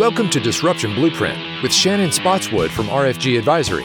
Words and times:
Welcome 0.00 0.30
to 0.30 0.40
Disruption 0.40 0.94
Blueprint 0.94 1.62
with 1.62 1.74
Shannon 1.74 2.10
Spotswood 2.10 2.70
from 2.70 2.86
RFG 2.86 3.36
Advisory. 3.36 3.84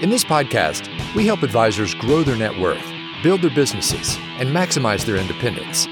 In 0.00 0.08
this 0.08 0.22
podcast, 0.22 0.88
we 1.16 1.26
help 1.26 1.42
advisors 1.42 1.92
grow 1.92 2.22
their 2.22 2.36
net 2.36 2.56
worth, 2.56 2.86
build 3.24 3.42
their 3.42 3.50
businesses, 3.50 4.16
and 4.38 4.50
maximize 4.50 5.04
their 5.04 5.16
independence. 5.16 5.88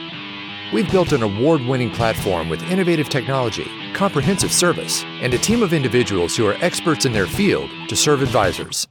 We've 0.72 0.88
built 0.92 1.10
an 1.10 1.24
award 1.24 1.62
winning 1.62 1.90
platform 1.90 2.48
with 2.48 2.62
innovative 2.70 3.08
technology, 3.08 3.66
comprehensive 3.94 4.52
service, 4.52 5.02
and 5.20 5.34
a 5.34 5.38
team 5.38 5.64
of 5.64 5.72
individuals 5.72 6.36
who 6.36 6.46
are 6.46 6.54
experts 6.60 7.04
in 7.04 7.12
their 7.12 7.26
field 7.26 7.68
to 7.88 7.96
serve 7.96 8.22
advisors. 8.22 8.86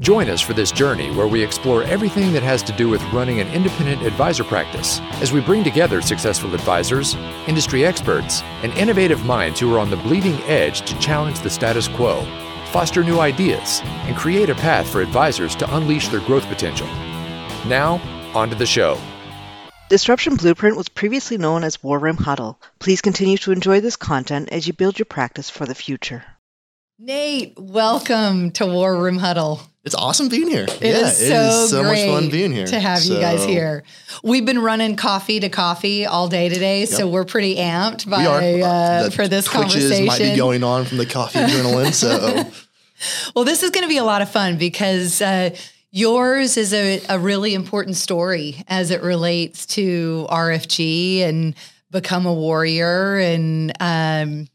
Join 0.00 0.30
us 0.30 0.40
for 0.40 0.54
this 0.54 0.72
journey 0.72 1.10
where 1.14 1.26
we 1.26 1.42
explore 1.42 1.82
everything 1.82 2.32
that 2.32 2.42
has 2.42 2.62
to 2.62 2.72
do 2.72 2.88
with 2.88 3.02
running 3.12 3.38
an 3.38 3.48
independent 3.48 4.00
advisor 4.00 4.42
practice 4.42 4.98
as 5.20 5.30
we 5.30 5.42
bring 5.42 5.62
together 5.62 6.00
successful 6.00 6.54
advisors, 6.54 7.16
industry 7.46 7.84
experts, 7.84 8.40
and 8.62 8.72
innovative 8.78 9.26
minds 9.26 9.60
who 9.60 9.74
are 9.74 9.78
on 9.78 9.90
the 9.90 9.98
bleeding 9.98 10.36
edge 10.44 10.80
to 10.88 10.98
challenge 11.00 11.40
the 11.40 11.50
status 11.50 11.86
quo, 11.86 12.22
foster 12.70 13.04
new 13.04 13.20
ideas, 13.20 13.82
and 13.84 14.16
create 14.16 14.48
a 14.48 14.54
path 14.54 14.88
for 14.88 15.02
advisors 15.02 15.54
to 15.56 15.76
unleash 15.76 16.08
their 16.08 16.20
growth 16.20 16.46
potential. 16.46 16.86
Now, 17.66 18.00
on 18.34 18.48
to 18.48 18.54
the 18.54 18.64
show. 18.64 18.98
Disruption 19.90 20.36
Blueprint 20.36 20.78
was 20.78 20.88
previously 20.88 21.36
known 21.36 21.62
as 21.62 21.82
War 21.82 21.98
Room 21.98 22.16
Huddle. 22.16 22.58
Please 22.78 23.02
continue 23.02 23.36
to 23.36 23.52
enjoy 23.52 23.82
this 23.82 23.96
content 23.96 24.48
as 24.50 24.66
you 24.66 24.72
build 24.72 24.98
your 24.98 25.04
practice 25.04 25.50
for 25.50 25.66
the 25.66 25.74
future. 25.74 26.24
Nate, 26.98 27.52
welcome 27.58 28.50
to 28.52 28.64
War 28.64 28.96
Room 28.96 29.18
Huddle. 29.18 29.60
It's 29.82 29.94
awesome 29.94 30.28
being 30.28 30.48
here. 30.48 30.64
It 30.64 30.82
yeah, 30.82 31.06
is 31.06 31.16
so, 31.16 31.24
it 31.24 31.30
is 31.30 31.70
so 31.70 31.82
much 31.82 31.98
fun 32.00 32.28
being 32.28 32.52
here 32.52 32.66
to 32.66 32.78
have 32.78 32.98
so. 32.98 33.14
you 33.14 33.20
guys 33.20 33.42
here. 33.44 33.82
We've 34.22 34.44
been 34.44 34.58
running 34.58 34.94
coffee 34.94 35.40
to 35.40 35.48
coffee 35.48 36.04
all 36.04 36.28
day 36.28 36.50
today, 36.50 36.80
yep. 36.80 36.88
so 36.90 37.08
we're 37.08 37.24
pretty 37.24 37.56
amped 37.56 38.08
by 38.08 38.26
uh, 38.26 39.08
for 39.08 39.26
this 39.26 39.46
twitches 39.46 39.72
conversation. 39.72 40.06
might 40.06 40.18
be 40.18 40.36
going 40.36 40.62
on 40.62 40.84
from 40.84 40.98
the 40.98 41.06
coffee 41.06 41.38
adrenaline. 41.38 41.94
So, 41.94 42.44
well, 43.34 43.46
this 43.46 43.62
is 43.62 43.70
going 43.70 43.84
to 43.84 43.88
be 43.88 43.96
a 43.96 44.04
lot 44.04 44.20
of 44.20 44.30
fun 44.30 44.58
because 44.58 45.22
uh, 45.22 45.56
yours 45.90 46.58
is 46.58 46.74
a, 46.74 47.00
a 47.08 47.18
really 47.18 47.54
important 47.54 47.96
story 47.96 48.62
as 48.68 48.90
it 48.90 49.02
relates 49.02 49.64
to 49.66 50.26
RFG 50.28 51.20
and 51.20 51.54
become 51.90 52.26
a 52.26 52.34
warrior 52.34 53.16
and. 53.16 53.72
Um, 53.80 54.46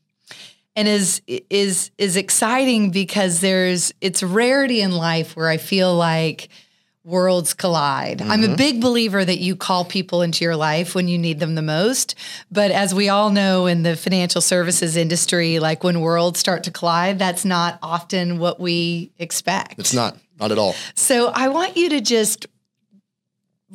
and 0.76 0.88
is 0.88 1.22
is 1.28 1.92
is 1.98 2.18
exciting 2.18 2.92
because 2.92 3.42
there's 3.42 3.94
it's 4.02 4.22
rarity 4.22 4.82
in 4.82 4.92
life 4.92 5.36
where 5.36 5.48
I 5.48 5.58
feel 5.58 5.96
like 5.96 6.50
worlds 7.04 7.54
collide. 7.54 8.18
Mm-hmm. 8.18 8.32
I'm 8.32 8.44
a 8.44 8.48
mm-hmm. 8.48 8.56
big 8.56 8.82
believer 8.82 9.24
that 9.24 9.38
you 9.38 9.56
call 9.56 9.86
people 9.86 10.24
into 10.24 10.44
your 10.44 10.56
life 10.56 10.96
when 10.96 11.08
you 11.08 11.18
need 11.18 11.40
them 11.40 11.54
the 11.54 11.62
most, 11.62 12.16
but 12.52 12.72
as 12.72 12.96
we 12.96 13.10
all 13.10 13.30
know 13.30 13.68
in 13.68 13.84
the 13.84 13.96
financial 13.96 14.42
services 14.42 14.98
industry, 14.98 15.60
like 15.60 15.84
when 15.84 16.02
worlds 16.02 16.40
start 16.40 16.64
to 16.64 16.72
collide, 16.72 17.20
that's 17.20 17.46
not 17.46 17.78
often 17.84 18.40
what 18.40 18.60
we 18.60 19.12
expect. 19.20 19.80
It's 19.80 19.94
not 19.94 20.18
not 20.40 20.52
at 20.52 20.58
all. 20.58 20.76
So 20.96 21.28
I 21.28 21.48
want 21.50 21.78
you 21.78 21.90
to 21.90 22.02
just 22.02 22.48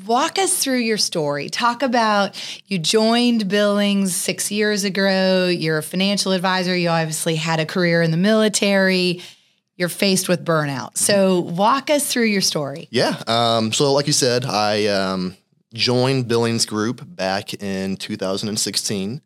walk 0.06 0.38
us 0.38 0.62
through 0.62 0.78
your 0.78 0.96
story. 0.96 1.48
Talk 1.48 1.82
about 1.82 2.40
you 2.66 2.78
joined 2.78 3.48
Billings 3.48 4.14
six 4.14 4.50
years 4.50 4.84
ago. 4.84 5.46
You're 5.46 5.78
a 5.78 5.82
financial 5.82 6.32
advisor. 6.32 6.76
You 6.76 6.88
obviously 6.88 7.36
had 7.36 7.60
a 7.60 7.66
career 7.66 8.02
in 8.02 8.10
the 8.10 8.16
military. 8.16 9.22
You're 9.76 9.88
faced 9.88 10.28
with 10.28 10.44
burnout. 10.44 10.96
So 10.96 11.40
walk 11.40 11.90
us 11.90 12.06
through 12.10 12.26
your 12.26 12.42
story. 12.42 12.88
Yeah. 12.90 13.22
Um, 13.26 13.72
so, 13.72 13.92
like 13.92 14.06
you 14.06 14.12
said, 14.12 14.44
I 14.44 14.86
um, 14.86 15.36
joined 15.72 16.28
Billings 16.28 16.66
Group 16.66 17.02
back 17.04 17.54
in 17.54 17.96
2016. 17.96 19.22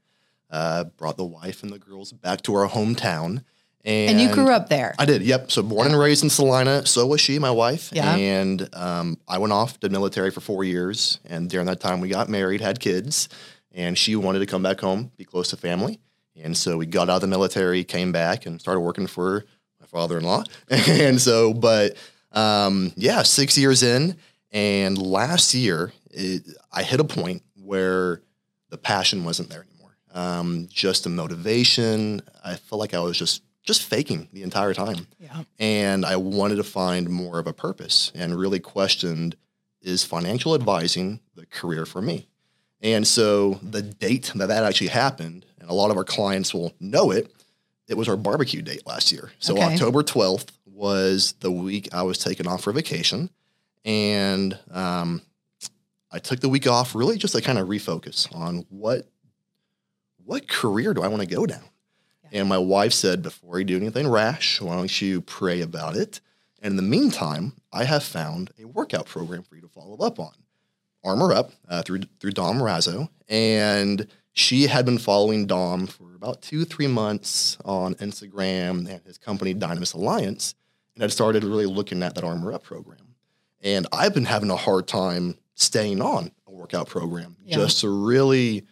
Uh, 0.51 0.85
brought 0.85 1.17
the 1.17 1.25
wife 1.25 1.65
and 1.65 1.73
the 1.73 1.79
girls 1.81 2.13
back 2.13 2.43
to 2.43 2.55
our 2.55 2.69
hometown. 2.69 3.43
And, 3.85 4.13
and, 4.13 4.21
you 4.21 4.33
grew 4.33 4.51
up 4.51 4.71
there. 4.71 4.95
I 4.99 5.05
did. 5.05 5.23
Yep. 5.23 5.51
So 5.51 5.63
born 5.63 5.89
and 5.89 5.99
raised 5.99 6.25
in 6.25 6.31
Salina. 6.31 6.87
So 6.87 7.07
was 7.07 7.21
she, 7.21 7.39
my 7.39 7.51
wife. 7.51 7.91
Yeah. 7.93 8.17
And 8.17 8.67
um, 8.75 9.19
I 9.29 9.37
went 9.39 9.53
off 9.53 9.79
to 9.81 9.91
military 9.91 10.31
for 10.31 10.41
four 10.41 10.65
years, 10.65 11.19
and 11.27 11.51
during 11.51 11.67
that 11.67 11.81
time 11.81 12.01
we 12.01 12.09
got 12.09 12.31
married, 12.31 12.63
had 12.63 12.81
kids, 12.81 13.29
and 13.73 13.99
she 13.99 14.17
wanted 14.17 14.39
to 14.39 14.47
come 14.47 14.63
back 14.63 14.81
home, 14.81 15.13
be 15.19 15.25
close 15.25 15.51
to 15.51 15.59
family, 15.59 16.01
and 16.43 16.57
so 16.57 16.79
we 16.79 16.87
got 16.87 17.11
out 17.11 17.17
of 17.17 17.21
the 17.21 17.27
military, 17.27 17.85
came 17.85 18.11
back, 18.11 18.47
and 18.47 18.61
started 18.61 18.81
working 18.81 19.07
for 19.07 19.45
my 19.81 19.87
father-in-law. 19.87 20.45
and 20.69 21.21
so, 21.21 21.53
but 21.53 21.97
um, 22.33 22.93
yeah, 22.97 23.23
six 23.23 23.59
years 23.59 23.83
in, 23.83 24.17
and 24.51 24.97
last 24.97 25.55
year 25.55 25.93
it, 26.11 26.43
I 26.73 26.83
hit 26.83 27.01
a 27.01 27.05
point 27.05 27.43
where 27.63 28.23
the 28.71 28.79
passion 28.79 29.25
wasn't 29.25 29.51
there 29.51 29.65
anymore. 29.65 29.97
Um, 30.13 30.69
just 30.71 31.05
the 31.05 31.11
motivation. 31.11 32.23
I 32.45 32.55
felt 32.55 32.81
like 32.81 32.95
I 32.95 33.01
was 33.01 33.19
just 33.19 33.43
just 33.65 33.83
faking 33.83 34.29
the 34.33 34.43
entire 34.43 34.75
time. 34.75 35.09
Yeah. 35.19 35.43
And 35.59 36.05
I 36.05 36.17
wanted 36.17 36.57
to 36.57 36.65
find 36.65 37.09
more 37.09 37.39
of 37.39 37.47
a 37.47 37.53
purpose 37.53 38.13
and 38.15 38.39
really 38.39 38.61
questioned 38.61 39.37
is 39.81 40.05
financial 40.05 40.55
advising 40.55 41.21
the 41.35 41.47
career 41.47 41.85
for 41.85 42.01
me? 42.01 42.29
And 42.81 43.07
so 43.07 43.55
the 43.63 43.83
date 43.83 44.33
that 44.35 44.47
that 44.47 44.65
actually 44.65 44.89
happened, 44.89 45.47
and 45.59 45.71
a 45.71 45.75
lot 45.75 45.91
of 45.91 45.97
our 45.97 46.05
clients 46.05 46.53
will 46.53 46.75
know 46.81 47.11
it, 47.11 47.33
it 47.89 47.97
was 47.97 48.09
our 48.09 48.17
barbecue 48.17 48.63
date 48.63 48.87
last 48.87 49.13
year. 49.13 49.33
So 49.39 49.55
okay. 49.55 49.75
October 49.75 50.03
12th 50.03 50.49
was 50.67 51.33
the 51.41 51.51
week 51.51 51.89
I 51.93 52.03
was 52.03 52.19
taken 52.19 52.47
off 52.47 52.63
for 52.63 52.73
vacation. 52.73 53.31
And 53.85 54.59
um, 54.71 55.23
I 56.11 56.19
took 56.19 56.41
the 56.41 56.49
week 56.49 56.67
off 56.67 56.95
really 56.95 57.19
just 57.19 57.35
to 57.35 57.43
kind 57.43 57.59
of 57.59 57.69
refocus 57.69 58.35
on 58.35 58.65
what 58.71 59.09
what 60.25 60.49
career 60.49 60.95
do 60.95 61.03
I 61.03 61.09
want 61.09 61.21
to 61.21 61.29
go 61.29 61.45
down? 61.45 61.65
And 62.35 62.49
my 62.49 62.59
wife 62.59 62.93
said, 62.93 63.23
before 63.23 63.61
you 63.61 63.65
do 63.65 63.77
anything 63.77 64.09
rash, 64.09 64.61
why 64.61 64.75
don't 64.75 65.01
you 65.01 65.21
pray 65.21 65.61
about 65.61 65.97
it? 65.97 66.21
And 66.61 66.73
in 66.73 66.77
the 66.77 66.83
meantime, 66.83 67.53
I 67.73 67.85
have 67.85 68.03
found 68.03 68.51
a 68.61 68.67
workout 68.67 69.07
program 69.07 69.45
for 69.45 69.55
you 69.55 69.63
to 69.63 69.69
follow 69.69 69.97
up 69.99 70.19
on. 70.19 70.33
Armor 71.05 71.33
Up 71.33 71.53
uh, 71.69 71.83
through 71.83 72.01
through 72.19 72.33
Dom 72.33 72.59
Raso, 72.59 73.09
and 73.29 74.09
she 74.33 74.67
had 74.67 74.87
been 74.87 74.99
following 74.99 75.47
Dom 75.47 75.87
for 75.87 76.15
about 76.15 76.41
two 76.41 76.65
three 76.65 76.87
months 76.87 77.59
on 77.65 77.95
Instagram 77.97 78.89
and 78.89 79.03
his 79.05 79.19
company 79.19 79.55
Dynamis 79.55 79.95
Alliance, 79.95 80.55
and 80.95 81.03
had 81.03 81.13
started 81.13 81.45
really 81.45 81.67
looking 81.67 82.03
at 82.03 82.15
that 82.15 82.25
Armor 82.25 82.55
Up 82.55 82.63
program. 82.63 83.15
And 83.63 83.87
I've 83.93 84.15
been 84.15 84.25
having 84.25 84.51
a 84.51 84.57
hard 84.57 84.89
time 84.89 85.37
staying 85.55 86.01
on 86.01 86.33
a 86.47 86.51
workout 86.51 86.89
program 86.89 87.37
yeah. 87.45 87.57
just 87.57 87.81
to 87.81 87.91
really 87.91 88.65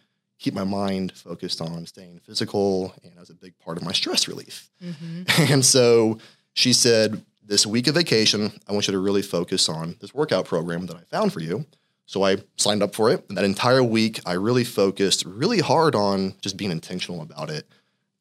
keep 0.43 0.53
my 0.53 0.65
mind 0.65 1.13
focused 1.13 1.61
on 1.61 1.85
staying 1.85 2.19
physical 2.19 2.93
and 3.03 3.13
as 3.19 3.29
a 3.29 3.33
big 3.33 3.57
part 3.59 3.77
of 3.77 3.83
my 3.83 3.93
stress 3.93 4.27
relief. 4.27 4.69
Mm-hmm. 4.83 5.23
And 5.53 5.65
so 5.65 6.19
she 6.53 6.73
said, 6.73 7.23
This 7.43 7.65
week 7.65 7.87
of 7.87 7.95
vacation, 7.95 8.51
I 8.67 8.73
want 8.73 8.87
you 8.87 8.91
to 8.91 8.99
really 8.99 9.21
focus 9.21 9.69
on 9.69 9.95
this 10.01 10.13
workout 10.13 10.45
program 10.45 10.85
that 10.87 10.97
I 10.97 11.03
found 11.03 11.31
for 11.33 11.39
you. 11.39 11.65
So 12.05 12.23
I 12.23 12.37
signed 12.57 12.83
up 12.83 12.93
for 12.93 13.09
it. 13.09 13.25
And 13.29 13.37
that 13.37 13.45
entire 13.45 13.81
week, 13.81 14.19
I 14.25 14.33
really 14.33 14.65
focused 14.65 15.25
really 15.25 15.59
hard 15.59 15.95
on 15.95 16.33
just 16.41 16.57
being 16.57 16.71
intentional 16.71 17.21
about 17.21 17.49
it. 17.49 17.65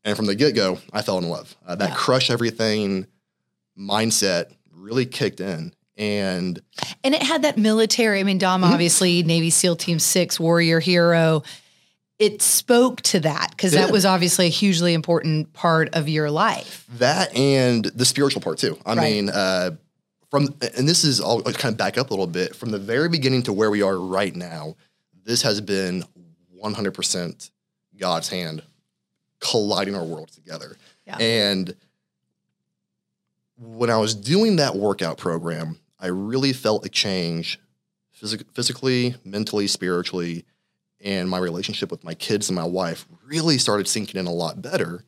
And 0.04 0.16
from 0.16 0.26
the 0.26 0.36
get 0.36 0.54
go, 0.54 0.78
I 0.92 1.02
fell 1.02 1.18
in 1.18 1.28
love. 1.28 1.56
Uh, 1.66 1.74
that 1.74 1.90
yeah. 1.90 1.94
crush 1.96 2.30
everything 2.30 3.06
mindset 3.76 4.52
really 4.72 5.06
kicked 5.06 5.40
in. 5.40 5.74
And 5.96 6.60
and 7.02 7.14
it 7.14 7.22
had 7.22 7.42
that 7.42 7.58
military. 7.58 8.20
I 8.20 8.22
mean, 8.22 8.38
Dom, 8.38 8.62
mm-hmm. 8.62 8.72
obviously 8.72 9.24
Navy 9.24 9.50
SEAL 9.50 9.76
Team 9.76 9.98
Six, 9.98 10.38
warrior 10.38 10.78
hero 10.80 11.42
it 12.22 12.40
spoke 12.40 13.02
to 13.02 13.18
that 13.18 13.50
because 13.50 13.72
that 13.72 13.90
was 13.90 14.06
obviously 14.06 14.46
a 14.46 14.48
hugely 14.48 14.94
important 14.94 15.52
part 15.54 15.92
of 15.92 16.08
your 16.08 16.30
life. 16.30 16.86
That 16.98 17.36
and 17.36 17.84
the 17.84 18.04
spiritual 18.04 18.40
part 18.40 18.58
too. 18.58 18.78
I 18.86 18.94
right. 18.94 19.02
mean, 19.02 19.28
uh, 19.28 19.72
from 20.30 20.54
and 20.76 20.88
this 20.88 21.02
is 21.02 21.20
all 21.20 21.42
kind 21.42 21.72
of 21.72 21.76
back 21.76 21.98
up 21.98 22.10
a 22.10 22.12
little 22.12 22.28
bit 22.28 22.54
from 22.54 22.70
the 22.70 22.78
very 22.78 23.08
beginning 23.08 23.42
to 23.44 23.52
where 23.52 23.72
we 23.72 23.82
are 23.82 23.98
right 23.98 24.34
now. 24.36 24.76
This 25.24 25.42
has 25.42 25.60
been 25.60 26.04
100% 26.62 27.50
God's 27.96 28.28
hand 28.28 28.62
colliding 29.40 29.96
our 29.96 30.04
worlds 30.04 30.36
together. 30.36 30.76
Yeah. 31.04 31.16
And 31.18 31.74
when 33.58 33.90
I 33.90 33.96
was 33.96 34.14
doing 34.14 34.56
that 34.56 34.76
workout 34.76 35.18
program, 35.18 35.80
I 35.98 36.06
really 36.06 36.52
felt 36.52 36.86
a 36.86 36.88
change 36.88 37.58
phys- 38.22 38.44
physically, 38.54 39.16
mentally, 39.24 39.66
spiritually 39.66 40.44
and 41.02 41.28
my 41.28 41.38
relationship 41.38 41.90
with 41.90 42.04
my 42.04 42.14
kids 42.14 42.48
and 42.48 42.56
my 42.56 42.64
wife 42.64 43.06
really 43.24 43.58
started 43.58 43.88
sinking 43.88 44.20
in 44.20 44.26
a 44.26 44.32
lot 44.32 44.62
better, 44.62 45.04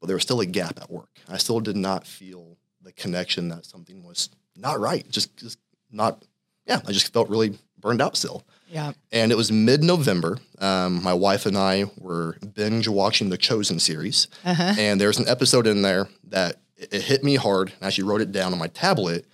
but 0.00 0.06
there 0.06 0.16
was 0.16 0.22
still 0.22 0.40
a 0.40 0.46
gap 0.46 0.78
at 0.80 0.90
work. 0.90 1.08
I 1.28 1.38
still 1.38 1.60
did 1.60 1.76
not 1.76 2.06
feel 2.06 2.56
the 2.82 2.92
connection 2.92 3.48
that 3.48 3.66
something 3.66 4.02
was 4.02 4.30
not 4.56 4.80
right. 4.80 5.08
Just, 5.10 5.36
just 5.36 5.58
not, 5.90 6.24
yeah, 6.66 6.80
I 6.86 6.92
just 6.92 7.12
felt 7.12 7.28
really 7.28 7.58
burned 7.80 8.02
out 8.02 8.16
still. 8.16 8.44
Yeah. 8.68 8.92
And 9.12 9.32
it 9.32 9.36
was 9.36 9.50
mid 9.50 9.82
November. 9.82 10.38
Um, 10.58 11.02
my 11.02 11.14
wife 11.14 11.46
and 11.46 11.56
I 11.56 11.86
were 11.98 12.36
binge 12.54 12.88
watching 12.88 13.30
the 13.30 13.38
Chosen 13.38 13.78
series. 13.78 14.28
Uh-huh. 14.44 14.74
And 14.78 15.00
there's 15.00 15.18
an 15.18 15.28
episode 15.28 15.66
in 15.66 15.82
there 15.82 16.08
that 16.24 16.56
it, 16.76 16.92
it 16.92 17.02
hit 17.02 17.24
me 17.24 17.36
hard. 17.36 17.68
And 17.68 17.82
I 17.82 17.86
actually 17.86 18.08
wrote 18.08 18.20
it 18.20 18.32
down 18.32 18.52
on 18.52 18.58
my 18.58 18.68
tablet 18.68 19.24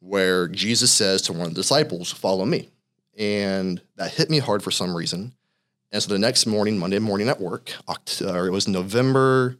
where 0.00 0.48
Jesus 0.48 0.90
says 0.92 1.22
to 1.22 1.32
one 1.32 1.42
of 1.42 1.54
the 1.54 1.60
disciples, 1.60 2.12
Follow 2.12 2.44
me. 2.44 2.70
And 3.18 3.80
that 3.96 4.12
hit 4.12 4.30
me 4.30 4.38
hard 4.38 4.62
for 4.62 4.70
some 4.70 4.96
reason. 4.96 5.34
And 5.90 6.02
so 6.02 6.12
the 6.12 6.18
next 6.18 6.46
morning, 6.46 6.78
Monday 6.78 6.98
morning 6.98 7.28
at 7.28 7.40
work, 7.40 7.72
October, 7.88 8.46
it 8.46 8.50
was 8.50 8.68
November 8.68 9.56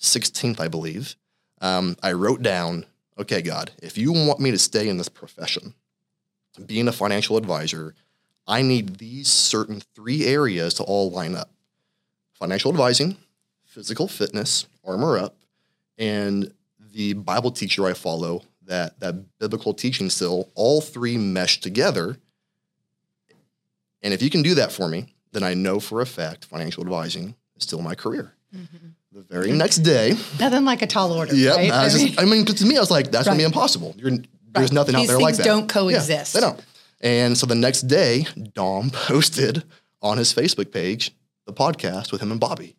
16th, 0.00 0.58
I 0.58 0.68
believe, 0.68 1.16
um, 1.60 1.96
I 2.02 2.12
wrote 2.12 2.40
down, 2.42 2.86
okay, 3.18 3.42
God, 3.42 3.70
if 3.82 3.98
you 3.98 4.12
want 4.12 4.40
me 4.40 4.50
to 4.50 4.58
stay 4.58 4.88
in 4.88 4.96
this 4.96 5.10
profession, 5.10 5.74
being 6.64 6.88
a 6.88 6.92
financial 6.92 7.36
advisor, 7.36 7.94
I 8.46 8.62
need 8.62 8.96
these 8.96 9.28
certain 9.28 9.82
three 9.94 10.24
areas 10.24 10.74
to 10.74 10.82
all 10.82 11.10
line 11.10 11.36
up 11.36 11.50
financial 12.32 12.70
advising, 12.70 13.18
physical 13.64 14.08
fitness, 14.08 14.66
armor 14.82 15.18
up, 15.18 15.36
and 15.98 16.52
the 16.92 17.12
Bible 17.12 17.50
teacher 17.50 17.86
I 17.86 17.92
follow, 17.92 18.42
that, 18.64 18.98
that 19.00 19.38
biblical 19.38 19.74
teaching 19.74 20.08
still, 20.08 20.48
all 20.54 20.80
three 20.80 21.18
mesh 21.18 21.60
together. 21.60 22.16
And 24.02 24.14
if 24.14 24.22
you 24.22 24.30
can 24.30 24.40
do 24.40 24.54
that 24.54 24.72
for 24.72 24.88
me, 24.88 25.14
then 25.32 25.42
I 25.42 25.54
know 25.54 25.80
for 25.80 26.00
a 26.00 26.06
fact 26.06 26.44
financial 26.44 26.82
advising 26.82 27.34
is 27.56 27.62
still 27.62 27.82
my 27.82 27.94
career. 27.94 28.34
Mm-hmm. 28.54 28.88
The 29.12 29.22
very 29.22 29.52
next 29.52 29.78
day, 29.78 30.14
nothing 30.38 30.64
like 30.64 30.82
a 30.82 30.86
tall 30.86 31.12
order. 31.12 31.34
Yeah, 31.34 31.56
right? 31.56 31.72
I, 31.72 31.88
mean, 31.92 32.14
I 32.18 32.24
mean, 32.24 32.44
to 32.44 32.64
me, 32.64 32.76
I 32.76 32.80
was 32.80 32.90
like, 32.90 33.10
that's 33.10 33.26
right. 33.26 33.32
gonna 33.32 33.38
be 33.38 33.44
impossible. 33.44 33.94
You're, 33.96 34.10
there's 34.10 34.24
right. 34.54 34.72
nothing 34.72 34.94
These 34.94 35.10
out 35.10 35.12
there 35.12 35.20
like 35.20 35.36
that. 35.36 35.44
Don't 35.44 35.68
coexist. 35.68 36.34
Yeah, 36.34 36.40
they 36.40 36.46
don't. 36.46 36.64
And 37.00 37.36
so 37.36 37.46
the 37.46 37.54
next 37.54 37.82
day, 37.82 38.26
Dom 38.54 38.90
posted 38.92 39.64
on 40.02 40.18
his 40.18 40.32
Facebook 40.32 40.72
page 40.72 41.12
the 41.46 41.52
podcast 41.52 42.12
with 42.12 42.20
him 42.20 42.30
and 42.30 42.40
Bobby. 42.40 42.76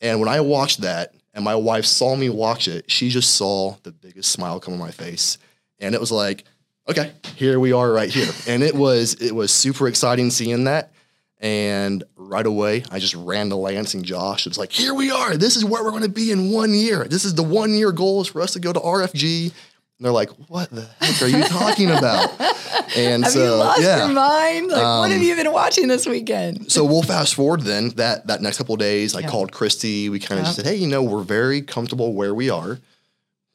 And 0.00 0.20
when 0.20 0.28
I 0.28 0.40
watched 0.40 0.80
that, 0.82 1.14
and 1.34 1.44
my 1.44 1.54
wife 1.54 1.84
saw 1.84 2.16
me 2.16 2.30
watch 2.30 2.68
it, 2.68 2.90
she 2.90 3.10
just 3.10 3.34
saw 3.34 3.76
the 3.82 3.92
biggest 3.92 4.32
smile 4.32 4.58
come 4.58 4.72
on 4.74 4.80
my 4.80 4.90
face, 4.90 5.36
and 5.78 5.94
it 5.94 6.00
was 6.00 6.10
like, 6.10 6.44
okay, 6.88 7.12
here 7.34 7.60
we 7.60 7.72
are, 7.72 7.92
right 7.92 8.08
here. 8.08 8.32
and 8.46 8.62
it 8.62 8.74
was 8.74 9.14
it 9.14 9.34
was 9.34 9.52
super 9.52 9.88
exciting 9.88 10.30
seeing 10.30 10.64
that. 10.64 10.92
And 11.38 12.02
right 12.16 12.46
away, 12.46 12.84
I 12.90 12.98
just 12.98 13.14
ran 13.14 13.50
to 13.50 13.56
Lance 13.56 13.92
and 13.92 14.04
Josh. 14.04 14.46
It's 14.46 14.56
like, 14.56 14.72
here 14.72 14.94
we 14.94 15.10
are. 15.10 15.36
This 15.36 15.56
is 15.56 15.64
where 15.64 15.84
we're 15.84 15.90
going 15.90 16.02
to 16.02 16.08
be 16.08 16.30
in 16.30 16.50
one 16.50 16.72
year. 16.72 17.04
This 17.04 17.24
is 17.24 17.34
the 17.34 17.42
one 17.42 17.74
year 17.74 17.92
goal 17.92 18.22
is 18.22 18.28
for 18.28 18.40
us 18.40 18.54
to 18.54 18.60
go 18.60 18.72
to 18.72 18.80
RFG. 18.80 19.52
And 19.98 20.04
they're 20.04 20.12
like, 20.12 20.30
what 20.48 20.70
the 20.70 20.88
heck 21.00 21.22
are 21.22 21.26
you 21.26 21.44
talking 21.44 21.90
about? 21.90 22.30
And 22.96 23.24
have 23.24 23.32
so, 23.32 23.44
you 23.44 23.50
lost 23.50 23.82
yeah. 23.82 24.06
your 24.06 24.14
mind? 24.14 24.68
Like, 24.68 24.82
um, 24.82 25.00
what 25.00 25.10
have 25.10 25.20
um, 25.20 25.26
you 25.26 25.34
been 25.34 25.52
watching 25.52 25.88
this 25.88 26.06
weekend? 26.06 26.70
so 26.70 26.84
we'll 26.84 27.02
fast 27.02 27.34
forward 27.34 27.62
then. 27.62 27.88
That 27.90 28.28
that 28.28 28.40
next 28.40 28.58
couple 28.58 28.74
of 28.74 28.78
days, 28.78 29.14
I 29.14 29.20
yeah. 29.20 29.28
called 29.28 29.50
Christy. 29.50 30.08
We 30.08 30.20
kind 30.20 30.38
of 30.38 30.46
just 30.46 30.56
said, 30.56 30.66
hey, 30.66 30.76
you 30.76 30.86
know, 30.86 31.02
we're 31.02 31.24
very 31.24 31.62
comfortable 31.62 32.14
where 32.14 32.32
we 32.32 32.48
are. 32.48 32.78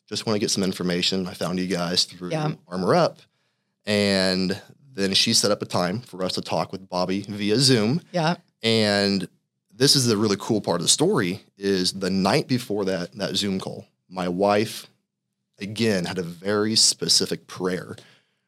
Just 0.07 0.25
want 0.25 0.35
to 0.35 0.39
get 0.39 0.51
some 0.51 0.63
information. 0.63 1.27
I 1.27 1.33
found 1.33 1.59
you 1.59 1.67
guys 1.67 2.03
through 2.03 2.33
Armor 2.67 2.93
Up. 2.93 3.19
And 3.85 4.61
then 4.93 5.13
she 5.13 5.33
set 5.33 5.51
up 5.51 5.61
a 5.61 5.65
time 5.65 6.01
for 6.01 6.23
us 6.23 6.33
to 6.33 6.41
talk 6.41 6.71
with 6.71 6.89
Bobby 6.89 7.21
via 7.21 7.57
Zoom. 7.57 8.01
Yeah. 8.11 8.35
And 8.61 9.27
this 9.73 9.95
is 9.95 10.05
the 10.05 10.17
really 10.17 10.37
cool 10.39 10.61
part 10.61 10.81
of 10.81 10.85
the 10.85 10.89
story 10.89 11.41
is 11.57 11.93
the 11.93 12.09
night 12.09 12.47
before 12.47 12.85
that 12.85 13.13
that 13.13 13.35
Zoom 13.35 13.59
call, 13.59 13.85
my 14.09 14.27
wife 14.27 14.87
again 15.59 16.05
had 16.05 16.17
a 16.17 16.23
very 16.23 16.75
specific 16.75 17.47
prayer 17.47 17.95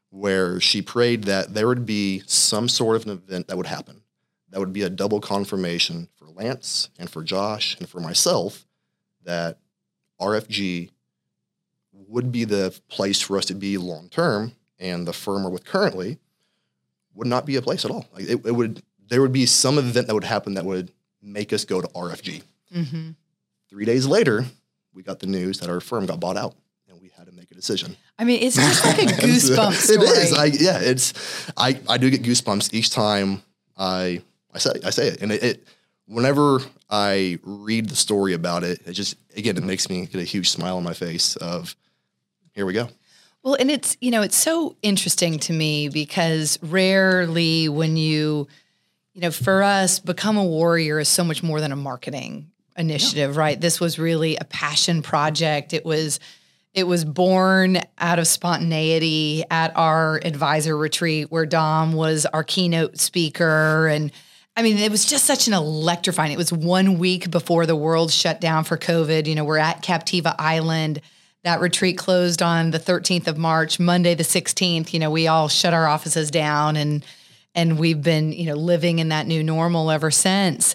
where 0.09 0.59
she 0.59 0.81
prayed 0.81 1.23
that 1.23 1.53
there 1.53 1.67
would 1.67 1.85
be 1.85 2.21
some 2.27 2.67
sort 2.69 2.95
of 2.95 3.05
an 3.05 3.11
event 3.11 3.47
that 3.47 3.57
would 3.57 3.65
happen. 3.65 4.01
That 4.49 4.59
would 4.59 4.73
be 4.73 4.83
a 4.83 4.89
double 4.89 5.19
confirmation 5.19 6.07
for 6.15 6.27
Lance 6.27 6.89
and 6.99 7.09
for 7.09 7.23
Josh 7.23 7.75
and 7.79 7.89
for 7.89 7.99
myself 7.99 8.67
that 9.23 9.57
RFG 10.21 10.89
would 11.93 12.31
be 12.31 12.43
the 12.43 12.79
place 12.89 13.21
for 13.21 13.37
us 13.37 13.45
to 13.45 13.55
be 13.55 13.77
long 13.77 14.09
term 14.09 14.53
and 14.77 15.07
the 15.07 15.13
firm 15.13 15.43
we're 15.43 15.49
with 15.49 15.65
currently 15.65 16.19
would 17.15 17.27
not 17.27 17.45
be 17.45 17.55
a 17.55 17.61
place 17.61 17.85
at 17.85 17.91
all. 17.91 18.05
Like 18.13 18.23
it, 18.23 18.45
it, 18.45 18.51
would 18.51 18.81
there 19.07 19.21
would 19.21 19.33
be 19.33 19.45
some 19.45 19.77
event 19.77 20.07
that 20.07 20.13
would 20.13 20.23
happen 20.23 20.55
that 20.55 20.65
would 20.65 20.91
make 21.21 21.53
us 21.53 21.65
go 21.65 21.81
to 21.81 21.87
RFG. 21.89 22.43
Mm-hmm. 22.73 23.11
Three 23.69 23.85
days 23.85 24.05
later, 24.05 24.45
we 24.93 25.03
got 25.03 25.19
the 25.19 25.27
news 25.27 25.59
that 25.59 25.69
our 25.69 25.79
firm 25.79 26.05
got 26.05 26.19
bought 26.19 26.37
out, 26.37 26.55
and 26.89 27.01
we 27.01 27.09
had 27.09 27.27
to 27.27 27.31
make 27.31 27.51
a 27.51 27.55
decision. 27.55 27.95
I 28.17 28.23
mean, 28.23 28.41
it's 28.41 28.55
just 28.55 28.85
like 28.85 28.99
a 28.99 29.05
goosebump 29.05 29.73
story. 29.73 30.07
It 30.07 30.17
is. 30.17 30.33
I, 30.33 30.45
yeah, 30.45 30.79
it's. 30.79 31.51
I, 31.57 31.79
I 31.89 31.97
do 31.97 32.09
get 32.09 32.23
goosebumps 32.23 32.73
each 32.73 32.89
time 32.89 33.43
I 33.77 34.21
I 34.53 34.59
say 34.59 34.71
I 34.85 34.89
say 34.89 35.07
it, 35.09 35.21
and 35.21 35.31
it, 35.31 35.43
it 35.43 35.67
whenever 36.05 36.59
I 36.89 37.39
read 37.43 37.89
the 37.89 37.95
story 37.95 38.33
about 38.33 38.63
it, 38.63 38.81
it 38.85 38.93
just 38.93 39.15
again 39.35 39.57
it 39.57 39.63
makes 39.63 39.89
me 39.89 40.05
get 40.05 40.21
a 40.21 40.25
huge 40.25 40.49
smile 40.49 40.77
on 40.77 40.83
my 40.83 40.93
face 40.93 41.35
of 41.37 41.75
here 42.53 42.65
we 42.65 42.73
go. 42.73 42.89
Well, 43.43 43.55
and 43.59 43.69
it's, 43.69 43.97
you 43.99 44.09
know, 44.09 44.21
it's 44.21 44.37
so 44.37 44.77
interesting 44.81 45.37
to 45.39 45.53
me 45.53 45.89
because 45.89 46.57
rarely 46.61 47.67
when 47.67 47.97
you, 47.97 48.47
you 49.13 49.21
know, 49.21 49.31
for 49.31 49.61
us, 49.61 49.99
become 49.99 50.37
a 50.37 50.45
warrior 50.45 50.99
is 50.99 51.09
so 51.09 51.25
much 51.25 51.43
more 51.43 51.59
than 51.59 51.73
a 51.73 51.75
marketing 51.75 52.49
initiative, 52.77 53.35
yeah. 53.35 53.39
right? 53.39 53.59
This 53.59 53.81
was 53.81 53.99
really 53.99 54.37
a 54.37 54.45
passion 54.45 55.01
project. 55.01 55.73
It 55.73 55.85
was 55.85 56.19
it 56.73 56.87
was 56.87 57.05
born 57.05 57.77
out 57.99 58.17
of 58.17 58.25
spontaneity 58.25 59.43
at 59.51 59.77
our 59.77 60.19
advisor 60.25 60.75
retreat 60.75 61.31
where 61.31 61.45
Dom 61.45 61.93
was 61.93 62.25
our 62.25 62.43
keynote 62.43 62.97
speaker 62.99 63.87
and 63.87 64.11
I 64.55 64.61
mean, 64.61 64.77
it 64.77 64.91
was 64.91 65.05
just 65.05 65.25
such 65.25 65.47
an 65.47 65.53
electrifying. 65.53 66.31
It 66.31 66.37
was 66.37 66.53
one 66.53 66.99
week 66.99 67.31
before 67.31 67.65
the 67.65 67.75
world 67.75 68.11
shut 68.11 68.39
down 68.39 68.63
for 68.63 68.77
COVID. 68.77 69.25
You 69.25 69.33
know, 69.33 69.43
we're 69.43 69.57
at 69.57 69.83
Captiva 69.83 70.35
Island 70.37 71.01
that 71.43 71.59
retreat 71.59 71.97
closed 71.97 72.41
on 72.41 72.71
the 72.71 72.79
13th 72.79 73.27
of 73.27 73.37
March, 73.37 73.79
Monday 73.79 74.15
the 74.15 74.23
16th. 74.23 74.93
You 74.93 74.99
know, 74.99 75.11
we 75.11 75.27
all 75.27 75.47
shut 75.49 75.73
our 75.73 75.87
offices 75.87 76.31
down 76.31 76.75
and 76.75 77.05
and 77.55 77.77
we've 77.77 78.01
been, 78.01 78.33
you 78.33 78.47
know, 78.47 78.55
living 78.55 78.97
in 78.97 79.09
that 79.09 79.27
new 79.27 79.43
normal 79.43 79.91
ever 79.91 80.09
since. 80.09 80.73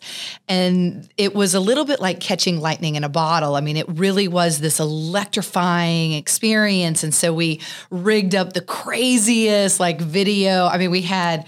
And 0.48 1.08
it 1.16 1.34
was 1.34 1.54
a 1.54 1.60
little 1.60 1.84
bit 1.84 1.98
like 2.00 2.20
catching 2.20 2.60
lightning 2.60 2.94
in 2.94 3.02
a 3.02 3.08
bottle. 3.08 3.56
I 3.56 3.60
mean, 3.60 3.76
it 3.76 3.88
really 3.88 4.28
was 4.28 4.60
this 4.60 4.78
electrifying 4.78 6.12
experience. 6.12 7.02
And 7.02 7.12
so 7.12 7.32
we 7.34 7.60
rigged 7.90 8.36
up 8.36 8.52
the 8.52 8.60
craziest 8.60 9.80
like 9.80 10.00
video. 10.00 10.66
I 10.66 10.78
mean, 10.78 10.92
we 10.92 11.02
had, 11.02 11.46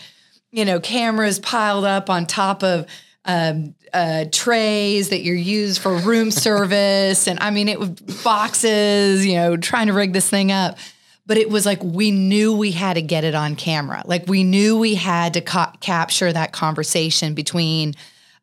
you 0.51 0.65
know, 0.65 0.81
cameras 0.81 1.39
piled 1.39 1.85
up 1.85 2.11
on 2.11 2.27
top 2.27 2.65
of 2.65 2.87
um, 3.25 3.77
uh, 3.93 4.25
trays 4.31 5.11
that 5.11 5.23
you're 5.23 5.35
used 5.35 5.81
for 5.81 5.97
room 5.97 6.31
service, 6.31 7.27
and 7.27 7.39
I 7.41 7.51
mean 7.51 7.69
it 7.69 7.79
was 7.79 7.91
boxes. 8.25 9.27
You 9.27 9.37
know, 9.37 9.57
trying 9.57 9.89
to 9.89 9.93
rig 9.93 10.13
this 10.13 10.29
thing 10.29 10.53
up, 10.53 10.79
but 11.27 11.37
it 11.37 11.51
was 11.51 11.67
like 11.67 11.83
we 11.83 12.11
knew 12.11 12.57
we 12.57 12.71
had 12.73 12.95
to 12.95 13.03
get 13.03 13.25
it 13.25 13.35
on 13.35 13.57
camera. 13.57 14.03
Like 14.07 14.27
we 14.27 14.45
knew 14.45 14.79
we 14.79 14.95
had 14.95 15.35
to 15.35 15.41
ca- 15.41 15.75
capture 15.81 16.33
that 16.33 16.53
conversation 16.53 17.35
between 17.35 17.95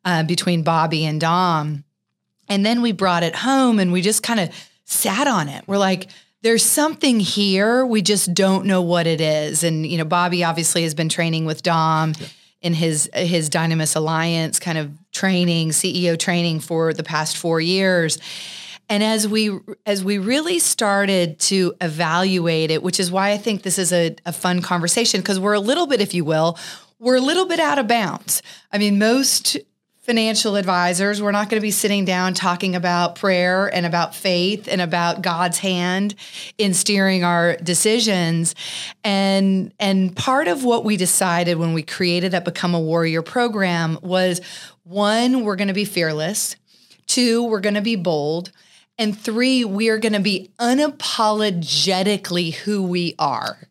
uh, 0.05 0.23
between 0.23 0.63
Bobby 0.63 1.05
and 1.05 1.19
Dom, 1.19 1.83
and 2.47 2.65
then 2.65 2.81
we 2.81 2.91
brought 2.91 3.23
it 3.23 3.35
home 3.35 3.79
and 3.79 3.91
we 3.91 4.01
just 4.01 4.23
kind 4.23 4.39
of 4.39 4.49
sat 4.85 5.27
on 5.27 5.49
it. 5.49 5.63
We're 5.67 5.77
like 5.77 6.09
there's 6.43 6.63
something 6.63 7.19
here 7.19 7.85
we 7.85 8.01
just 8.01 8.33
don't 8.33 8.65
know 8.65 8.81
what 8.81 9.07
it 9.07 9.19
is 9.19 9.63
and 9.63 9.87
you 9.87 9.97
know 9.97 10.05
bobby 10.05 10.43
obviously 10.43 10.83
has 10.83 10.93
been 10.93 11.09
training 11.09 11.45
with 11.45 11.63
dom 11.63 12.13
yeah 12.19 12.27
in 12.61 12.73
his 12.73 13.09
his 13.13 13.49
Dynamis 13.49 13.95
Alliance 13.95 14.59
kind 14.59 14.77
of 14.77 14.91
training, 15.11 15.69
CEO 15.69 16.17
training 16.17 16.59
for 16.59 16.93
the 16.93 17.03
past 17.03 17.37
4 17.37 17.61
years. 17.61 18.17
And 18.89 19.03
as 19.03 19.27
we 19.27 19.57
as 19.85 20.03
we 20.03 20.17
really 20.17 20.59
started 20.59 21.39
to 21.39 21.73
evaluate 21.81 22.71
it, 22.71 22.81
which 22.81 22.99
is 22.99 23.11
why 23.11 23.31
I 23.31 23.37
think 23.37 23.63
this 23.63 23.77
is 23.77 23.91
a, 23.91 24.15
a 24.25 24.31
fun 24.31 24.61
conversation, 24.61 25.19
because 25.21 25.39
we're 25.39 25.53
a 25.53 25.59
little 25.59 25.87
bit, 25.87 25.99
if 25.99 26.13
you 26.13 26.23
will, 26.23 26.57
we're 26.99 27.17
a 27.17 27.21
little 27.21 27.45
bit 27.45 27.59
out 27.59 27.79
of 27.79 27.87
bounds. 27.87 28.41
I 28.71 28.77
mean, 28.77 28.97
most 28.97 29.57
financial 30.07 30.55
advisors. 30.55 31.21
We're 31.21 31.31
not 31.33 31.49
going 31.49 31.59
to 31.59 31.65
be 31.65 31.69
sitting 31.69 32.05
down 32.05 32.33
talking 32.33 32.75
about 32.75 33.15
prayer 33.15 33.67
and 33.67 33.85
about 33.85 34.15
faith 34.15 34.69
and 34.71 34.79
about 34.79 35.21
God's 35.21 35.59
hand 35.59 36.15
in 36.57 36.73
steering 36.73 37.25
our 37.25 37.57
decisions. 37.57 38.55
And 39.03 39.73
and 39.79 40.15
part 40.15 40.47
of 40.47 40.63
what 40.63 40.85
we 40.85 40.95
decided 40.95 41.57
when 41.57 41.73
we 41.73 41.83
created 41.83 42.31
that 42.31 42.45
Become 42.45 42.73
a 42.73 42.79
Warrior 42.79 43.21
program 43.21 43.99
was 44.01 44.39
one, 44.83 45.43
we're 45.43 45.57
going 45.57 45.67
to 45.67 45.73
be 45.73 45.83
fearless. 45.83 46.55
Two, 47.05 47.43
we're 47.43 47.59
going 47.59 47.75
to 47.75 47.81
be 47.81 47.97
bold. 47.97 48.53
And 48.97 49.15
three, 49.17 49.65
we 49.65 49.89
are 49.89 49.99
going 49.99 50.13
to 50.13 50.21
be 50.21 50.49
unapologetically 50.57 52.53
who 52.53 52.81
we 52.81 53.13
are. 53.19 53.67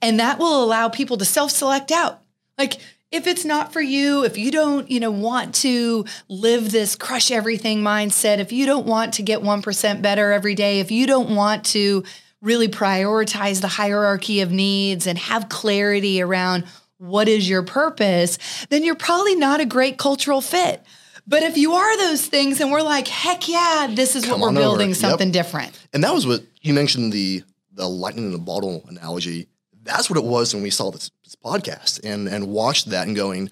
And 0.00 0.18
that 0.20 0.38
will 0.38 0.64
allow 0.64 0.88
people 0.88 1.18
to 1.18 1.26
self 1.26 1.50
select 1.50 1.92
out. 1.92 2.22
Like, 2.56 2.80
if 3.10 3.26
it's 3.26 3.44
not 3.44 3.72
for 3.72 3.80
you, 3.80 4.24
if 4.24 4.36
you 4.36 4.50
don't, 4.50 4.90
you 4.90 5.00
know, 5.00 5.10
want 5.10 5.54
to 5.56 6.04
live 6.28 6.70
this 6.70 6.94
crush 6.94 7.30
everything 7.30 7.82
mindset, 7.82 8.38
if 8.38 8.52
you 8.52 8.66
don't 8.66 8.86
want 8.86 9.14
to 9.14 9.22
get 9.22 9.40
1% 9.40 10.02
better 10.02 10.32
every 10.32 10.54
day, 10.54 10.80
if 10.80 10.90
you 10.90 11.06
don't 11.06 11.34
want 11.34 11.64
to 11.66 12.04
really 12.40 12.68
prioritize 12.68 13.60
the 13.60 13.68
hierarchy 13.68 14.40
of 14.40 14.52
needs 14.52 15.06
and 15.06 15.18
have 15.18 15.48
clarity 15.48 16.20
around 16.20 16.64
what 16.98 17.28
is 17.28 17.48
your 17.48 17.62
purpose, 17.62 18.38
then 18.68 18.84
you're 18.84 18.94
probably 18.94 19.34
not 19.34 19.60
a 19.60 19.66
great 19.66 19.96
cultural 19.96 20.40
fit. 20.40 20.84
But 21.26 21.42
if 21.42 21.56
you 21.56 21.74
are 21.74 21.96
those 21.98 22.26
things 22.26 22.60
and 22.60 22.70
we're 22.70 22.82
like, 22.82 23.08
heck 23.08 23.48
yeah, 23.48 23.88
this 23.90 24.16
is 24.16 24.24
Come 24.24 24.40
what 24.40 24.52
we're 24.52 24.60
building, 24.60 24.94
something 24.94 25.28
yep. 25.28 25.44
different. 25.44 25.86
And 25.92 26.04
that 26.04 26.14
was 26.14 26.26
what 26.26 26.42
you 26.60 26.74
mentioned 26.74 27.12
the 27.12 27.42
the 27.72 27.88
lightning 27.88 28.30
in 28.30 28.34
a 28.34 28.38
bottle 28.38 28.84
analogy 28.88 29.46
that's 29.88 30.10
what 30.10 30.18
it 30.18 30.24
was 30.24 30.54
when 30.54 30.62
we 30.62 30.70
saw 30.70 30.90
this 30.90 31.10
podcast 31.36 32.04
and 32.04 32.28
and 32.28 32.48
watched 32.48 32.90
that 32.90 33.06
and 33.06 33.16
going, 33.16 33.50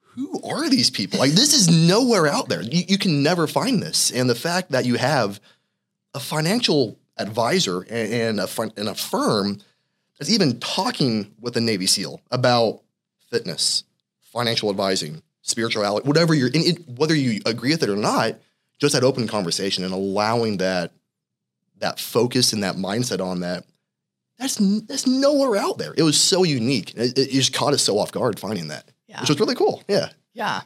who 0.00 0.40
are 0.42 0.68
these 0.68 0.90
people? 0.90 1.18
Like 1.18 1.32
this 1.32 1.54
is 1.54 1.68
nowhere 1.68 2.26
out 2.26 2.48
there. 2.48 2.62
You, 2.62 2.84
you 2.88 2.98
can 2.98 3.22
never 3.22 3.46
find 3.46 3.82
this. 3.82 4.10
And 4.10 4.28
the 4.28 4.34
fact 4.34 4.72
that 4.72 4.84
you 4.84 4.96
have 4.96 5.40
a 6.14 6.20
financial 6.20 6.98
advisor 7.16 7.82
and, 7.82 8.38
and 8.38 8.40
a 8.40 8.48
and 8.76 8.88
a 8.88 8.94
firm 8.94 9.60
that's 10.18 10.30
even 10.30 10.58
talking 10.58 11.32
with 11.40 11.56
a 11.56 11.60
Navy 11.60 11.86
SEAL 11.86 12.20
about 12.30 12.80
fitness, 13.30 13.84
financial 14.20 14.70
advising, 14.70 15.22
spirituality, 15.42 16.06
whatever 16.06 16.34
you're 16.34 16.48
in, 16.48 16.62
it, 16.62 16.88
whether 16.88 17.14
you 17.14 17.40
agree 17.46 17.70
with 17.70 17.82
it 17.82 17.88
or 17.88 17.96
not, 17.96 18.36
just 18.78 18.94
that 18.94 19.04
open 19.04 19.28
conversation 19.28 19.84
and 19.84 19.92
allowing 19.92 20.58
that 20.58 20.92
that 21.78 22.00
focus 22.00 22.52
and 22.52 22.62
that 22.64 22.74
mindset 22.74 23.24
on 23.24 23.40
that. 23.40 23.64
That's 24.38 24.56
that's 24.56 25.06
nowhere 25.06 25.56
out 25.56 25.78
there. 25.78 25.94
It 25.96 26.02
was 26.02 26.20
so 26.20 26.44
unique. 26.44 26.94
It, 26.96 27.18
it 27.18 27.30
just 27.30 27.52
caught 27.52 27.74
us 27.74 27.82
so 27.82 27.98
off 27.98 28.12
guard 28.12 28.38
finding 28.38 28.68
that, 28.68 28.88
yeah. 29.06 29.20
which 29.20 29.28
was 29.30 29.40
really 29.40 29.56
cool. 29.56 29.82
Yeah. 29.88 30.10
Yeah. 30.32 30.62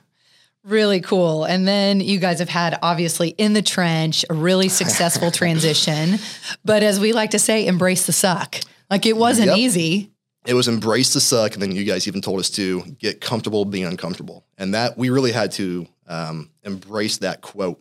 Really 0.64 1.00
cool. 1.00 1.44
And 1.44 1.66
then 1.66 2.00
you 2.00 2.18
guys 2.18 2.38
have 2.38 2.48
had 2.48 2.78
obviously 2.82 3.30
in 3.30 3.52
the 3.52 3.62
trench 3.62 4.24
a 4.30 4.34
really 4.34 4.68
successful 4.80 5.30
transition. 5.30 6.18
But 6.64 6.82
as 6.82 7.00
we 7.00 7.12
like 7.12 7.30
to 7.30 7.38
say, 7.38 7.66
embrace 7.66 8.06
the 8.06 8.12
suck. 8.12 8.60
Like 8.90 9.06
it 9.06 9.16
wasn't 9.16 9.48
yep. 9.48 9.56
easy. 9.56 10.10
It 10.44 10.54
was 10.54 10.68
embrace 10.68 11.14
the 11.14 11.20
suck. 11.20 11.54
And 11.54 11.62
then 11.62 11.72
you 11.72 11.84
guys 11.84 12.06
even 12.06 12.20
told 12.20 12.40
us 12.40 12.50
to 12.50 12.82
get 12.98 13.20
comfortable 13.20 13.64
being 13.64 13.86
uncomfortable. 13.86 14.44
And 14.58 14.74
that 14.74 14.98
we 14.98 15.10
really 15.10 15.32
had 15.32 15.52
to 15.52 15.86
um, 16.06 16.50
embrace 16.62 17.18
that 17.18 17.40
quote 17.40 17.80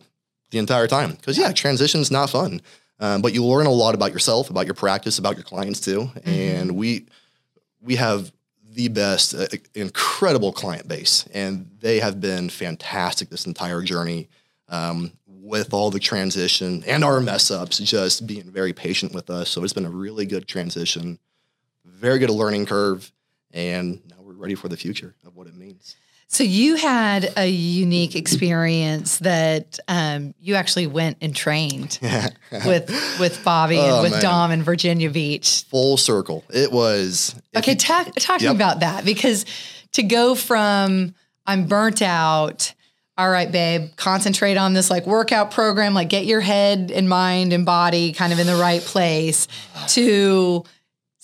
the 0.50 0.58
entire 0.58 0.86
time. 0.86 1.12
Because, 1.12 1.36
yeah, 1.36 1.52
transition's 1.52 2.10
not 2.10 2.30
fun. 2.30 2.62
Um, 3.02 3.20
but 3.20 3.34
you 3.34 3.44
learn 3.44 3.66
a 3.66 3.70
lot 3.70 3.94
about 3.94 4.12
yourself, 4.12 4.48
about 4.48 4.64
your 4.64 4.74
practice, 4.74 5.18
about 5.18 5.36
your 5.36 5.44
clients 5.44 5.80
too. 5.80 6.02
Mm-hmm. 6.02 6.30
And 6.30 6.76
we 6.76 7.06
we 7.80 7.96
have 7.96 8.32
the 8.64 8.88
best, 8.88 9.34
uh, 9.34 9.46
incredible 9.74 10.52
client 10.52 10.88
base, 10.88 11.26
and 11.34 11.68
they 11.80 11.98
have 11.98 12.20
been 12.20 12.48
fantastic 12.48 13.28
this 13.28 13.44
entire 13.44 13.82
journey. 13.82 14.28
Um, 14.68 15.12
with 15.42 15.74
all 15.74 15.90
the 15.90 15.98
transition 15.98 16.82
and 16.86 17.04
our 17.04 17.20
mess 17.20 17.50
ups, 17.50 17.78
just 17.78 18.26
being 18.26 18.44
very 18.44 18.72
patient 18.72 19.12
with 19.12 19.28
us. 19.28 19.50
So 19.50 19.62
it's 19.64 19.72
been 19.72 19.84
a 19.84 19.90
really 19.90 20.24
good 20.24 20.46
transition, 20.46 21.18
very 21.84 22.20
good 22.20 22.30
learning 22.30 22.66
curve, 22.66 23.10
and 23.52 24.00
now 24.08 24.16
we're 24.20 24.34
ready 24.34 24.54
for 24.54 24.68
the 24.68 24.76
future 24.76 25.14
of 25.26 25.36
what 25.36 25.48
it 25.48 25.56
means. 25.56 25.96
So 26.32 26.44
you 26.44 26.76
had 26.76 27.30
a 27.36 27.46
unique 27.46 28.16
experience 28.16 29.18
that 29.18 29.78
um, 29.86 30.34
you 30.40 30.54
actually 30.54 30.86
went 30.86 31.18
and 31.20 31.36
trained 31.36 31.98
with 32.64 32.88
with 33.20 33.44
Bobby 33.44 33.76
oh, 33.76 33.96
and 33.96 34.02
with 34.02 34.12
man. 34.12 34.22
Dom 34.22 34.50
in 34.50 34.62
Virginia 34.62 35.10
Beach. 35.10 35.64
Full 35.64 35.98
circle. 35.98 36.42
It 36.48 36.72
was 36.72 37.34
okay. 37.54 37.74
Ta- 37.74 38.10
talking 38.18 38.46
yep. 38.46 38.54
about 38.54 38.80
that 38.80 39.04
because 39.04 39.44
to 39.92 40.02
go 40.02 40.34
from 40.34 41.14
I'm 41.44 41.66
burnt 41.66 42.00
out. 42.00 42.72
All 43.18 43.28
right, 43.30 43.52
babe, 43.52 43.90
concentrate 43.96 44.56
on 44.56 44.72
this 44.72 44.88
like 44.90 45.06
workout 45.06 45.50
program, 45.50 45.92
like 45.92 46.08
get 46.08 46.24
your 46.24 46.40
head 46.40 46.90
and 46.90 47.10
mind 47.10 47.52
and 47.52 47.66
body 47.66 48.14
kind 48.14 48.32
of 48.32 48.38
in 48.38 48.46
the 48.46 48.56
right 48.56 48.80
place 48.80 49.48
to 49.88 50.64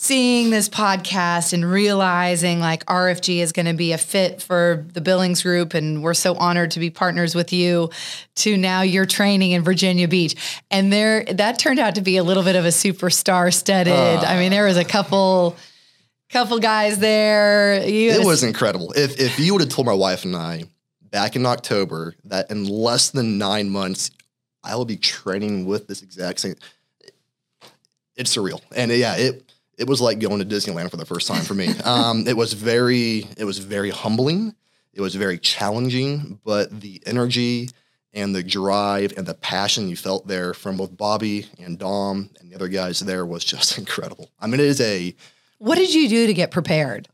seeing 0.00 0.50
this 0.50 0.68
podcast 0.68 1.52
and 1.52 1.68
realizing 1.68 2.60
like 2.60 2.86
RFG 2.86 3.38
is 3.38 3.50
going 3.50 3.66
to 3.66 3.74
be 3.74 3.90
a 3.90 3.98
fit 3.98 4.40
for 4.40 4.86
the 4.92 5.00
Billings 5.00 5.42
group 5.42 5.74
and 5.74 6.04
we're 6.04 6.14
so 6.14 6.36
honored 6.36 6.70
to 6.70 6.78
be 6.78 6.88
partners 6.88 7.34
with 7.34 7.52
you 7.52 7.90
to 8.36 8.56
now 8.56 8.82
you're 8.82 9.06
training 9.06 9.50
in 9.50 9.62
Virginia 9.62 10.06
Beach. 10.06 10.62
And 10.70 10.92
there 10.92 11.24
that 11.24 11.58
turned 11.58 11.80
out 11.80 11.96
to 11.96 12.00
be 12.00 12.16
a 12.16 12.22
little 12.22 12.44
bit 12.44 12.54
of 12.54 12.64
a 12.64 12.68
superstar 12.68 13.52
studded 13.52 13.92
uh, 13.92 14.24
I 14.24 14.38
mean 14.38 14.52
there 14.52 14.66
was 14.66 14.76
a 14.76 14.84
couple 14.84 15.56
couple 16.30 16.60
guys 16.60 17.00
there. 17.00 17.84
You 17.84 18.12
it 18.12 18.24
was 18.24 18.44
incredible. 18.44 18.92
If 18.92 19.18
if 19.18 19.40
you 19.40 19.52
would 19.52 19.62
have 19.62 19.70
told 19.70 19.86
my 19.88 19.94
wife 19.94 20.24
and 20.24 20.36
I 20.36 20.62
back 21.10 21.34
in 21.34 21.44
October 21.44 22.14
that 22.26 22.52
in 22.52 22.66
less 22.66 23.10
than 23.10 23.36
9 23.36 23.68
months 23.68 24.12
I 24.62 24.76
will 24.76 24.84
be 24.84 24.96
training 24.96 25.66
with 25.66 25.88
this 25.88 26.02
exact 26.02 26.38
same 26.38 26.54
it's 28.14 28.36
surreal. 28.36 28.60
And 28.76 28.92
yeah 28.92 29.16
it 29.16 29.47
it 29.78 29.86
was 29.86 30.00
like 30.00 30.18
going 30.18 30.40
to 30.40 30.44
Disneyland 30.44 30.90
for 30.90 30.96
the 30.96 31.06
first 31.06 31.28
time 31.28 31.42
for 31.42 31.54
me. 31.54 31.68
Um, 31.84 32.26
it 32.26 32.36
was 32.36 32.52
very, 32.52 33.26
it 33.38 33.44
was 33.44 33.58
very 33.58 33.90
humbling. 33.90 34.54
It 34.92 35.00
was 35.00 35.14
very 35.14 35.38
challenging, 35.38 36.38
but 36.44 36.80
the 36.80 37.00
energy 37.06 37.70
and 38.12 38.34
the 38.34 38.42
drive 38.42 39.14
and 39.16 39.26
the 39.26 39.34
passion 39.34 39.88
you 39.88 39.96
felt 39.96 40.26
there 40.26 40.52
from 40.52 40.76
both 40.76 40.94
Bobby 40.96 41.46
and 41.58 41.78
Dom 41.78 42.30
and 42.40 42.50
the 42.50 42.54
other 42.54 42.68
guys 42.68 43.00
there 43.00 43.24
was 43.24 43.44
just 43.44 43.78
incredible. 43.78 44.30
I 44.40 44.48
mean, 44.48 44.60
it 44.60 44.66
is 44.66 44.80
a. 44.80 45.14
What 45.58 45.76
did 45.76 45.94
you 45.94 46.08
do 46.08 46.26
to 46.26 46.34
get 46.34 46.50
prepared? 46.50 47.08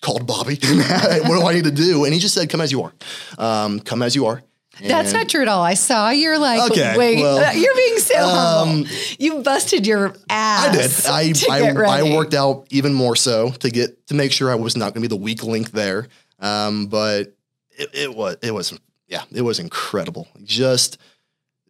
Called 0.00 0.26
Bobby. 0.26 0.54
what 0.62 1.40
do 1.40 1.46
I 1.46 1.52
need 1.52 1.64
to 1.64 1.70
do? 1.70 2.04
And 2.04 2.14
he 2.14 2.20
just 2.20 2.34
said, 2.34 2.48
"Come 2.48 2.60
as 2.60 2.70
you 2.70 2.82
are. 2.82 2.92
Um, 3.36 3.80
come 3.80 4.02
as 4.02 4.14
you 4.14 4.26
are." 4.26 4.42
That's 4.80 5.12
not 5.12 5.28
true 5.28 5.42
at 5.42 5.48
all. 5.48 5.62
I 5.62 5.74
saw 5.74 6.10
you're 6.10 6.38
like, 6.38 6.70
okay, 6.70 6.96
wait, 6.96 7.20
well, 7.20 7.56
you're 7.56 7.74
being 7.74 7.98
so 7.98 8.18
um, 8.22 8.68
humble. 8.68 8.90
You 9.18 9.42
busted 9.42 9.86
your 9.86 10.14
ass. 10.28 11.06
I 11.06 11.32
did. 11.32 11.44
I 11.50 11.60
I, 11.60 12.00
I, 12.00 12.14
worked 12.14 12.34
out 12.34 12.66
even 12.70 12.94
more 12.94 13.16
so 13.16 13.50
to 13.50 13.70
get 13.70 14.06
to 14.08 14.14
make 14.14 14.32
sure 14.32 14.50
I 14.50 14.54
was 14.54 14.76
not 14.76 14.94
going 14.94 15.02
to 15.02 15.08
be 15.08 15.14
the 15.14 15.16
weak 15.20 15.42
link 15.42 15.72
there. 15.72 16.08
Um, 16.38 16.86
but 16.86 17.34
it, 17.70 17.90
it, 17.92 18.14
was 18.14 18.36
it 18.42 18.52
was 18.52 18.78
yeah, 19.06 19.24
it 19.32 19.42
was 19.42 19.58
incredible. 19.58 20.28
Just 20.44 20.98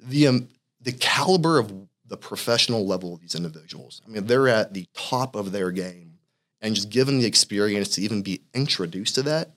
the 0.00 0.26
um, 0.26 0.48
the 0.80 0.92
caliber 0.92 1.58
of 1.58 1.72
the 2.06 2.16
professional 2.16 2.86
level 2.86 3.14
of 3.14 3.20
these 3.20 3.34
individuals. 3.34 4.00
I 4.06 4.10
mean, 4.10 4.26
they're 4.26 4.48
at 4.48 4.74
the 4.74 4.86
top 4.94 5.36
of 5.36 5.52
their 5.52 5.70
game, 5.70 6.18
and 6.60 6.74
just 6.74 6.90
given 6.90 7.18
the 7.18 7.26
experience 7.26 7.90
to 7.90 8.02
even 8.02 8.22
be 8.22 8.42
introduced 8.54 9.14
to 9.16 9.22
that, 9.24 9.50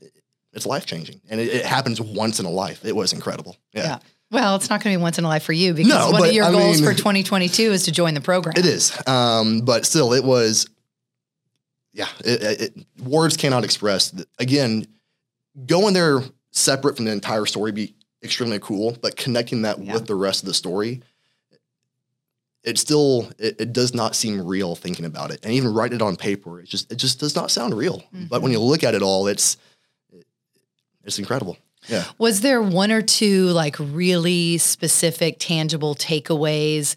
it's 0.53 0.65
life 0.65 0.85
changing, 0.85 1.21
and 1.29 1.39
it, 1.39 1.49
it, 1.49 1.65
happens 1.65 2.01
once 2.01 2.39
in 2.39 2.45
a 2.45 2.49
life. 2.49 2.83
It 2.83 2.95
was 2.95 3.13
incredible. 3.13 3.57
Yeah. 3.73 3.83
yeah. 3.83 3.99
Well, 4.31 4.55
it's 4.55 4.69
not 4.69 4.83
going 4.83 4.93
to 4.93 4.99
be 4.99 5.01
once 5.01 5.17
in 5.17 5.25
a 5.25 5.27
life 5.27 5.43
for 5.43 5.53
you 5.53 5.73
because 5.73 5.93
no, 5.93 6.11
one 6.11 6.29
of 6.29 6.33
your 6.33 6.45
I 6.45 6.51
goals 6.51 6.81
mean, 6.81 6.89
for 6.89 6.95
2022 6.95 7.63
is 7.71 7.83
to 7.83 7.91
join 7.91 8.13
the 8.13 8.21
program. 8.21 8.55
It 8.57 8.65
is, 8.65 8.97
um, 9.07 9.61
but 9.61 9.85
still, 9.85 10.13
it 10.13 10.23
was. 10.23 10.67
Yeah, 11.93 12.07
it, 12.23 12.61
it, 12.61 12.85
words 13.03 13.35
cannot 13.35 13.65
express. 13.65 14.13
Again, 14.39 14.87
going 15.65 15.93
there 15.93 16.21
separate 16.51 16.95
from 16.95 17.05
the 17.05 17.11
entire 17.11 17.45
story 17.45 17.73
be 17.73 17.93
extremely 18.23 18.59
cool, 18.59 18.97
but 19.01 19.17
connecting 19.17 19.63
that 19.63 19.79
yeah. 19.79 19.93
with 19.93 20.07
the 20.07 20.15
rest 20.15 20.43
of 20.43 20.47
the 20.47 20.53
story, 20.53 21.01
it 22.63 22.77
still 22.77 23.29
it, 23.37 23.59
it, 23.59 23.73
does 23.73 23.93
not 23.93 24.15
seem 24.15 24.45
real 24.45 24.75
thinking 24.75 25.05
about 25.05 25.31
it, 25.31 25.39
and 25.43 25.53
even 25.53 25.73
writing 25.73 25.97
it 25.97 26.01
on 26.01 26.15
paper, 26.15 26.59
it 26.59 26.67
just 26.67 26.91
it 26.91 26.95
just 26.95 27.19
does 27.19 27.35
not 27.35 27.51
sound 27.51 27.73
real. 27.73 27.99
Mm-hmm. 27.99 28.25
But 28.25 28.41
when 28.41 28.51
you 28.51 28.59
look 28.59 28.83
at 28.83 28.93
it 28.93 29.01
all, 29.01 29.27
it's 29.27 29.57
it's 31.03 31.19
incredible. 31.19 31.57
Yeah. 31.87 32.05
Was 32.17 32.41
there 32.41 32.61
one 32.61 32.91
or 32.91 33.01
two 33.01 33.47
like 33.47 33.75
really 33.79 34.57
specific, 34.57 35.37
tangible 35.39 35.95
takeaways 35.95 36.95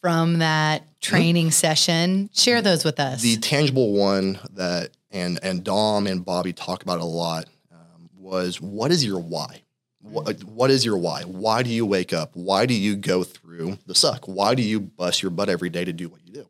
from 0.00 0.38
that 0.38 0.82
training 1.00 1.46
mm-hmm. 1.46 1.52
session? 1.52 2.30
Share 2.32 2.60
those 2.60 2.84
with 2.84 2.98
us. 2.98 3.22
The 3.22 3.36
tangible 3.36 3.92
one 3.92 4.38
that 4.54 4.90
and 5.10 5.38
and 5.42 5.62
Dom 5.62 6.06
and 6.06 6.24
Bobby 6.24 6.52
talk 6.52 6.82
about 6.82 7.00
a 7.00 7.04
lot 7.04 7.46
um, 7.72 8.10
was 8.16 8.60
what 8.60 8.90
is 8.90 9.04
your 9.04 9.20
why? 9.20 9.62
What, 10.00 10.44
what 10.44 10.70
is 10.70 10.84
your 10.84 10.98
why? 10.98 11.22
Why 11.22 11.64
do 11.64 11.70
you 11.70 11.84
wake 11.84 12.12
up? 12.12 12.30
Why 12.34 12.64
do 12.64 12.74
you 12.74 12.94
go 12.94 13.24
through 13.24 13.78
the 13.86 13.94
suck? 13.94 14.26
Why 14.26 14.54
do 14.54 14.62
you 14.62 14.78
bust 14.78 15.20
your 15.20 15.30
butt 15.30 15.48
every 15.48 15.68
day 15.68 15.84
to 15.84 15.92
do 15.92 16.08
what 16.08 16.24
you 16.24 16.32
do? 16.32 16.48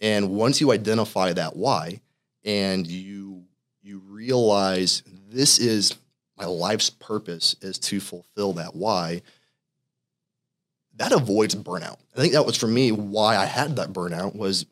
And 0.00 0.30
once 0.30 0.60
you 0.60 0.70
identify 0.70 1.32
that 1.32 1.56
why, 1.56 2.00
and 2.44 2.86
you 2.86 3.44
you 3.82 3.98
realize 3.98 5.02
this 5.28 5.58
is 5.58 5.94
my 6.42 6.48
life's 6.48 6.90
purpose 6.90 7.54
is 7.62 7.78
to 7.78 8.00
fulfill 8.00 8.54
that 8.54 8.74
why, 8.74 9.22
that 10.96 11.12
avoids 11.12 11.54
burnout. 11.54 11.98
I 12.16 12.20
think 12.20 12.32
that 12.32 12.44
was 12.44 12.56
for 12.56 12.66
me 12.66 12.90
why 12.90 13.36
I 13.36 13.44
had 13.44 13.76
that 13.76 13.92
burnout 13.92 14.34
was 14.34 14.66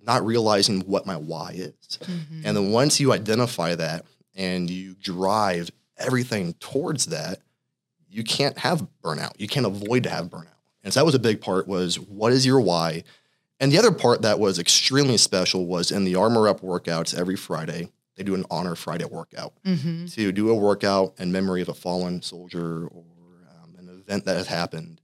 not 0.00 0.24
realizing 0.24 0.80
what 0.82 1.04
my 1.04 1.16
why 1.16 1.52
is. 1.54 1.98
Mm-hmm. 2.02 2.42
And 2.44 2.56
then 2.56 2.70
once 2.70 3.00
you 3.00 3.12
identify 3.12 3.74
that 3.74 4.04
and 4.36 4.70
you 4.70 4.94
drive 4.94 5.70
everything 5.98 6.54
towards 6.54 7.06
that, 7.06 7.40
you 8.08 8.22
can't 8.22 8.58
have 8.58 8.86
burnout. 9.02 9.32
You 9.38 9.48
can't 9.48 9.66
avoid 9.66 10.04
to 10.04 10.10
have 10.10 10.26
burnout. 10.26 10.46
And 10.84 10.92
so 10.92 11.00
that 11.00 11.06
was 11.06 11.14
a 11.14 11.20
big 11.20 11.40
part 11.40 11.66
was 11.66 11.98
what 11.98 12.32
is 12.32 12.46
your 12.46 12.60
why? 12.60 13.02
And 13.58 13.72
the 13.72 13.78
other 13.78 13.92
part 13.92 14.22
that 14.22 14.38
was 14.38 14.58
extremely 14.58 15.16
special 15.16 15.66
was 15.66 15.90
in 15.90 16.04
the 16.04 16.14
Armor 16.14 16.48
Up 16.48 16.60
workouts 16.60 17.16
every 17.16 17.36
Friday 17.36 17.90
they 18.16 18.22
do 18.22 18.34
an 18.34 18.44
honor 18.50 18.74
Friday 18.74 19.04
workout 19.04 19.54
mm-hmm. 19.64 20.06
to 20.06 20.32
do 20.32 20.50
a 20.50 20.54
workout 20.54 21.14
in 21.18 21.32
memory 21.32 21.62
of 21.62 21.68
a 21.68 21.74
fallen 21.74 22.22
soldier 22.22 22.86
or 22.86 23.04
um, 23.62 23.74
an 23.78 23.88
event 23.88 24.24
that 24.26 24.36
has 24.36 24.46
happened. 24.46 25.00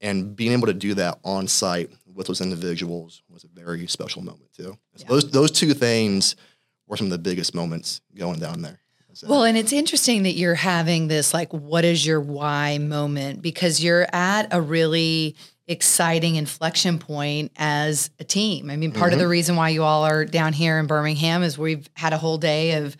And 0.00 0.36
being 0.36 0.52
able 0.52 0.66
to 0.66 0.74
do 0.74 0.94
that 0.94 1.18
on 1.24 1.48
site 1.48 1.90
with 2.12 2.26
those 2.26 2.40
individuals 2.40 3.22
was 3.28 3.44
a 3.44 3.48
very 3.48 3.86
special 3.86 4.22
moment 4.22 4.52
too. 4.52 4.78
So 4.96 5.02
yeah. 5.02 5.08
those 5.08 5.30
those 5.30 5.50
two 5.50 5.74
things 5.74 6.36
were 6.86 6.96
some 6.96 7.08
of 7.08 7.10
the 7.10 7.18
biggest 7.18 7.54
moments 7.54 8.00
going 8.14 8.38
down 8.38 8.62
there. 8.62 8.80
So. 9.18 9.26
Well, 9.26 9.42
and 9.42 9.58
it's 9.58 9.72
interesting 9.72 10.22
that 10.22 10.34
you're 10.34 10.54
having 10.54 11.08
this 11.08 11.34
like, 11.34 11.52
what 11.52 11.84
is 11.84 12.06
your 12.06 12.20
why 12.20 12.78
moment 12.78 13.42
because 13.42 13.82
you're 13.82 14.06
at 14.12 14.46
a 14.52 14.60
really 14.60 15.34
exciting 15.66 16.36
inflection 16.36 17.00
point 17.00 17.50
as 17.56 18.10
a 18.20 18.24
team. 18.24 18.70
I 18.70 18.76
mean, 18.76 18.92
part 18.92 19.06
mm-hmm. 19.06 19.14
of 19.14 19.18
the 19.18 19.26
reason 19.26 19.56
why 19.56 19.70
you 19.70 19.82
all 19.82 20.04
are 20.04 20.24
down 20.24 20.52
here 20.52 20.78
in 20.78 20.86
Birmingham 20.86 21.42
is 21.42 21.58
we've 21.58 21.90
had 21.94 22.12
a 22.12 22.16
whole 22.16 22.38
day 22.38 22.74
of 22.74 22.96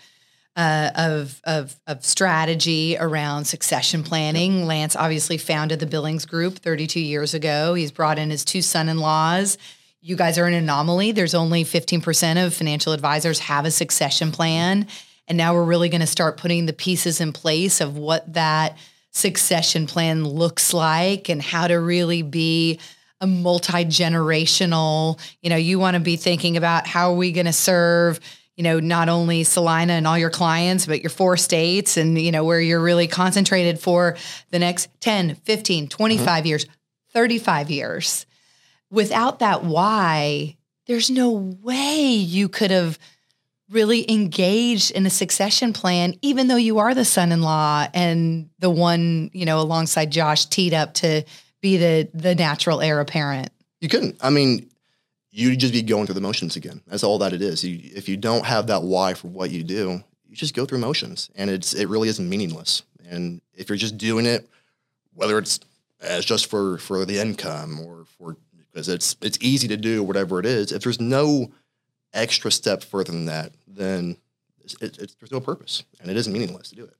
uh, 0.57 0.91
of, 0.97 1.41
of, 1.45 1.77
of 1.87 2.05
strategy 2.05 2.97
around 2.99 3.45
succession 3.45 4.03
planning. 4.03 4.67
Lance 4.67 4.97
obviously 4.97 5.39
founded 5.39 5.79
the 5.79 5.87
Billings 5.87 6.27
Group 6.27 6.59
32 6.59 6.99
years 6.99 7.33
ago. 7.33 7.75
He's 7.75 7.93
brought 7.93 8.19
in 8.19 8.31
his 8.31 8.45
two 8.45 8.61
son-in-laws. 8.61 9.57
You 10.01 10.17
guys 10.17 10.37
are 10.37 10.47
an 10.47 10.55
anomaly. 10.55 11.13
There's 11.13 11.35
only 11.35 11.63
15% 11.63 12.45
of 12.45 12.55
financial 12.55 12.93
advisors 12.93 13.39
have 13.39 13.67
a 13.67 13.71
succession 13.71 14.33
plan. 14.33 14.89
And 15.29 15.39
now 15.39 15.55
we're 15.55 15.65
really 15.65 15.89
going 15.89 16.01
to 16.01 16.07
start 16.07 16.39
putting 16.39 16.67
the 16.67 16.73
pieces 16.73 17.21
in 17.21 17.33
place 17.33 17.81
of 17.81 17.97
what 17.97 18.33
that 18.33 18.77
succession 19.13 19.87
plan 19.87 20.25
looks 20.25 20.75
like 20.75 21.29
and 21.29 21.41
how 21.41 21.69
to 21.69 21.77
really 21.77 22.23
be 22.23 22.81
a 23.21 23.27
multi-generational, 23.27 25.21
you 25.43 25.51
know, 25.51 25.57
you 25.57 25.79
want 25.79 25.95
to 25.95 26.01
be 26.01 26.17
thinking 26.17 26.57
about 26.57 26.87
how 26.87 27.13
are 27.13 27.17
we 27.17 27.33
going 27.33 27.47
to 27.47 27.53
serve 27.53 28.21
you 28.59 28.65
know, 28.65 28.81
not 28.81 29.09
only 29.09 29.45
Salina 29.45 29.93
and 29.93 30.05
all 30.05 30.19
your 30.19 30.31
clients, 30.31 30.85
but 30.85 31.01
your 31.01 31.11
four 31.11 31.37
states 31.37 31.97
and, 31.97 32.21
you 32.21 32.33
know, 32.33 32.43
where 32.43 32.61
you're 32.61 32.83
really 32.83 33.07
concentrated 33.07 33.79
for 33.79 34.17
the 34.51 34.59
next 34.59 34.89
10, 35.01 35.37
15, 35.37 35.87
25 35.87 36.27
mm-hmm. 36.27 36.47
years, 36.49 36.67
35 37.13 37.71
years. 37.71 38.27
Without 38.91 39.39
that 39.39 39.63
why, 39.63 40.57
there's 40.89 41.09
no 41.09 41.31
way 41.31 42.01
you 42.01 42.49
could 42.49 42.73
have 42.73 42.99
really 43.71 44.11
engaged 44.11 44.91
in 44.93 45.07
a 45.07 45.11
succession 45.11 45.73
plan, 45.73 46.15
even 46.23 46.49
though 46.49 46.57
you 46.57 46.79
are 46.79 46.95
the 46.95 47.05
son 47.05 47.33
in 47.33 47.43
law 47.43 47.87
and 47.93 48.49
the 48.59 48.71
one, 48.71 49.31
you 49.33 49.45
know, 49.45 49.61
alongside 49.61 50.11
Josh 50.11 50.47
teed 50.47 50.73
up 50.73 50.95
to 50.95 51.25
be 51.61 51.77
the 51.77 52.09
the 52.15 52.35
natural 52.35 52.81
heir 52.81 53.01
apparent. 53.01 53.51
You 53.81 53.89
couldn't. 53.89 54.17
I 54.21 54.31
mean, 54.31 54.69
you'd 55.31 55.61
just 55.61 55.73
be 55.73 55.83
going 55.83 56.07
through 56.07 56.15
the 56.15 56.21
motions 56.21 56.57
again. 56.57 56.83
That's 56.87 57.05
all 57.05 57.19
that 57.19 57.33
it 57.33 57.43
is. 57.43 57.63
You, 57.65 57.79
if 57.95 58.09
you 58.09 58.17
don't 58.17 58.45
have 58.45 58.69
that 58.69 58.83
why 58.83 59.15
for 59.15 59.29
what 59.29 59.51
you 59.51 59.63
do, 59.63 60.03
you 60.29 60.37
just 60.37 60.55
go 60.55 60.65
through 60.65 60.79
motions, 60.79 61.31
and 61.35 61.51
it's 61.51 61.75
it 61.75 61.89
really 61.89 62.09
is 62.09 62.21
meaningless. 62.21 62.83
And 63.09 63.41
if 63.55 63.69
you're 63.69 63.79
just 63.79 63.99
doing 63.99 64.27
it, 64.27 64.49
whether 65.15 65.39
it's 65.39 65.61
as 66.01 66.25
just 66.25 66.47
for 66.47 66.79
for 66.79 67.05
the 67.05 67.19
income 67.19 67.81
or 67.81 68.05
for 68.19 68.37
because 68.57 68.89
it's 68.89 69.17
it's 69.21 69.39
easy 69.41 69.69
to 69.69 69.77
do 69.77 70.03
whatever 70.03 70.39
it 70.39 70.47
is, 70.47 70.73
if 70.73 70.83
there's 70.83 71.01
no 71.01 71.51
extra 72.13 72.51
step 72.51 72.83
further 72.83 73.13
than 73.13 73.27
that, 73.27 73.53
then 73.79 74.17
it, 74.81 74.99
it, 74.99 75.17
there's 75.21 75.33
no 75.33 75.41
purpose, 75.41 75.85
and 76.01 76.11
it 76.11 76.17
isn't 76.17 76.33
meaningless 76.33 76.71
to 76.71 76.77
do 76.77 76.85
it. 76.85 76.95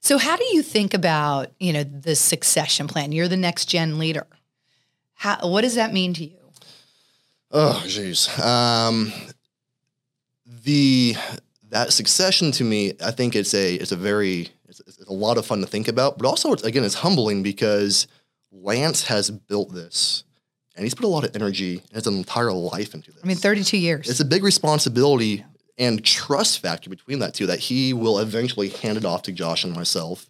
So, 0.00 0.18
how 0.18 0.36
do 0.36 0.44
you 0.52 0.62
think 0.62 0.94
about 0.94 1.52
you 1.58 1.72
know 1.72 1.84
the 1.84 2.16
succession 2.16 2.88
plan? 2.88 3.12
You're 3.12 3.28
the 3.28 3.36
next 3.36 3.66
gen 3.66 3.98
leader. 3.98 4.26
How, 5.14 5.38
what 5.48 5.62
does 5.62 5.76
that 5.76 5.92
mean 5.92 6.12
to 6.14 6.24
you? 6.24 6.36
Oh, 7.50 7.82
jeez. 7.86 8.38
Um, 8.44 9.12
the 10.64 11.14
that 11.70 11.92
succession 11.92 12.52
to 12.52 12.64
me, 12.64 12.94
I 13.02 13.10
think 13.12 13.36
it's 13.36 13.54
a 13.54 13.74
it's 13.74 13.92
a 13.92 13.96
very 13.96 14.48
it's, 14.68 14.80
it's 14.80 15.04
a 15.06 15.12
lot 15.12 15.38
of 15.38 15.46
fun 15.46 15.60
to 15.60 15.66
think 15.66 15.88
about, 15.88 16.18
but 16.18 16.26
also 16.26 16.52
it's, 16.52 16.64
again 16.64 16.84
it's 16.84 16.96
humbling 16.96 17.42
because 17.42 18.06
Lance 18.52 19.04
has 19.04 19.30
built 19.30 19.72
this 19.72 20.24
and 20.76 20.84
he's 20.84 20.94
put 20.94 21.04
a 21.04 21.08
lot 21.08 21.24
of 21.24 21.34
energy 21.34 21.78
and 21.78 21.94
his 21.94 22.06
entire 22.06 22.52
life 22.52 22.94
into 22.94 23.12
this. 23.12 23.20
I 23.22 23.26
mean, 23.26 23.36
32 23.36 23.78
years. 23.78 24.08
It's 24.08 24.20
a 24.20 24.24
big 24.24 24.42
responsibility 24.42 25.44
and 25.78 26.04
trust 26.04 26.60
factor 26.60 26.88
between 26.88 27.18
that 27.18 27.34
two 27.34 27.46
that 27.46 27.58
he 27.58 27.92
will 27.92 28.18
eventually 28.18 28.68
hand 28.68 28.96
it 28.96 29.04
off 29.04 29.22
to 29.22 29.32
Josh 29.32 29.64
and 29.64 29.74
myself. 29.74 30.26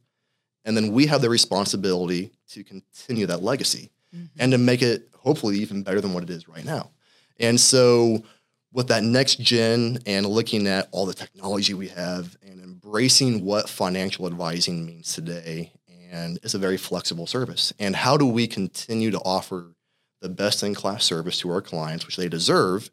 And 0.64 0.76
then 0.76 0.92
we 0.92 1.06
have 1.06 1.20
the 1.20 1.28
responsibility 1.28 2.32
to 2.50 2.64
continue 2.64 3.26
that 3.26 3.42
legacy 3.42 3.90
mm-hmm. 4.14 4.26
and 4.38 4.52
to 4.52 4.58
make 4.58 4.82
it 4.82 5.08
hopefully 5.14 5.58
even 5.58 5.82
better 5.82 6.00
than 6.00 6.14
what 6.14 6.22
it 6.22 6.30
is 6.30 6.48
right 6.48 6.64
now. 6.64 6.90
And 7.38 7.58
so, 7.58 8.24
with 8.72 8.88
that 8.88 9.04
next 9.04 9.38
gen 9.38 9.98
and 10.04 10.26
looking 10.26 10.66
at 10.66 10.88
all 10.90 11.06
the 11.06 11.14
technology 11.14 11.74
we 11.74 11.88
have 11.88 12.36
and 12.42 12.60
embracing 12.60 13.44
what 13.44 13.68
financial 13.68 14.26
advising 14.26 14.84
means 14.84 15.14
today, 15.14 15.72
and 16.10 16.38
it's 16.42 16.54
a 16.54 16.58
very 16.58 16.76
flexible 16.76 17.26
service. 17.26 17.72
And 17.78 17.94
how 17.94 18.16
do 18.16 18.26
we 18.26 18.46
continue 18.46 19.10
to 19.10 19.18
offer 19.20 19.74
the 20.20 20.28
best 20.28 20.62
in 20.62 20.74
class 20.74 21.04
service 21.04 21.38
to 21.38 21.50
our 21.50 21.60
clients, 21.60 22.06
which 22.06 22.16
they 22.16 22.28
deserve, 22.28 22.90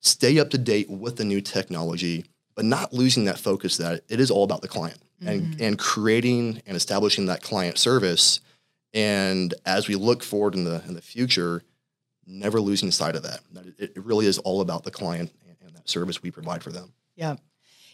stay 0.00 0.38
up 0.38 0.50
to 0.50 0.58
date 0.58 0.88
with 0.88 1.16
the 1.16 1.24
new 1.24 1.40
technology, 1.40 2.24
but 2.54 2.64
not 2.64 2.92
losing 2.92 3.24
that 3.24 3.38
focus 3.38 3.76
that 3.78 4.02
it 4.08 4.20
is 4.20 4.30
all 4.30 4.44
about 4.44 4.62
the 4.62 4.68
client 4.68 4.98
mm-hmm. 5.20 5.28
and, 5.28 5.60
and 5.60 5.78
creating 5.78 6.62
and 6.66 6.76
establishing 6.76 7.26
that 7.26 7.42
client 7.42 7.78
service. 7.78 8.40
And 8.94 9.54
as 9.66 9.88
we 9.88 9.94
look 9.94 10.22
forward 10.22 10.54
in 10.54 10.64
the 10.64 10.82
in 10.86 10.94
the 10.94 11.02
future, 11.02 11.62
never 12.26 12.60
losing 12.60 12.90
sight 12.90 13.16
of 13.16 13.22
that. 13.22 13.40
That 13.52 13.66
it, 13.78 13.92
it 13.96 14.04
really 14.04 14.26
is 14.26 14.38
all 14.38 14.60
about 14.60 14.84
the 14.84 14.90
client 14.90 15.32
and 15.64 15.74
that 15.74 15.88
service 15.88 16.22
we 16.22 16.30
provide 16.30 16.62
for 16.62 16.70
them. 16.70 16.92
Yeah. 17.16 17.36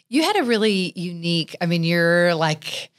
You 0.09 0.23
had 0.23 0.37
a 0.37 0.45
really 0.45 0.93
unique, 0.95 1.57
I 1.61 1.67
mean, 1.67 1.83
you're 1.83 2.35
like 2.35 2.91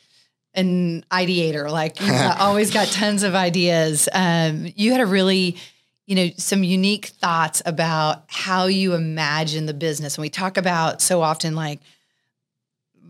an 0.53 1.05
ideator, 1.11 1.69
like 1.69 2.01
you've 2.01 2.31
always 2.39 2.71
got 2.71 2.87
tons 2.87 3.23
of 3.23 3.35
ideas. 3.35 4.09
Um, 4.11 4.71
you 4.75 4.91
had 4.91 5.01
a 5.01 5.05
really, 5.05 5.57
you 6.05 6.15
know, 6.15 6.29
some 6.37 6.63
unique 6.63 7.07
thoughts 7.07 7.61
about 7.65 8.23
how 8.27 8.65
you 8.65 8.93
imagine 8.93 9.65
the 9.65 9.73
business. 9.73 10.17
And 10.17 10.21
we 10.21 10.29
talk 10.29 10.57
about 10.57 11.01
so 11.01 11.21
often 11.21 11.55
like, 11.55 11.79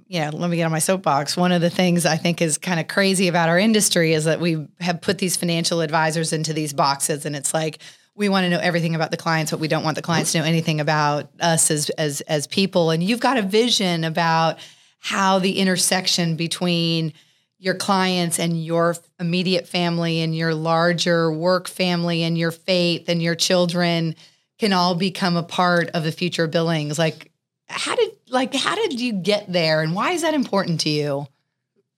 you 0.08 0.19
know, 0.19 0.29
let 0.29 0.49
me 0.49 0.58
get 0.58 0.63
on 0.63 0.71
my 0.71 0.79
soapbox. 0.79 1.36
One 1.36 1.51
of 1.51 1.62
the 1.62 1.69
things 1.69 2.05
I 2.05 2.15
think 2.15 2.41
is 2.41 2.58
kind 2.58 2.79
of 2.79 2.88
crazy 2.88 3.27
about 3.27 3.49
our 3.49 3.60
industry 3.60 4.13
is 4.13 4.25
that 4.25 4.39
we 4.39 4.67
have 4.79 5.01
put 5.01 5.17
these 5.17 5.36
financial 5.36 5.81
advisors 5.81 6.31
into 6.31 6.53
these 6.53 6.73
boxes 6.73 7.25
and 7.25 7.36
it's 7.36 7.53
like, 7.53 7.79
we 8.15 8.29
want 8.29 8.45
to 8.45 8.49
know 8.49 8.60
everything 8.60 8.95
about 8.95 9.12
the 9.12 9.17
clients, 9.17 9.51
but 9.51 9.60
we 9.60 9.67
don't 9.67 9.84
want 9.84 9.95
the 9.95 10.01
clients 10.01 10.31
to 10.31 10.39
know 10.39 10.45
anything 10.45 10.79
about 10.79 11.29
us 11.41 11.69
as 11.69 11.89
as 11.91 12.21
as 12.21 12.47
people. 12.47 12.91
And 12.91 13.03
you've 13.03 13.19
got 13.19 13.38
a 13.38 13.41
vision 13.41 14.05
about 14.05 14.58
how 14.99 15.39
the 15.39 15.60
intersection 15.60 16.38
between 16.38 17.12
your 17.58 17.76
clients 17.76 18.39
and 18.39 18.63
your 18.63 18.96
immediate 19.20 19.68
family 19.68 20.22
and 20.22 20.36
your 20.36 20.54
larger 20.54 21.32
work 21.32 21.68
family 21.68 22.24
and 22.24 22.38
your 22.38 22.52
faith 22.52 23.08
and 23.08 23.22
your 23.22 23.36
children 23.36 24.15
can 24.60 24.74
all 24.74 24.96
become 24.96 25.36
a 25.36 25.44
part 25.44 25.89
of 25.89 26.04
the 26.04 26.12
future 26.12 26.48
billings. 26.48 27.00
Like 27.00 27.32
how 27.68 27.96
did 27.96 28.12
like 28.30 28.54
how 28.54 28.76
did 28.76 29.00
you 29.00 29.13
get 29.13 29.52
there 29.52 29.82
and 29.82 29.96
why 29.96 30.12
is 30.12 30.22
that 30.22 30.34
important 30.34 30.82
to 30.82 30.89
you? 30.89 31.28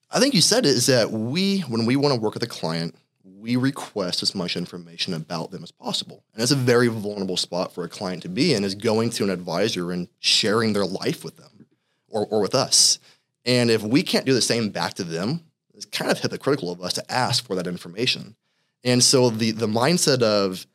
I 0.10 0.20
think 0.20 0.34
you 0.34 0.42
said 0.42 0.66
it 0.66 0.70
is 0.70 0.86
that 0.86 1.12
we 1.12 1.60
when 1.62 1.86
we 1.86 1.96
want 1.96 2.14
to 2.16 2.22
work 2.22 2.36
with 2.36 2.44
a 2.44 2.48
client, 2.48 2.96
we 3.24 3.56
request 3.56 4.24
as 4.24 4.34
much 4.34 4.56
information 4.56 5.14
about 5.14 5.52
them 5.52 5.64
as 5.64 5.72
possible. 5.72 6.24
And 6.34 6.42
it's 6.42 6.52
a 6.52 6.56
very 6.56 6.88
vulnerable 6.88 7.38
spot 7.38 7.74
for 7.74 7.84
a 7.84 7.90
client 7.90 8.24
to 8.24 8.30
be 8.30 8.54
in 8.54 8.64
is 8.64 8.76
going 8.76 9.10
to 9.12 9.24
an 9.24 9.30
advisor 9.30 9.92
and 9.92 10.08
sharing 10.20 10.74
their 10.74 10.86
life 10.86 11.24
with 11.24 11.38
them 11.38 11.68
or, 12.10 12.26
or 12.28 12.42
with 12.42 12.56
us. 12.56 13.00
And 13.46 13.70
if 13.72 13.82
we 13.82 14.04
can't 14.04 14.26
do 14.26 14.34
the 14.34 14.42
same 14.42 14.70
back 14.70 14.96
to 14.96 15.04
them, 15.04 15.44
it's 15.78 15.86
kind 15.86 16.12
of 16.12 16.20
hypocritical 16.20 16.72
of 16.72 16.82
us 16.82 16.94
to 16.94 17.12
ask 17.12 17.46
for 17.46 17.56
that 17.56 17.68
information. 17.68 18.36
And 18.84 19.04
so 19.04 19.30
the 19.30 19.52
the 19.52 19.68
mindset 19.68 20.22
of 20.22 20.66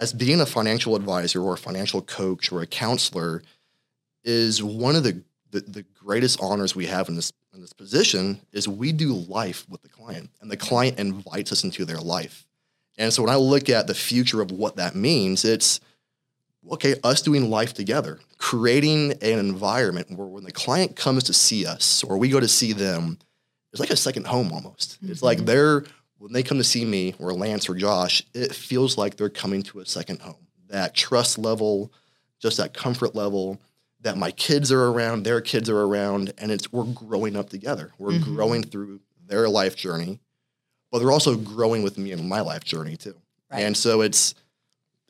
as 0.00 0.12
being 0.12 0.40
a 0.40 0.46
financial 0.46 0.96
advisor 0.96 1.42
or 1.42 1.54
a 1.54 1.58
financial 1.58 2.00
coach 2.02 2.50
or 2.50 2.62
a 2.62 2.66
counselor 2.66 3.42
is 4.24 4.62
one 4.62 4.96
of 4.96 5.04
the 5.04 5.22
the, 5.50 5.60
the 5.60 5.84
greatest 5.94 6.40
honors 6.42 6.74
we 6.74 6.86
have 6.86 7.08
in 7.08 7.14
this 7.14 7.32
in 7.54 7.60
this 7.60 7.72
position 7.72 8.40
is 8.52 8.66
we 8.66 8.92
do 8.92 9.12
life 9.12 9.66
with 9.68 9.82
the 9.82 9.88
client 9.88 10.30
and 10.40 10.50
the 10.50 10.56
client 10.56 10.98
invites 10.98 11.52
us 11.52 11.64
into 11.64 11.84
their 11.84 11.98
life. 11.98 12.46
And 12.96 13.12
so 13.12 13.22
when 13.22 13.32
I 13.32 13.36
look 13.36 13.68
at 13.68 13.86
the 13.86 13.94
future 13.94 14.40
of 14.40 14.50
what 14.50 14.76
that 14.76 14.94
means, 14.94 15.44
it's 15.44 15.80
okay, 16.70 16.96
us 17.04 17.22
doing 17.22 17.50
life 17.50 17.72
together, 17.74 18.18
creating 18.38 19.12
an 19.22 19.38
environment 19.38 20.10
where 20.10 20.26
when 20.26 20.44
the 20.44 20.52
client 20.52 20.96
comes 20.96 21.24
to 21.24 21.32
see 21.32 21.64
us 21.64 22.02
or 22.04 22.18
we 22.18 22.28
go 22.28 22.40
to 22.40 22.48
see 22.48 22.72
them, 22.72 23.18
it's 23.72 23.80
like 23.80 23.90
a 23.90 23.96
second 23.96 24.26
home 24.26 24.52
almost. 24.52 25.02
Mm-hmm. 25.02 25.12
It's 25.12 25.22
like 25.22 25.38
mm-hmm. 25.38 25.46
they're 25.46 25.84
when 26.18 26.32
they 26.32 26.42
come 26.42 26.58
to 26.58 26.64
see 26.64 26.84
me 26.84 27.14
or 27.18 27.32
Lance 27.32 27.68
or 27.68 27.74
Josh, 27.74 28.24
it 28.34 28.52
feels 28.52 28.98
like 28.98 29.16
they're 29.16 29.28
coming 29.28 29.62
to 29.64 29.80
a 29.80 29.86
second 29.86 30.20
home. 30.20 30.48
That 30.68 30.94
trust 30.94 31.38
level, 31.38 31.92
just 32.40 32.56
that 32.56 32.74
comfort 32.74 33.14
level 33.14 33.60
that 34.00 34.16
my 34.16 34.30
kids 34.30 34.70
are 34.70 34.86
around, 34.86 35.24
their 35.24 35.40
kids 35.40 35.68
are 35.68 35.80
around, 35.80 36.32
and 36.38 36.50
it's 36.50 36.72
we're 36.72 36.84
growing 36.84 37.36
up 37.36 37.50
together. 37.50 37.92
We're 37.98 38.10
mm-hmm. 38.10 38.34
growing 38.34 38.62
through 38.62 39.00
their 39.26 39.48
life 39.48 39.76
journey, 39.76 40.20
but 40.90 40.98
they're 40.98 41.10
also 41.10 41.36
growing 41.36 41.82
with 41.82 41.98
me 41.98 42.12
in 42.12 42.28
my 42.28 42.40
life 42.40 42.64
journey 42.64 42.96
too. 42.96 43.16
Right. 43.50 43.62
And 43.62 43.76
so 43.76 44.00
it's 44.00 44.34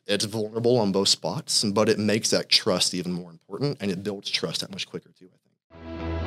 it's 0.07 0.25
vulnerable 0.25 0.77
on 0.79 0.91
both 0.91 1.07
spots, 1.07 1.63
but 1.63 1.87
it 1.87 1.99
makes 1.99 2.31
that 2.31 2.49
trust 2.49 2.93
even 2.95 3.11
more 3.13 3.29
important, 3.29 3.77
and 3.79 3.91
it 3.91 4.03
builds 4.03 4.29
trust 4.29 4.61
that 4.61 4.71
much 4.71 4.89
quicker 4.89 5.11
too. 5.11 5.29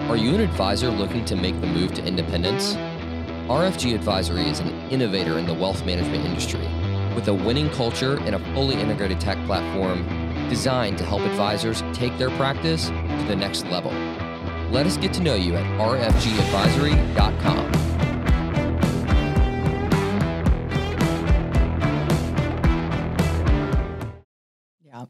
I 0.02 0.08
think. 0.08 0.10
Are 0.10 0.16
you 0.16 0.34
an 0.34 0.40
advisor 0.40 0.90
looking 0.90 1.24
to 1.26 1.36
make 1.36 1.60
the 1.60 1.66
move 1.66 1.94
to 1.94 2.04
independence? 2.04 2.74
RFG 3.48 3.94
Advisory 3.94 4.48
is 4.48 4.60
an 4.60 4.68
innovator 4.90 5.38
in 5.38 5.46
the 5.46 5.54
wealth 5.54 5.84
management 5.84 6.24
industry 6.24 6.66
with 7.14 7.28
a 7.28 7.34
winning 7.34 7.68
culture 7.70 8.18
and 8.20 8.34
a 8.34 8.38
fully 8.54 8.74
integrated 8.76 9.20
tech 9.20 9.36
platform 9.46 10.06
designed 10.48 10.98
to 10.98 11.04
help 11.04 11.22
advisors 11.22 11.82
take 11.92 12.16
their 12.18 12.30
practice 12.30 12.88
to 12.88 13.24
the 13.28 13.36
next 13.36 13.66
level. 13.66 13.92
Let 14.70 14.86
us 14.86 14.96
get 14.96 15.12
to 15.14 15.22
know 15.22 15.34
you 15.34 15.54
at 15.54 15.64
rfgadvisory.com. 15.78 17.72
Yeah. 24.84 25.04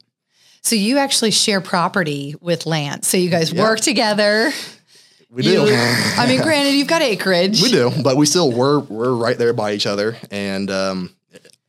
So 0.62 0.74
you 0.74 0.98
actually 0.98 1.31
share 1.31 1.61
property 1.61 2.35
with 2.40 2.66
Lance. 2.66 3.07
So 3.09 3.16
you 3.16 3.31
guys 3.31 3.52
yeah. 3.52 3.62
work 3.62 3.81
together. 3.81 4.52
We 5.33 5.42
do. 5.42 5.64
I 5.71 6.27
mean, 6.29 6.42
granted, 6.42 6.75
you've 6.75 6.88
got 6.88 7.01
acreage. 7.01 7.62
We 7.62 7.71
do, 7.71 7.90
but 8.03 8.18
we 8.18 8.27
still 8.27 8.53
we're 8.53 8.81
we're 8.81 9.14
right 9.14 9.38
there 9.38 9.55
by 9.55 9.73
each 9.73 9.87
other, 9.87 10.16
and 10.31 10.71
um, 10.71 11.16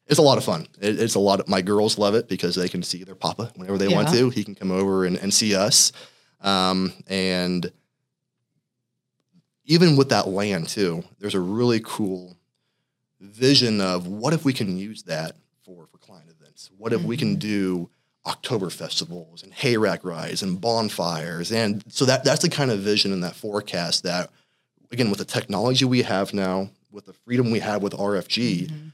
it's 0.05 0.19
a 0.19 0.21
lot 0.21 0.37
of 0.37 0.43
fun. 0.43 0.67
It, 0.81 0.99
it's 0.99 1.15
a 1.15 1.19
lot 1.19 1.39
of 1.39 1.47
my 1.47 1.61
girls 1.61 1.97
love 1.97 2.13
it 2.13 2.27
because 2.27 2.55
they 2.55 2.67
can 2.67 2.83
see 2.83 3.05
their 3.05 3.15
papa 3.15 3.53
whenever 3.55 3.77
they 3.77 3.87
yeah. 3.87 3.95
want 3.95 4.09
to. 4.09 4.29
He 4.29 4.43
can 4.43 4.53
come 4.53 4.69
over 4.69 5.05
and, 5.05 5.15
and 5.15 5.33
see 5.33 5.55
us, 5.55 5.93
um, 6.41 6.91
and 7.07 7.71
even 9.63 9.95
with 9.95 10.09
that 10.09 10.27
land 10.27 10.67
too, 10.67 11.05
there's 11.19 11.35
a 11.35 11.39
really 11.39 11.79
cool 11.85 12.35
vision 13.21 13.79
of 13.79 14.07
what 14.07 14.33
if 14.33 14.43
we 14.43 14.51
can 14.51 14.77
use 14.77 15.03
that 15.03 15.37
for 15.61 15.87
for 15.87 15.97
client 15.99 16.29
events. 16.29 16.69
What 16.77 16.91
if 16.91 16.99
mm-hmm. 16.99 17.07
we 17.07 17.15
can 17.15 17.29
mm-hmm. 17.29 17.39
do 17.39 17.89
October 18.25 18.69
festivals 18.69 19.43
and 19.43 19.53
hayrack 19.53 20.03
rides 20.03 20.41
and 20.41 20.59
bonfires. 20.59 21.51
And 21.51 21.83
so 21.89 22.05
that 22.05 22.23
that's 22.23 22.41
the 22.41 22.49
kind 22.49 22.71
of 22.71 22.79
vision 22.79 23.11
and 23.11 23.23
that 23.23 23.35
forecast 23.35 24.03
that, 24.03 24.29
again, 24.91 25.09
with 25.09 25.19
the 25.19 25.25
technology 25.25 25.85
we 25.85 26.03
have 26.03 26.33
now, 26.33 26.69
with 26.91 27.05
the 27.05 27.13
freedom 27.13 27.51
we 27.51 27.59
have 27.59 27.81
with 27.81 27.93
RFG, 27.93 28.67
mm-hmm. 28.67 28.87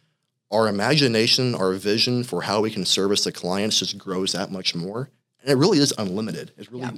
our 0.51 0.67
imagination, 0.67 1.53
our 1.53 1.73
vision 1.73 2.23
for 2.23 2.41
how 2.41 2.61
we 2.61 2.71
can 2.71 2.85
service 2.85 3.23
the 3.23 3.31
clients 3.31 3.79
just 3.79 3.97
grows 3.97 4.31
that 4.31 4.51
much 4.51 4.73
more. 4.73 5.09
And 5.41 5.51
it 5.51 5.55
really 5.55 5.77
is 5.77 5.93
unlimited. 5.97 6.51
It's 6.57 6.71
really 6.71 6.85
yeah. 6.85 6.97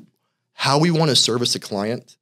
how 0.54 0.80
we 0.80 0.90
want 0.90 1.10
to 1.10 1.16
service 1.16 1.54
the 1.54 1.60
client 1.60 2.18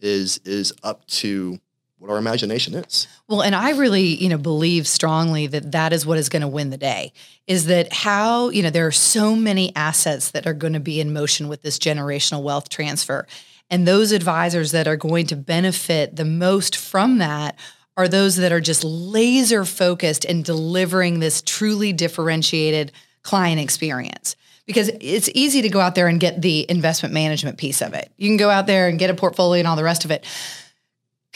is 0.00 0.38
is 0.44 0.74
up 0.82 1.06
to 1.06 1.58
what 2.06 2.14
our 2.14 2.18
imagination 2.18 2.74
is. 2.74 3.06
Well, 3.28 3.42
and 3.42 3.54
I 3.54 3.70
really, 3.70 4.22
you 4.22 4.28
know, 4.28 4.38
believe 4.38 4.86
strongly 4.86 5.46
that 5.48 5.72
that 5.72 5.92
is 5.92 6.06
what 6.06 6.18
is 6.18 6.28
going 6.28 6.42
to 6.42 6.48
win 6.48 6.70
the 6.70 6.76
day. 6.76 7.12
Is 7.46 7.66
that 7.66 7.92
how, 7.92 8.50
you 8.50 8.62
know, 8.62 8.70
there 8.70 8.86
are 8.86 8.92
so 8.92 9.34
many 9.34 9.74
assets 9.74 10.30
that 10.30 10.46
are 10.46 10.54
going 10.54 10.72
to 10.72 10.80
be 10.80 11.00
in 11.00 11.12
motion 11.12 11.48
with 11.48 11.62
this 11.62 11.78
generational 11.78 12.42
wealth 12.42 12.68
transfer. 12.68 13.26
And 13.70 13.86
those 13.86 14.12
advisors 14.12 14.70
that 14.72 14.86
are 14.86 14.96
going 14.96 15.26
to 15.26 15.36
benefit 15.36 16.16
the 16.16 16.24
most 16.24 16.76
from 16.76 17.18
that 17.18 17.58
are 17.96 18.08
those 18.08 18.36
that 18.36 18.52
are 18.52 18.60
just 18.60 18.84
laser 18.84 19.64
focused 19.64 20.24
in 20.24 20.42
delivering 20.42 21.18
this 21.18 21.42
truly 21.42 21.92
differentiated 21.92 22.92
client 23.22 23.60
experience 23.60 24.36
because 24.66 24.90
it's 25.00 25.30
easy 25.34 25.62
to 25.62 25.68
go 25.68 25.80
out 25.80 25.94
there 25.94 26.08
and 26.08 26.20
get 26.20 26.42
the 26.42 26.68
investment 26.68 27.14
management 27.14 27.56
piece 27.56 27.80
of 27.80 27.94
it. 27.94 28.10
You 28.16 28.28
can 28.28 28.36
go 28.36 28.50
out 28.50 28.66
there 28.66 28.88
and 28.88 28.98
get 28.98 29.10
a 29.10 29.14
portfolio 29.14 29.60
and 29.60 29.68
all 29.68 29.76
the 29.76 29.84
rest 29.84 30.04
of 30.04 30.10
it 30.10 30.24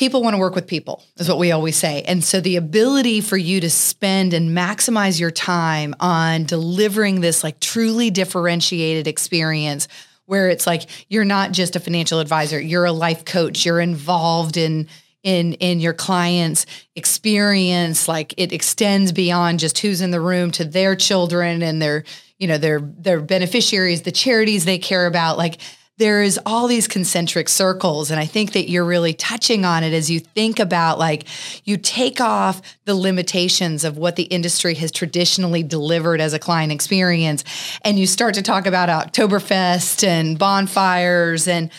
people 0.00 0.22
want 0.22 0.32
to 0.32 0.38
work 0.38 0.54
with 0.54 0.66
people 0.66 1.04
is 1.18 1.28
what 1.28 1.36
we 1.36 1.52
always 1.52 1.76
say. 1.76 2.02
And 2.06 2.24
so 2.24 2.40
the 2.40 2.56
ability 2.56 3.20
for 3.20 3.36
you 3.36 3.60
to 3.60 3.68
spend 3.68 4.32
and 4.32 4.56
maximize 4.56 5.20
your 5.20 5.30
time 5.30 5.94
on 6.00 6.44
delivering 6.44 7.20
this 7.20 7.44
like 7.44 7.60
truly 7.60 8.10
differentiated 8.10 9.06
experience 9.06 9.88
where 10.24 10.48
it's 10.48 10.66
like 10.66 10.86
you're 11.10 11.26
not 11.26 11.52
just 11.52 11.76
a 11.76 11.80
financial 11.80 12.18
advisor 12.18 12.58
you're 12.58 12.86
a 12.86 12.92
life 12.92 13.24
coach 13.24 13.66
you're 13.66 13.80
involved 13.80 14.56
in 14.56 14.88
in 15.22 15.54
in 15.54 15.80
your 15.80 15.92
clients 15.92 16.64
experience 16.96 18.08
like 18.08 18.32
it 18.38 18.52
extends 18.52 19.12
beyond 19.12 19.58
just 19.58 19.78
who's 19.80 20.00
in 20.00 20.12
the 20.12 20.20
room 20.20 20.50
to 20.52 20.64
their 20.64 20.94
children 20.94 21.62
and 21.62 21.82
their 21.82 22.04
you 22.40 22.48
know 22.48 22.58
their 22.58 22.80
their 22.80 23.20
beneficiaries 23.20 24.02
the 24.02 24.10
charities 24.10 24.64
they 24.64 24.78
care 24.78 25.06
about. 25.06 25.38
Like 25.38 25.58
there 26.00 26.22
is 26.22 26.40
all 26.46 26.66
these 26.66 26.88
concentric 26.88 27.48
circles 27.48 28.10
and 28.10 28.18
i 28.18 28.24
think 28.24 28.52
that 28.52 28.68
you're 28.68 28.84
really 28.84 29.12
touching 29.12 29.64
on 29.64 29.84
it 29.84 29.92
as 29.92 30.10
you 30.10 30.18
think 30.18 30.58
about 30.58 30.98
like 30.98 31.24
you 31.64 31.76
take 31.76 32.20
off 32.20 32.62
the 32.86 32.94
limitations 32.94 33.84
of 33.84 33.98
what 33.98 34.16
the 34.16 34.24
industry 34.24 34.74
has 34.74 34.90
traditionally 34.90 35.62
delivered 35.62 36.20
as 36.20 36.32
a 36.32 36.38
client 36.38 36.72
experience 36.72 37.44
and 37.82 37.98
you 37.98 38.06
start 38.06 38.34
to 38.34 38.42
talk 38.42 38.66
about 38.66 38.88
oktoberfest 38.88 40.02
and 40.02 40.38
bonfires 40.38 41.46
and 41.46 41.70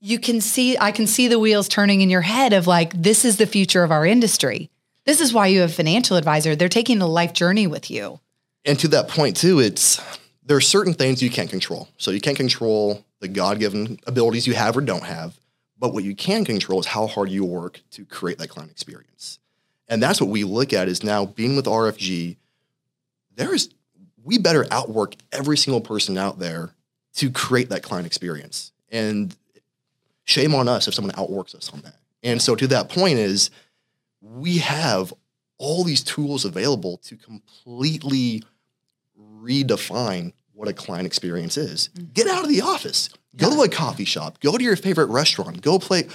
you 0.00 0.18
can 0.18 0.40
see 0.40 0.76
i 0.78 0.92
can 0.92 1.06
see 1.06 1.26
the 1.26 1.38
wheels 1.38 1.66
turning 1.66 2.02
in 2.02 2.10
your 2.10 2.20
head 2.20 2.52
of 2.52 2.66
like 2.66 2.92
this 2.94 3.24
is 3.24 3.36
the 3.38 3.46
future 3.46 3.82
of 3.82 3.90
our 3.90 4.06
industry. 4.06 4.70
This 5.06 5.20
is 5.20 5.32
why 5.32 5.46
you 5.46 5.60
have 5.60 5.70
a 5.70 5.72
financial 5.72 6.16
advisor. 6.16 6.54
They're 6.54 6.68
taking 6.68 7.00
a 7.00 7.06
life 7.06 7.32
journey 7.32 7.66
with 7.66 7.90
you. 7.90 8.20
And 8.66 8.78
to 8.80 8.88
that 8.88 9.08
point 9.08 9.36
too 9.36 9.58
it's 9.58 10.00
there 10.50 10.56
are 10.56 10.60
certain 10.60 10.94
things 10.94 11.22
you 11.22 11.30
can't 11.30 11.48
control 11.48 11.88
so 11.96 12.10
you 12.10 12.20
can't 12.20 12.36
control 12.36 13.04
the 13.20 13.28
God 13.28 13.60
given 13.60 14.00
abilities 14.08 14.48
you 14.48 14.54
have 14.54 14.76
or 14.76 14.80
don't 14.80 15.04
have. 15.04 15.38
But 15.78 15.94
what 15.94 16.02
you 16.02 16.12
can 16.16 16.44
control 16.44 16.80
is 16.80 16.86
how 16.86 17.06
hard 17.06 17.30
you 17.30 17.44
work 17.44 17.80
to 17.92 18.04
create 18.04 18.38
that 18.38 18.48
client 18.48 18.72
experience. 18.72 19.38
And 19.86 20.02
that's 20.02 20.20
what 20.20 20.28
we 20.28 20.42
look 20.42 20.72
at 20.72 20.88
is 20.88 21.04
now 21.04 21.24
being 21.24 21.54
with 21.54 21.66
RFG, 21.66 22.36
there 23.36 23.54
is 23.54 23.70
we 24.24 24.38
better 24.38 24.66
outwork 24.72 25.14
every 25.30 25.56
single 25.56 25.80
person 25.80 26.18
out 26.18 26.40
there 26.40 26.74
to 27.14 27.30
create 27.30 27.68
that 27.68 27.84
client 27.84 28.08
experience. 28.08 28.72
And 28.90 29.36
shame 30.24 30.52
on 30.56 30.66
us 30.66 30.88
if 30.88 30.94
someone 30.94 31.14
outworks 31.16 31.54
us 31.54 31.72
on 31.72 31.82
that. 31.82 31.94
And 32.24 32.42
so 32.42 32.56
to 32.56 32.66
that 32.66 32.88
point 32.88 33.20
is 33.20 33.50
we 34.20 34.58
have 34.58 35.14
all 35.58 35.84
these 35.84 36.02
tools 36.02 36.44
available 36.44 36.96
to 37.04 37.14
completely 37.14 38.42
redefine 39.16 40.32
what 40.60 40.68
a 40.68 40.74
client 40.74 41.06
experience 41.06 41.56
is. 41.56 41.88
Mm-hmm. 41.94 42.12
Get 42.12 42.26
out 42.26 42.42
of 42.42 42.50
the 42.50 42.60
office. 42.60 43.08
Go 43.34 43.48
yeah. 43.48 43.56
to 43.56 43.62
a 43.62 43.68
coffee 43.70 44.04
shop. 44.04 44.40
Go 44.40 44.58
to 44.58 44.62
your 44.62 44.76
favorite 44.76 45.06
restaurant. 45.06 45.62
Go 45.62 45.78
play, 45.78 46.06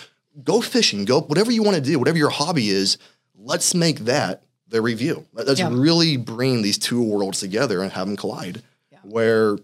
go 0.43 0.62
fishing. 0.62 1.03
Go 1.03 1.21
whatever 1.21 1.51
you 1.51 1.63
want 1.63 1.77
to 1.77 1.81
do, 1.81 1.97
whatever 1.97 2.19
your 2.19 2.29
hobby 2.29 2.69
is. 2.69 2.99
Let's 3.36 3.73
make 3.73 4.01
that 4.01 4.43
the 4.67 4.84
review. 4.84 5.25
Let's 5.34 5.60
yeah. 5.60 5.69
really 5.71 6.17
bring 6.17 6.62
these 6.62 6.77
two 6.77 7.01
worlds 7.01 7.39
together 7.39 7.81
and 7.81 7.91
have 7.93 8.05
them 8.05 8.15
collide. 8.15 8.62
Yeah. 8.91 8.99
Where 9.01 9.58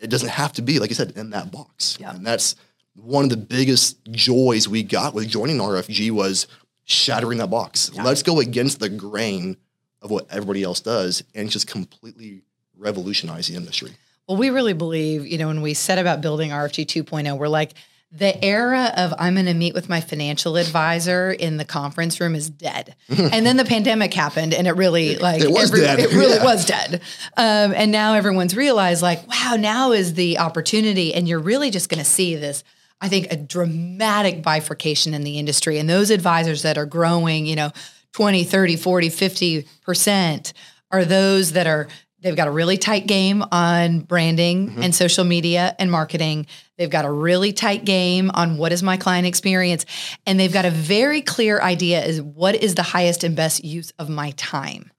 it 0.00 0.08
doesn't 0.08 0.30
have 0.30 0.54
to 0.54 0.62
be, 0.62 0.78
like 0.78 0.88
you 0.88 0.96
said, 0.96 1.12
in 1.14 1.28
that 1.30 1.50
box. 1.50 1.98
Yeah. 2.00 2.14
And 2.14 2.26
that's 2.26 2.56
one 2.96 3.24
of 3.24 3.30
the 3.30 3.36
biggest 3.36 4.02
joys 4.10 4.68
we 4.68 4.82
got 4.82 5.12
with 5.12 5.28
joining 5.28 5.58
RFG 5.58 6.10
was 6.12 6.46
shattering 6.84 7.38
that 7.38 7.50
box. 7.50 7.92
Let's 7.94 8.22
go 8.22 8.40
against 8.40 8.80
the 8.80 8.88
grain 8.88 9.58
of 10.00 10.10
what 10.10 10.26
everybody 10.30 10.62
else 10.62 10.80
does 10.80 11.22
and 11.34 11.50
just 11.50 11.66
completely 11.66 12.42
revolutionize 12.78 13.48
the 13.48 13.54
industry. 13.54 13.92
Well, 14.28 14.38
we 14.38 14.50
really 14.50 14.72
believe, 14.72 15.26
you 15.26 15.38
know, 15.38 15.48
when 15.48 15.60
we 15.60 15.74
set 15.74 15.98
about 15.98 16.20
building 16.20 16.50
RFG 16.50 16.86
2.0, 16.86 17.36
we're 17.38 17.48
like, 17.48 17.74
the 18.14 18.42
era 18.44 18.92
of 18.96 19.12
I'm 19.18 19.34
going 19.34 19.46
to 19.46 19.54
meet 19.54 19.74
with 19.74 19.88
my 19.88 20.00
financial 20.00 20.56
advisor 20.56 21.32
in 21.32 21.56
the 21.56 21.64
conference 21.64 22.20
room 22.20 22.36
is 22.36 22.48
dead. 22.48 22.94
and 23.08 23.44
then 23.44 23.56
the 23.56 23.64
pandemic 23.64 24.14
happened, 24.14 24.54
and 24.54 24.68
it 24.68 24.72
really 24.72 25.16
like 25.16 25.42
it 25.42 25.50
was 25.50 25.70
every, 25.70 25.80
dead. 25.80 25.98
It 25.98 26.12
really 26.12 26.36
yeah. 26.36 26.44
was 26.44 26.64
dead. 26.64 27.02
Um, 27.36 27.74
and 27.74 27.90
now 27.90 28.14
everyone's 28.14 28.56
realized 28.56 29.02
like, 29.02 29.26
wow, 29.26 29.56
now 29.58 29.90
is 29.90 30.14
the 30.14 30.38
opportunity, 30.38 31.12
and 31.12 31.28
you're 31.28 31.40
really 31.40 31.70
just 31.70 31.88
going 31.88 31.98
to 31.98 32.08
see 32.08 32.36
this. 32.36 32.62
I 33.00 33.08
think 33.08 33.32
a 33.32 33.36
dramatic 33.36 34.42
bifurcation 34.42 35.12
in 35.12 35.24
the 35.24 35.38
industry, 35.38 35.78
and 35.78 35.90
those 35.90 36.10
advisors 36.10 36.62
that 36.62 36.78
are 36.78 36.86
growing, 36.86 37.46
you 37.46 37.56
know, 37.56 37.72
20, 38.12 38.44
30, 38.44 38.76
40, 38.76 39.08
50 39.08 39.68
percent 39.82 40.52
are 40.92 41.04
those 41.04 41.52
that 41.52 41.66
are 41.66 41.88
They've 42.24 42.34
got 42.34 42.48
a 42.48 42.50
really 42.50 42.78
tight 42.78 43.06
game 43.06 43.44
on 43.52 44.00
branding 44.00 44.70
mm-hmm. 44.70 44.82
and 44.82 44.94
social 44.94 45.24
media 45.24 45.76
and 45.78 45.90
marketing. 45.90 46.46
They've 46.78 46.88
got 46.88 47.04
a 47.04 47.10
really 47.10 47.52
tight 47.52 47.84
game 47.84 48.30
on 48.32 48.56
what 48.56 48.72
is 48.72 48.82
my 48.82 48.96
client 48.96 49.26
experience. 49.26 49.84
And 50.24 50.40
they've 50.40 50.52
got 50.52 50.64
a 50.64 50.70
very 50.70 51.20
clear 51.20 51.60
idea 51.60 52.02
is 52.02 52.22
what 52.22 52.54
is 52.54 52.76
the 52.76 52.82
highest 52.82 53.24
and 53.24 53.36
best 53.36 53.62
use 53.62 53.92
of 53.98 54.08
my 54.08 54.30
time. 54.38 54.90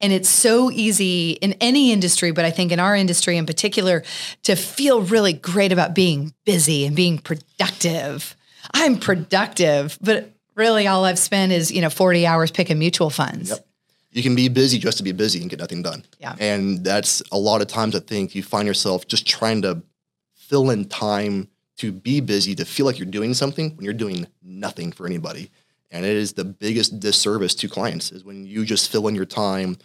And 0.00 0.10
it's 0.10 0.30
so 0.30 0.70
easy 0.70 1.32
in 1.32 1.52
any 1.60 1.92
industry, 1.92 2.30
but 2.30 2.46
I 2.46 2.50
think 2.50 2.72
in 2.72 2.80
our 2.80 2.96
industry 2.96 3.36
in 3.36 3.44
particular, 3.44 4.02
to 4.44 4.56
feel 4.56 5.02
really 5.02 5.34
great 5.34 5.70
about 5.70 5.94
being 5.94 6.32
busy 6.46 6.86
and 6.86 6.96
being 6.96 7.18
productive. 7.18 8.34
I'm 8.72 8.98
productive, 8.98 9.98
but 10.00 10.30
really 10.56 10.86
all 10.86 11.04
I've 11.04 11.18
spent 11.18 11.52
is, 11.52 11.70
you 11.70 11.82
know, 11.82 11.90
40 11.90 12.26
hours 12.26 12.50
picking 12.50 12.78
mutual 12.78 13.10
funds. 13.10 13.50
Yep 13.50 13.66
you 14.14 14.22
can 14.22 14.34
be 14.34 14.48
busy 14.48 14.78
just 14.78 14.96
to 14.98 15.02
be 15.02 15.12
busy 15.12 15.40
and 15.40 15.50
get 15.50 15.58
nothing 15.58 15.82
done. 15.82 16.04
Yeah. 16.18 16.36
And 16.38 16.84
that's 16.84 17.22
a 17.32 17.38
lot 17.38 17.60
of 17.60 17.66
times 17.66 17.96
I 17.96 18.00
think 18.00 18.34
you 18.34 18.42
find 18.42 18.66
yourself 18.66 19.06
just 19.08 19.26
trying 19.26 19.62
to 19.62 19.82
fill 20.34 20.70
in 20.70 20.84
time 20.86 21.48
to 21.78 21.90
be 21.90 22.20
busy, 22.20 22.54
to 22.54 22.64
feel 22.64 22.86
like 22.86 22.98
you're 22.98 23.06
doing 23.06 23.34
something 23.34 23.74
when 23.74 23.84
you're 23.84 23.92
doing 23.92 24.28
nothing 24.42 24.92
for 24.92 25.06
anybody. 25.06 25.50
And 25.90 26.04
it 26.04 26.16
is 26.16 26.32
the 26.32 26.44
biggest 26.44 27.00
disservice 27.00 27.54
to 27.56 27.68
clients 27.68 28.12
is 28.12 28.24
when 28.24 28.46
you 28.46 28.64
just 28.64 28.90
fill 28.90 29.08
in 29.08 29.14
your 29.16 29.24
time 29.24 29.78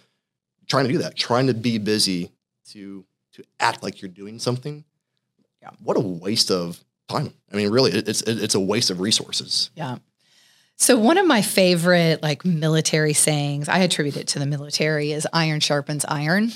trying 0.67 0.85
to 0.85 0.91
do 0.91 0.99
that, 0.99 1.15
trying 1.15 1.47
to 1.47 1.53
be 1.53 1.77
busy 1.79 2.31
to 2.69 3.05
to 3.33 3.43
act 3.59 3.83
like 3.83 4.01
you're 4.01 4.09
doing 4.09 4.39
something. 4.39 4.83
Yeah. 5.61 5.69
What 5.83 5.97
a 5.97 5.99
waste 5.99 6.51
of 6.51 6.83
time. 7.07 7.33
I 7.51 7.55
mean, 7.55 7.69
really, 7.69 7.91
it's 7.91 8.21
it's 8.21 8.55
a 8.55 8.59
waste 8.59 8.89
of 8.91 8.99
resources. 8.99 9.71
Yeah. 9.75 9.97
So 10.79 10.97
one 10.97 11.17
of 11.17 11.27
my 11.27 11.41
favorite 11.41 12.23
like 12.23 12.45
military 12.45 13.13
sayings, 13.13 13.67
I 13.67 13.79
attribute 13.79 14.15
it 14.15 14.27
to 14.29 14.39
the 14.39 14.45
military, 14.45 15.11
is 15.11 15.27
iron 15.33 15.59
sharpens 15.59 16.05
iron. 16.05 16.51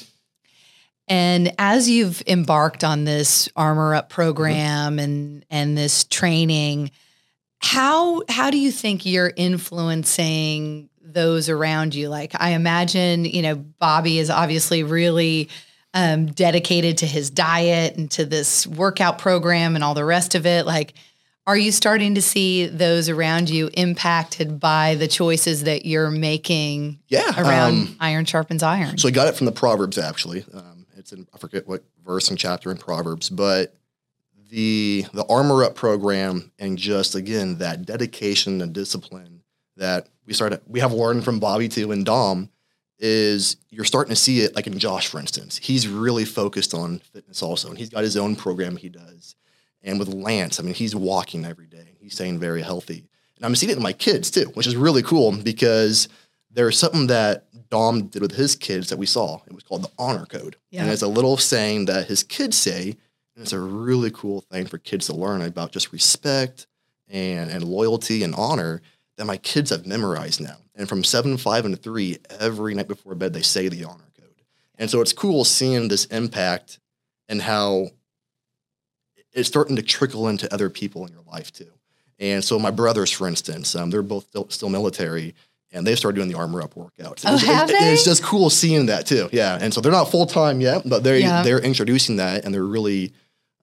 And 1.09 1.53
as 1.59 1.89
you've 1.89 2.23
embarked 2.25 2.85
on 2.85 3.03
this 3.03 3.49
armor 3.57 3.93
up 3.93 4.09
program 4.09 4.97
and 4.97 5.45
and 5.49 5.77
this 5.77 6.05
training, 6.05 6.91
how 7.59 8.23
how 8.29 8.49
do 8.49 8.57
you 8.57 8.71
think 8.71 9.05
you're 9.05 9.33
influencing 9.35 10.89
those 11.01 11.49
around 11.49 11.93
you? 11.93 12.07
Like 12.07 12.31
I 12.39 12.51
imagine, 12.51 13.25
you 13.25 13.41
know, 13.41 13.55
Bobby 13.55 14.19
is 14.19 14.29
obviously 14.29 14.83
really 14.83 15.49
um, 15.93 16.27
dedicated 16.27 16.99
to 16.99 17.05
his 17.05 17.29
diet 17.29 17.97
and 17.97 18.09
to 18.11 18.25
this 18.25 18.65
workout 18.65 19.19
program 19.19 19.75
and 19.75 19.83
all 19.83 19.93
the 19.93 20.05
rest 20.05 20.33
of 20.33 20.45
it. 20.45 20.65
Like, 20.65 20.93
are 21.45 21.57
you 21.57 21.71
starting 21.71 22.15
to 22.15 22.21
see 22.21 22.67
those 22.67 23.09
around 23.09 23.49
you 23.49 23.69
impacted 23.73 24.59
by 24.59 24.95
the 24.95 25.07
choices 25.07 25.63
that 25.63 25.85
you're 25.85 26.11
making 26.11 26.99
yeah, 27.09 27.31
around 27.37 27.73
um, 27.73 27.95
iron 27.99 28.25
sharpens 28.25 28.63
iron? 28.63 28.97
So 28.97 29.07
I 29.07 29.11
got 29.11 29.27
it 29.27 29.35
from 29.35 29.45
the 29.45 29.51
Proverbs 29.51 29.97
actually. 29.97 30.45
Um, 30.53 30.85
it's 30.97 31.11
in 31.11 31.27
I 31.33 31.37
forget 31.37 31.67
what 31.67 31.83
verse 32.05 32.29
and 32.29 32.39
chapter 32.39 32.71
in 32.71 32.77
Proverbs, 32.77 33.29
but 33.29 33.75
the 34.49 35.05
the 35.13 35.25
armor 35.27 35.63
up 35.63 35.75
program 35.75 36.51
and 36.59 36.77
just 36.77 37.15
again 37.15 37.57
that 37.57 37.85
dedication 37.85 38.61
and 38.61 38.71
discipline 38.71 39.41
that 39.75 40.07
we 40.25 40.33
started 40.33 40.61
we 40.67 40.79
have 40.79 40.93
learned 40.93 41.25
from 41.25 41.39
Bobby 41.39 41.67
too 41.67 41.91
and 41.91 42.05
Dom 42.05 42.49
is 42.99 43.57
you're 43.69 43.83
starting 43.83 44.11
to 44.11 44.15
see 44.15 44.41
it 44.41 44.55
like 44.55 44.67
in 44.67 44.77
Josh 44.79 45.07
for 45.07 45.19
instance. 45.19 45.57
He's 45.57 45.87
really 45.89 46.23
focused 46.23 46.73
on 46.73 46.99
fitness 46.99 47.41
also 47.41 47.69
and 47.69 47.77
he's 47.77 47.89
got 47.89 48.03
his 48.03 48.15
own 48.15 48.35
program 48.35 48.77
he 48.77 48.89
does 48.89 49.35
and 49.83 49.99
with 49.99 50.07
Lance, 50.07 50.59
I 50.59 50.63
mean, 50.63 50.73
he's 50.73 50.95
walking 50.95 51.45
every 51.45 51.67
day. 51.67 51.95
He's 51.99 52.13
staying 52.13 52.39
very 52.39 52.61
healthy. 52.61 53.05
And 53.35 53.45
I'm 53.45 53.55
seeing 53.55 53.71
it 53.71 53.77
in 53.77 53.83
my 53.83 53.93
kids 53.93 54.31
too, 54.31 54.45
which 54.53 54.67
is 54.67 54.75
really 54.75 55.03
cool 55.03 55.31
because 55.31 56.07
there's 56.51 56.77
something 56.77 57.07
that 57.07 57.45
Dom 57.69 58.07
did 58.07 58.21
with 58.21 58.35
his 58.35 58.55
kids 58.55 58.89
that 58.89 58.97
we 58.97 59.05
saw. 59.05 59.41
It 59.47 59.53
was 59.53 59.63
called 59.63 59.83
the 59.83 59.91
honor 59.97 60.25
code. 60.25 60.55
Yeah. 60.69 60.83
And 60.83 60.91
it's 60.91 61.01
a 61.01 61.07
little 61.07 61.37
saying 61.37 61.85
that 61.85 62.07
his 62.07 62.23
kids 62.23 62.57
say, 62.57 62.95
and 63.35 63.41
it's 63.41 63.53
a 63.53 63.59
really 63.59 64.11
cool 64.11 64.41
thing 64.41 64.67
for 64.67 64.77
kids 64.77 65.07
to 65.07 65.15
learn 65.15 65.41
about 65.41 65.71
just 65.71 65.91
respect 65.91 66.67
and, 67.09 67.49
and 67.49 67.63
loyalty 67.63 68.23
and 68.23 68.35
honor 68.35 68.81
that 69.17 69.25
my 69.25 69.37
kids 69.37 69.71
have 69.71 69.85
memorized 69.85 70.41
now. 70.41 70.57
And 70.75 70.87
from 70.87 71.03
seven, 71.03 71.37
five, 71.37 71.65
and 71.65 71.79
three, 71.81 72.17
every 72.39 72.73
night 72.73 72.87
before 72.87 73.15
bed, 73.15 73.33
they 73.33 73.41
say 73.41 73.67
the 73.67 73.83
honor 73.83 74.11
code. 74.19 74.41
And 74.77 74.89
so 74.89 75.01
it's 75.01 75.13
cool 75.13 75.43
seeing 75.43 75.87
this 75.87 76.05
impact 76.05 76.79
and 77.27 77.41
how 77.41 77.89
it's 79.33 79.47
starting 79.47 79.75
to 79.75 79.81
trickle 79.81 80.27
into 80.27 80.51
other 80.53 80.69
people 80.69 81.05
in 81.05 81.11
your 81.11 81.23
life 81.31 81.51
too. 81.51 81.71
And 82.19 82.43
so 82.43 82.59
my 82.59 82.71
brothers, 82.71 83.11
for 83.11 83.27
instance, 83.27 83.75
um, 83.75 83.89
they're 83.89 84.03
both 84.03 84.27
still, 84.27 84.49
still, 84.49 84.69
military, 84.69 85.35
and 85.71 85.85
they've 85.85 85.97
started 85.97 86.15
doing 86.15 86.29
the 86.29 86.37
armor 86.37 86.61
up 86.61 86.75
workouts. 86.75 87.23
Oh, 87.25 87.37
have 87.37 87.69
it, 87.69 87.79
they? 87.79 87.93
It's 87.93 88.05
just 88.05 88.23
cool 88.23 88.49
seeing 88.49 88.85
that 88.85 89.07
too. 89.07 89.29
Yeah, 89.31 89.57
and 89.59 89.73
so 89.73 89.81
they're 89.81 89.91
not 89.91 90.11
full 90.11 90.25
time 90.25 90.61
yet, 90.61 90.83
but 90.85 91.03
they 91.03 91.21
yeah. 91.21 91.41
they're 91.41 91.59
introducing 91.59 92.17
that, 92.17 92.45
and 92.45 92.53
they're 92.53 92.63
really 92.63 93.13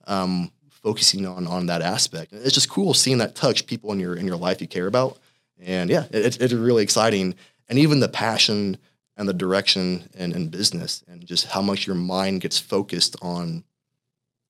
um, 0.06 0.50
focusing 0.82 1.26
on 1.26 1.46
on 1.46 1.66
that 1.66 1.82
aspect. 1.82 2.32
It's 2.32 2.54
just 2.54 2.68
cool 2.68 2.92
seeing 2.92 3.18
that 3.18 3.36
touch 3.36 3.66
people 3.66 3.92
in 3.92 4.00
your 4.00 4.16
in 4.16 4.26
your 4.26 4.36
life 4.36 4.60
you 4.60 4.66
care 4.66 4.88
about, 4.88 5.18
and 5.62 5.88
yeah, 5.88 6.06
it's 6.10 6.36
it's 6.36 6.52
really 6.52 6.82
exciting. 6.82 7.34
And 7.68 7.78
even 7.78 8.00
the 8.00 8.08
passion 8.08 8.78
and 9.16 9.28
the 9.28 9.32
direction 9.32 10.08
in, 10.14 10.32
in 10.32 10.48
business, 10.48 11.04
and 11.06 11.24
just 11.24 11.46
how 11.46 11.62
much 11.62 11.86
your 11.86 11.94
mind 11.94 12.40
gets 12.40 12.58
focused 12.58 13.16
on 13.22 13.62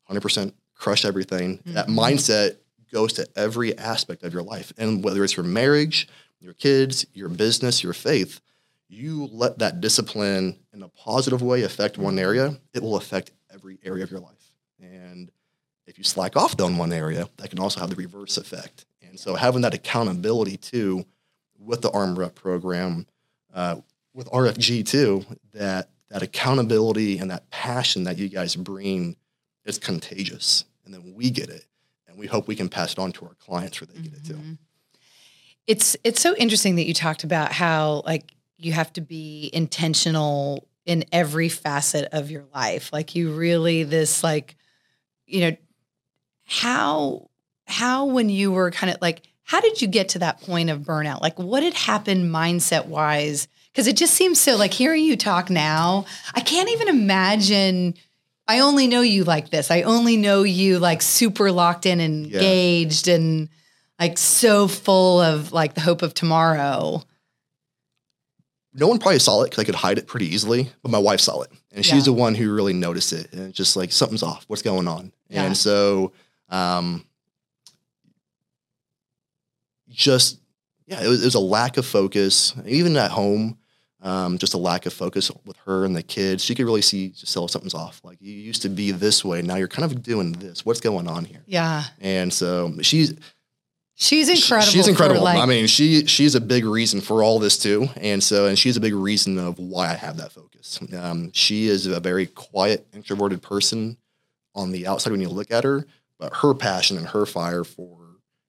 100% 0.08 0.52
crush 0.80 1.04
everything. 1.04 1.58
Mm-hmm. 1.58 1.74
That 1.74 1.88
mindset 1.88 2.56
goes 2.92 3.12
to 3.14 3.28
every 3.36 3.76
aspect 3.78 4.24
of 4.24 4.32
your 4.32 4.42
life. 4.42 4.72
And 4.78 5.04
whether 5.04 5.22
it's 5.22 5.36
your 5.36 5.44
marriage, 5.44 6.08
your 6.40 6.54
kids, 6.54 7.06
your 7.12 7.28
business, 7.28 7.84
your 7.84 7.92
faith, 7.92 8.40
you 8.88 9.28
let 9.30 9.58
that 9.58 9.80
discipline 9.80 10.58
in 10.72 10.82
a 10.82 10.88
positive 10.88 11.42
way 11.42 11.62
affect 11.62 11.98
one 11.98 12.18
area, 12.18 12.58
it 12.74 12.82
will 12.82 12.96
affect 12.96 13.30
every 13.52 13.78
area 13.84 14.02
of 14.02 14.10
your 14.10 14.20
life. 14.20 14.54
And 14.80 15.30
if 15.86 15.98
you 15.98 16.04
slack 16.04 16.36
off 16.36 16.60
on 16.60 16.76
one 16.76 16.92
area, 16.92 17.28
that 17.36 17.50
can 17.50 17.60
also 17.60 17.80
have 17.80 17.90
the 17.90 17.96
reverse 17.96 18.36
effect. 18.36 18.86
And 19.02 19.20
so 19.20 19.34
having 19.34 19.62
that 19.62 19.74
accountability 19.74 20.56
too 20.56 21.04
with 21.58 21.82
the 21.82 21.90
Armor 21.90 22.24
Up 22.24 22.34
program, 22.34 23.06
uh, 23.54 23.76
with 24.14 24.28
RFG 24.30 24.86
too, 24.86 25.24
that 25.52 25.90
that 26.08 26.22
accountability 26.22 27.18
and 27.18 27.30
that 27.30 27.48
passion 27.50 28.02
that 28.04 28.18
you 28.18 28.28
guys 28.28 28.56
bring 28.56 29.16
is 29.64 29.78
contagious 29.78 30.64
and 30.92 31.04
then 31.04 31.14
we 31.14 31.30
get 31.30 31.48
it 31.48 31.64
and 32.08 32.18
we 32.18 32.26
hope 32.26 32.48
we 32.48 32.56
can 32.56 32.68
pass 32.68 32.92
it 32.92 32.98
on 32.98 33.12
to 33.12 33.24
our 33.24 33.34
clients 33.34 33.80
where 33.80 33.86
they 33.86 33.94
mm-hmm. 33.94 34.04
get 34.04 34.12
it 34.14 34.24
too 34.24 34.34
mm-hmm. 34.34 34.52
it's 35.66 35.96
it's 36.04 36.20
so 36.20 36.34
interesting 36.36 36.76
that 36.76 36.86
you 36.86 36.94
talked 36.94 37.24
about 37.24 37.52
how 37.52 38.02
like 38.04 38.32
you 38.56 38.72
have 38.72 38.92
to 38.92 39.00
be 39.00 39.50
intentional 39.52 40.66
in 40.86 41.04
every 41.12 41.48
facet 41.48 42.08
of 42.12 42.30
your 42.30 42.44
life 42.54 42.92
like 42.92 43.14
you 43.14 43.32
really 43.32 43.84
this 43.84 44.24
like 44.24 44.56
you 45.26 45.40
know 45.40 45.56
how 46.46 47.28
how 47.66 48.06
when 48.06 48.28
you 48.28 48.50
were 48.50 48.70
kind 48.70 48.92
of 48.92 49.00
like 49.00 49.22
how 49.44 49.60
did 49.60 49.80
you 49.80 49.88
get 49.88 50.10
to 50.10 50.18
that 50.18 50.40
point 50.40 50.70
of 50.70 50.80
burnout 50.80 51.20
like 51.20 51.38
what 51.38 51.62
had 51.62 51.74
happened 51.74 52.30
mindset 52.32 52.86
wise 52.86 53.46
because 53.72 53.86
it 53.86 53.96
just 53.96 54.14
seems 54.14 54.40
so 54.40 54.56
like 54.56 54.72
hearing 54.72 55.04
you 55.04 55.16
talk 55.16 55.50
now 55.50 56.04
i 56.34 56.40
can't 56.40 56.70
even 56.70 56.88
imagine 56.88 57.94
I 58.50 58.58
only 58.58 58.88
know 58.88 59.00
you 59.00 59.22
like 59.22 59.50
this. 59.50 59.70
I 59.70 59.82
only 59.82 60.16
know 60.16 60.42
you 60.42 60.80
like 60.80 61.02
super 61.02 61.52
locked 61.52 61.86
in 61.86 62.00
and 62.00 62.26
yeah. 62.26 62.38
engaged 62.38 63.06
and 63.06 63.48
like 63.96 64.18
so 64.18 64.66
full 64.66 65.20
of 65.20 65.52
like 65.52 65.74
the 65.74 65.80
hope 65.80 66.02
of 66.02 66.14
tomorrow. 66.14 67.04
No 68.74 68.88
one 68.88 68.98
probably 68.98 69.20
saw 69.20 69.42
it 69.42 69.50
because 69.50 69.62
I 69.62 69.64
could 69.64 69.76
hide 69.76 69.98
it 69.98 70.08
pretty 70.08 70.26
easily, 70.26 70.68
but 70.82 70.90
my 70.90 70.98
wife 70.98 71.20
saw 71.20 71.42
it. 71.42 71.52
And 71.70 71.86
she's 71.86 71.98
yeah. 71.98 72.12
the 72.12 72.12
one 72.14 72.34
who 72.34 72.52
really 72.52 72.72
noticed 72.72 73.12
it. 73.12 73.32
And 73.32 73.54
just 73.54 73.76
like 73.76 73.92
something's 73.92 74.24
off. 74.24 74.44
What's 74.48 74.62
going 74.62 74.88
on? 74.88 75.12
Yeah. 75.28 75.44
And 75.44 75.56
so, 75.56 76.10
um, 76.48 77.06
just, 79.88 80.40
yeah, 80.86 81.04
it 81.04 81.06
was, 81.06 81.22
it 81.22 81.26
was 81.26 81.36
a 81.36 81.40
lack 81.40 81.76
of 81.76 81.86
focus. 81.86 82.52
Even 82.66 82.96
at 82.96 83.12
home, 83.12 83.59
um, 84.02 84.38
just 84.38 84.54
a 84.54 84.58
lack 84.58 84.86
of 84.86 84.92
focus 84.92 85.30
with 85.44 85.56
her 85.66 85.84
and 85.84 85.94
the 85.94 86.02
kids. 86.02 86.44
She 86.44 86.54
could 86.54 86.64
really 86.64 86.82
see 86.82 87.12
Giselle 87.12 87.48
something's 87.48 87.74
off. 87.74 88.00
Like 88.02 88.18
you 88.20 88.32
used 88.32 88.62
to 88.62 88.68
be 88.68 88.90
this 88.90 89.24
way, 89.24 89.42
now 89.42 89.56
you're 89.56 89.68
kind 89.68 89.90
of 89.90 90.02
doing 90.02 90.32
this. 90.32 90.64
What's 90.64 90.80
going 90.80 91.08
on 91.08 91.24
here? 91.24 91.42
Yeah. 91.46 91.84
And 92.00 92.32
so 92.32 92.74
she's 92.82 93.14
she's 93.94 94.28
incredible. 94.28 94.72
She's 94.72 94.88
incredible. 94.88 95.22
Like, 95.22 95.38
I 95.38 95.46
mean, 95.46 95.66
she 95.66 96.06
she's 96.06 96.34
a 96.34 96.40
big 96.40 96.64
reason 96.64 97.00
for 97.00 97.22
all 97.22 97.38
this 97.38 97.58
too. 97.58 97.88
And 97.96 98.22
so 98.22 98.46
and 98.46 98.58
she's 98.58 98.76
a 98.76 98.80
big 98.80 98.94
reason 98.94 99.38
of 99.38 99.58
why 99.58 99.90
I 99.90 99.94
have 99.94 100.16
that 100.16 100.32
focus. 100.32 100.80
Um, 100.96 101.30
she 101.32 101.66
is 101.66 101.86
a 101.86 102.00
very 102.00 102.26
quiet, 102.26 102.86
introverted 102.94 103.42
person 103.42 103.96
on 104.54 104.72
the 104.72 104.86
outside 104.86 105.10
when 105.10 105.20
you 105.20 105.28
look 105.28 105.50
at 105.50 105.64
her, 105.64 105.86
but 106.18 106.36
her 106.36 106.54
passion 106.54 106.96
and 106.96 107.06
her 107.08 107.26
fire 107.26 107.64
for 107.64 107.98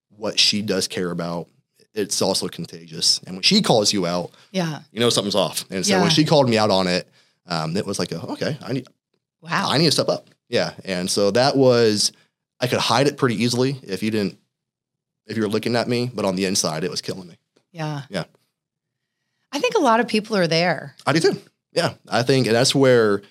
what 0.09 0.39
she 0.39 0.61
does 0.61 0.87
care 0.87 1.11
about 1.11 1.47
it's 1.93 2.21
also 2.21 2.47
contagious. 2.47 3.19
And 3.25 3.35
when 3.35 3.43
she 3.43 3.61
calls 3.61 3.91
you 3.91 4.05
out, 4.05 4.31
yeah, 4.51 4.79
you 4.91 4.99
know 4.99 5.09
something's 5.09 5.35
off. 5.35 5.65
And 5.69 5.85
so 5.85 5.95
yeah. 5.95 6.01
when 6.01 6.09
she 6.09 6.25
called 6.25 6.49
me 6.49 6.57
out 6.57 6.71
on 6.71 6.87
it, 6.87 7.07
um, 7.47 7.75
it 7.75 7.85
was 7.85 7.99
like, 7.99 8.11
a, 8.11 8.21
okay, 8.31 8.57
I 8.61 8.73
need, 8.73 8.87
wow, 9.41 9.67
I 9.69 9.77
need 9.77 9.85
to 9.85 9.91
step 9.91 10.09
up. 10.09 10.29
Yeah, 10.49 10.73
and 10.85 11.09
so 11.09 11.31
that 11.31 11.55
was, 11.55 12.11
I 12.59 12.67
could 12.67 12.79
hide 12.79 13.07
it 13.07 13.17
pretty 13.17 13.41
easily 13.43 13.79
if 13.83 14.03
you 14.03 14.11
didn't, 14.11 14.37
if 15.27 15.37
you 15.37 15.43
were 15.43 15.49
looking 15.49 15.75
at 15.75 15.87
me, 15.87 16.09
but 16.13 16.25
on 16.25 16.35
the 16.35 16.45
inside, 16.45 16.83
it 16.83 16.91
was 16.91 17.01
killing 17.01 17.27
me. 17.27 17.35
Yeah, 17.71 18.01
yeah. 18.09 18.25
I 19.51 19.59
think 19.59 19.75
a 19.75 19.81
lot 19.81 19.99
of 19.99 20.07
people 20.07 20.35
are 20.37 20.47
there. 20.47 20.95
I 21.05 21.13
do 21.13 21.19
too. 21.19 21.41
Yeah, 21.73 21.93
I 22.09 22.23
think 22.23 22.47
that's 22.47 22.75
where 22.75 23.21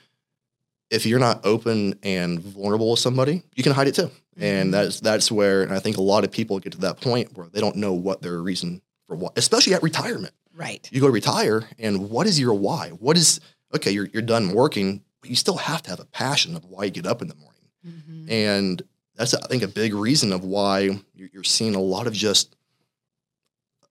if 0.90 1.06
you're 1.06 1.18
not 1.18 1.44
open 1.46 1.98
and 2.02 2.40
vulnerable 2.40 2.90
with 2.90 3.00
somebody, 3.00 3.42
you 3.54 3.62
can 3.62 3.72
hide 3.72 3.88
it 3.88 3.94
too. 3.94 4.10
Mm-hmm. 4.40 4.44
And 4.44 4.74
that's 4.74 5.00
that's 5.00 5.30
where 5.30 5.62
and 5.62 5.72
I 5.72 5.78
think 5.78 5.98
a 5.98 6.02
lot 6.02 6.24
of 6.24 6.32
people 6.32 6.58
get 6.58 6.72
to 6.72 6.78
that 6.78 7.00
point 7.00 7.36
where 7.36 7.48
they 7.48 7.60
don't 7.60 7.76
know 7.76 7.92
what 7.92 8.22
their 8.22 8.40
reason 8.40 8.80
for 9.06 9.16
what, 9.16 9.36
especially 9.36 9.74
at 9.74 9.82
retirement. 9.82 10.32
Right. 10.54 10.88
You 10.92 11.00
go 11.00 11.06
to 11.06 11.12
retire, 11.12 11.68
and 11.78 12.10
what 12.10 12.26
is 12.26 12.38
your 12.38 12.54
why? 12.54 12.90
What 12.90 13.16
is 13.16 13.40
okay? 13.74 13.90
You're 13.90 14.06
you're 14.06 14.22
done 14.22 14.52
working, 14.52 15.02
but 15.20 15.30
you 15.30 15.36
still 15.36 15.56
have 15.56 15.82
to 15.82 15.90
have 15.90 16.00
a 16.00 16.04
passion 16.06 16.56
of 16.56 16.64
why 16.64 16.84
you 16.84 16.90
get 16.90 17.06
up 17.06 17.22
in 17.22 17.28
the 17.28 17.34
morning. 17.34 17.60
Mm-hmm. 17.86 18.30
And 18.30 18.82
that's 19.14 19.34
I 19.34 19.46
think 19.46 19.62
a 19.62 19.68
big 19.68 19.94
reason 19.94 20.32
of 20.32 20.44
why 20.44 20.98
you're 21.14 21.44
seeing 21.44 21.74
a 21.74 21.80
lot 21.80 22.06
of 22.06 22.12
just 22.12 22.56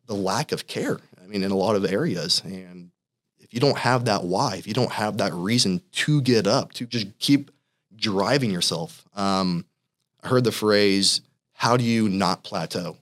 the 0.07 0.15
lack 0.15 0.51
of 0.51 0.67
care. 0.67 0.99
I 1.23 1.27
mean, 1.27 1.43
in 1.43 1.51
a 1.51 1.57
lot 1.57 1.75
of 1.75 1.85
areas, 1.85 2.41
and 2.43 2.91
if 3.39 3.53
you 3.53 3.59
don't 3.59 3.77
have 3.77 4.05
that 4.05 4.23
why, 4.23 4.55
if 4.55 4.67
you 4.67 4.73
don't 4.73 4.91
have 4.91 5.17
that 5.17 5.33
reason 5.33 5.81
to 5.91 6.21
get 6.21 6.47
up, 6.47 6.73
to 6.73 6.85
just 6.85 7.17
keep 7.19 7.51
driving 7.95 8.51
yourself, 8.51 9.05
um, 9.15 9.65
I 10.23 10.27
heard 10.27 10.43
the 10.43 10.51
phrase, 10.51 11.21
how 11.53 11.77
do 11.77 11.83
you 11.83 12.09
not 12.09 12.43
plateau? 12.43 12.97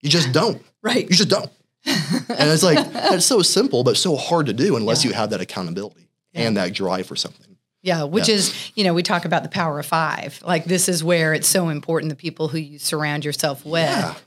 You 0.00 0.10
just 0.10 0.32
don't. 0.32 0.62
right. 0.82 1.08
You 1.08 1.16
just 1.16 1.28
don't. 1.28 1.50
and 1.86 2.50
it's 2.50 2.62
like, 2.62 2.92
that's 2.92 3.26
so 3.26 3.42
simple, 3.42 3.84
but 3.84 3.96
so 3.96 4.16
hard 4.16 4.46
to 4.46 4.52
do 4.52 4.76
unless 4.76 5.04
yeah. 5.04 5.10
you 5.10 5.14
have 5.14 5.30
that 5.30 5.40
accountability 5.40 6.08
yeah. 6.32 6.42
and 6.42 6.56
that 6.56 6.72
drive 6.72 7.06
for 7.06 7.16
something. 7.16 7.56
Yeah, 7.82 8.04
which 8.04 8.28
yeah. 8.28 8.36
is, 8.36 8.72
you 8.76 8.84
know, 8.84 8.94
we 8.94 9.02
talk 9.02 9.24
about 9.24 9.42
the 9.42 9.48
power 9.48 9.80
of 9.80 9.86
five. 9.86 10.40
Like, 10.44 10.64
this 10.64 10.88
is 10.88 11.02
where 11.02 11.34
it's 11.34 11.48
so 11.48 11.68
important 11.68 12.10
the 12.10 12.16
people 12.16 12.46
who 12.46 12.58
you 12.58 12.78
surround 12.78 13.24
yourself 13.24 13.66
with 13.66 14.22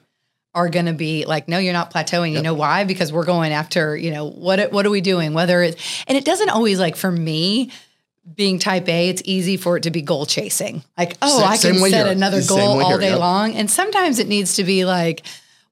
are 0.53 0.69
going 0.69 0.88
to 0.88 0.93
be 0.93 1.25
like, 1.25 1.47
no, 1.47 1.58
you're 1.58 1.73
not 1.73 1.93
plateauing. 1.93 2.31
Yep. 2.31 2.38
You 2.38 2.41
know 2.41 2.53
why? 2.53 2.84
Because 2.84 3.13
we're 3.13 3.25
going 3.25 3.51
after, 3.51 3.95
you 3.95 4.12
know, 4.12 4.29
what 4.29 4.71
what 4.71 4.86
are 4.86 4.89
we 4.89 5.01
doing? 5.01 5.34
Whether 5.34 5.62
it's, 5.62 6.03
and 6.08 6.17
it 6.17 6.25
doesn't 6.25 6.49
always 6.49 6.79
like 6.79 6.95
for 6.95 7.12
me, 7.12 7.71
being 8.33 8.59
type 8.59 8.88
A, 8.89 9.09
it's 9.09 9.21
easy 9.25 9.57
for 9.57 9.77
it 9.77 9.83
to 9.83 9.91
be 9.91 10.01
goal 10.01 10.25
chasing. 10.25 10.83
Like, 10.97 11.15
oh, 11.21 11.39
same, 11.39 11.47
I 11.47 11.57
can 11.57 11.89
set 11.91 12.05
here. 12.05 12.13
another 12.13 12.41
goal 12.43 12.81
all 12.81 12.89
here, 12.89 12.97
day 12.97 13.09
yep. 13.09 13.19
long. 13.19 13.55
And 13.55 13.69
sometimes 13.69 14.19
it 14.19 14.27
needs 14.27 14.55
to 14.55 14.63
be 14.63 14.85
like, 14.85 15.25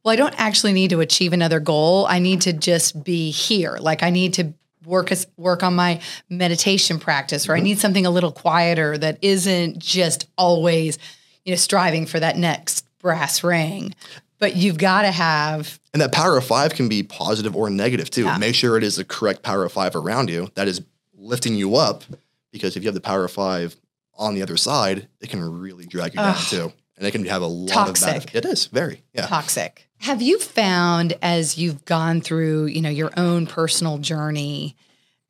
well, 0.04 0.14
I 0.14 0.16
don't 0.16 0.36
actually 0.38 0.74
need 0.74 0.90
to 0.92 1.00
achieve 1.00 1.34
another 1.34 1.60
goal. 1.60 2.06
I 2.08 2.20
need 2.20 2.42
to 2.42 2.54
just 2.54 3.04
be 3.04 3.32
here. 3.32 3.78
Like 3.80 4.04
I 4.04 4.10
need 4.10 4.36
to 4.36 4.54
work 4.86 5.12
work 5.38 5.64
on 5.64 5.76
my 5.76 6.02
meditation 6.30 7.00
practice, 7.00 7.48
or 7.48 7.54
mm-hmm. 7.54 7.60
I 7.60 7.64
need 7.64 7.80
something 7.80 8.06
a 8.06 8.12
little 8.12 8.32
quieter 8.32 8.98
that 8.98 9.18
isn't 9.22 9.80
just 9.80 10.28
always, 10.38 11.00
you 11.46 11.54
know, 11.54 11.58
striving 11.58 12.06
for 12.06 12.20
that 12.20 12.38
next 12.38 12.86
brass 13.00 13.44
ring, 13.44 13.96
but 14.40 14.56
you've 14.56 14.78
got 14.78 15.04
to 15.04 15.12
have. 15.12 15.80
And 15.94 16.02
that 16.02 16.12
power 16.12 16.38
of 16.38 16.46
five 16.46 16.74
can 16.74 16.90
be 16.90 17.04
positive 17.04 17.56
or 17.56 17.70
negative 17.70 18.10
too. 18.10 18.26
Yeah. 18.26 18.38
Make 18.38 18.56
sure 18.56 18.78
it 18.78 18.84
is 18.84 18.98
the 18.98 19.06
correct 19.06 19.42
power 19.42 19.64
of 19.64 19.72
five 19.72 19.96
around 19.96 20.30
you 20.30 20.50
that 20.56 20.68
is 20.68 20.82
lifting 21.16 21.56
you 21.56 21.76
up. 21.76 22.04
Because 22.54 22.78
if 22.78 22.84
you 22.84 22.88
have 22.88 22.96
the 22.96 23.02
power 23.02 23.26
of 23.26 23.32
five 23.32 23.76
on 24.18 24.34
the 24.34 24.42
other 24.42 24.56
side, 24.56 25.10
it 25.20 25.30
can 25.30 25.44
really 25.60 25.86
drag 25.86 26.14
you 26.14 26.22
Ugh. 26.22 26.36
down 26.36 26.46
too. 26.46 26.74
And 26.96 27.06
it 27.06 27.12
can 27.12 27.26
have 27.26 27.42
a 27.42 27.48
lot 27.48 27.74
Toxic. 27.74 28.18
of 28.18 28.26
bad. 28.28 28.36
It 28.36 28.46
is 28.46 28.68
very, 28.68 29.04
yeah. 29.14 29.26
Toxic. 29.26 29.90
Have 29.98 30.22
you 30.22 30.40
found 30.40 31.18
as 31.22 31.58
you've 31.58 31.84
gone 31.84 32.22
through, 32.22 32.68
you 32.68 32.82
know, 32.82 32.90
your 32.90 33.12
own 33.18 33.48
personal 33.48 33.98
journey 33.98 34.78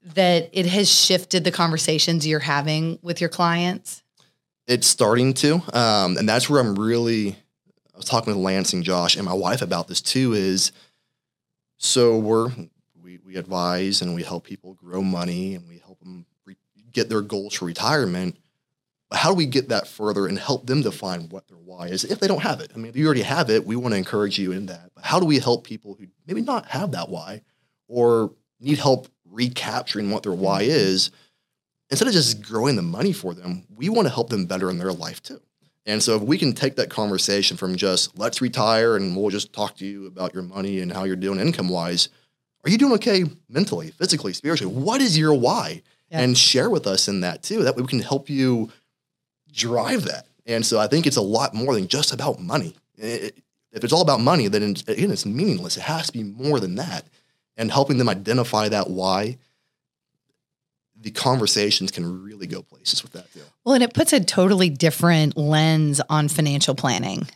that 0.04 0.50
it 0.52 0.66
has 0.66 0.94
shifted 0.94 1.46
the 1.46 1.52
conversations 1.52 2.28
you're 2.28 2.40
having 2.40 3.00
with 3.02 3.22
your 3.22 3.30
clients? 3.30 4.04
It's 4.68 4.86
starting 4.86 5.34
to. 5.36 5.62
Um, 5.74 6.18
and 6.18 6.28
that's 6.28 6.50
where 6.50 6.60
I'm 6.62 6.76
really 6.76 7.38
I 7.94 7.98
was 7.98 8.06
talking 8.06 8.34
with 8.34 8.44
Lance 8.44 8.74
and 8.74 8.84
Josh 8.84 9.16
and 9.16 9.26
my 9.26 9.34
wife 9.34 9.62
about 9.62 9.88
this 9.88 10.02
too 10.02 10.34
is 10.34 10.72
so 11.78 12.18
we're 12.18 12.52
we, 13.02 13.20
we 13.24 13.36
advise 13.36 14.02
and 14.02 14.16
we 14.16 14.24
help 14.24 14.46
people 14.46 14.74
grow 14.74 15.02
money 15.02 15.54
and 15.56 15.68
we 15.68 15.78
help 15.78 16.00
them 16.00 16.26
get 16.94 17.10
their 17.10 17.22
goals 17.22 17.54
for 17.56 17.66
retirement 17.66 18.38
but 19.10 19.20
how 19.20 19.30
do 19.30 19.36
we 19.36 19.46
get 19.46 19.70
that 19.70 19.88
further 19.88 20.26
and 20.28 20.40
help 20.40 20.66
them 20.66 20.82
define 20.82 21.30
what 21.30 21.48
their 21.48 21.58
why 21.58 21.88
is 21.88 22.04
if 22.04 22.20
they 22.20 22.28
don't 22.28 22.42
have 22.42 22.60
it 22.60 22.72
i 22.74 22.78
mean 22.78 22.88
if 22.88 22.96
you 22.96 23.06
already 23.06 23.22
have 23.22 23.50
it 23.50 23.66
we 23.66 23.76
want 23.76 23.94
to 23.94 23.98
encourage 23.98 24.40
you 24.40 24.52
in 24.52 24.66
that 24.68 24.90
but 24.96 25.04
how 25.04 25.20
do 25.20 25.26
we 25.26 25.40
help 25.40 25.64
people 25.64 25.96
who 25.96 26.08
maybe 26.28 26.42
not 26.42 26.66
have 26.68 26.92
that 26.92 27.10
why 27.10 27.42
or 27.88 28.32
need 28.60 28.78
help 28.78 29.08
recapturing 29.30 30.10
what 30.12 30.24
their 30.24 30.32
why 30.32 30.62
is 30.62 31.12
instead 31.90 32.08
of 32.08 32.14
just 32.14 32.42
growing 32.42 32.76
the 32.76 32.82
money 32.82 33.14
for 33.14 33.34
them 33.34 33.64
we 33.76 33.90
want 33.90 34.08
to 34.08 34.14
help 34.14 34.30
them 34.30 34.46
better 34.46 34.70
in 34.70 34.78
their 34.78 34.94
life 34.94 35.22
too 35.22 35.42
and 35.86 36.02
so 36.02 36.16
if 36.16 36.22
we 36.22 36.38
can 36.38 36.54
take 36.54 36.76
that 36.78 36.90
conversation 36.90 37.58
from 37.58 37.76
just 37.76 38.18
let's 38.18 38.42
retire 38.42 38.96
and 38.96 39.16
we'll 39.16 39.30
just 39.30 39.52
talk 39.52 39.76
to 39.78 39.86
you 39.86 40.08
about 40.08 40.34
your 40.34 40.44
money 40.44 40.80
and 40.80 40.92
how 40.92 41.04
you're 41.04 41.16
doing 41.16 41.40
income 41.40 41.68
wise, 41.68 42.10
are 42.64 42.70
you 42.70 42.78
doing 42.78 42.94
okay 42.94 43.26
mentally, 43.50 43.92
physically, 43.92 44.32
spiritually? 44.34 44.74
What 44.74 45.02
is 45.02 45.18
your 45.18 45.34
why? 45.34 45.82
Yeah. 46.14 46.22
And 46.22 46.38
share 46.38 46.70
with 46.70 46.86
us 46.86 47.08
in 47.08 47.22
that 47.22 47.42
too. 47.42 47.64
That 47.64 47.76
way 47.76 47.82
we 47.82 47.88
can 47.88 48.00
help 48.00 48.30
you 48.30 48.72
drive 49.52 50.04
that. 50.04 50.28
And 50.46 50.64
so 50.64 50.80
I 50.80 50.86
think 50.86 51.08
it's 51.08 51.18
a 51.18 51.22
lot 51.22 51.56
more 51.56 51.74
than 51.74 51.88
just 51.88 52.14
about 52.14 52.40
money. 52.40 52.76
It, 52.98 53.36
if 53.72 53.84
it's 53.84 53.92
all 53.92 54.04
about 54.04 54.20
money, 54.20 54.48
then 54.48 54.62
it's, 54.62 54.84
again, 54.84 55.10
it's 55.10 55.26
meaningless. 55.26 55.76
It 55.76 55.82
has 55.82 56.06
to 56.08 56.14
be 56.14 56.24
more 56.24 56.60
than 56.60 56.76
that. 56.76 57.06
And 57.58 57.72
helping 57.72 57.98
them 57.98 58.10
identify 58.10 58.70
that 58.70 58.92
why 58.92 59.38
the 60.96 61.10
conversations 61.10 61.90
can 61.90 62.24
really 62.24 62.46
go 62.46 62.62
places 62.62 63.02
with 63.02 63.14
that 63.14 63.34
too. 63.34 63.42
Well, 63.66 63.74
and 63.74 63.84
it 63.84 63.96
puts 63.96 64.14
a 64.14 64.24
totally 64.24 64.70
different 64.70 65.36
lens 65.36 66.00
on 66.10 66.28
financial 66.28 66.76
planning 66.76 67.28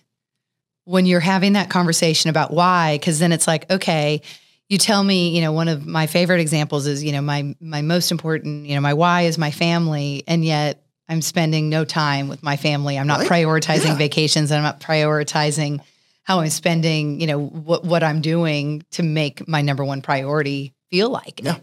when 0.86 1.08
you're 1.08 1.20
having 1.20 1.54
that 1.54 1.70
conversation 1.70 2.30
about 2.30 2.54
why, 2.54 2.96
because 2.96 3.18
then 3.18 3.32
it's 3.32 3.48
like, 3.48 3.70
okay, 3.72 4.22
you 4.70 4.78
tell 4.78 5.04
me, 5.04 5.30
you 5.30 5.42
know, 5.42 5.52
one 5.52 5.68
of 5.68 5.86
my 5.86 6.08
favorite 6.08 6.42
examples 6.42 6.88
is, 6.88 7.04
you 7.04 7.12
know, 7.12 7.22
my 7.22 7.56
my 7.60 7.82
most 7.82 8.12
important, 8.12 8.66
you 8.66 8.76
know, 8.76 8.82
my 8.82 8.94
why 8.94 9.22
is 9.24 9.38
my 9.38 9.52
family, 9.52 10.24
and 10.28 10.44
yet 10.44 10.84
I'm 11.08 11.22
spending 11.22 11.70
no 11.70 11.86
time 11.86 12.28
with 12.28 12.44
my 12.44 12.58
family. 12.58 12.98
I'm 12.98 13.08
not 13.08 13.22
right? 13.22 13.30
prioritizing 13.30 13.86
yeah. 13.86 13.96
vacations. 13.96 14.52
I'm 14.52 14.64
not 14.64 14.80
prioritizing 14.80 15.80
how 16.24 16.42
I'm 16.42 16.50
spending, 16.50 17.22
you 17.22 17.28
know, 17.28 17.40
what 17.40 17.86
what 17.86 18.04
I'm 18.04 18.22
doing 18.22 18.84
to 18.92 19.04
make 19.04 19.48
my 19.48 19.62
number 19.62 19.86
one 19.86 20.02
priority 20.02 20.74
feel 20.90 21.10
like. 21.10 21.42
Yeah. 21.42 21.60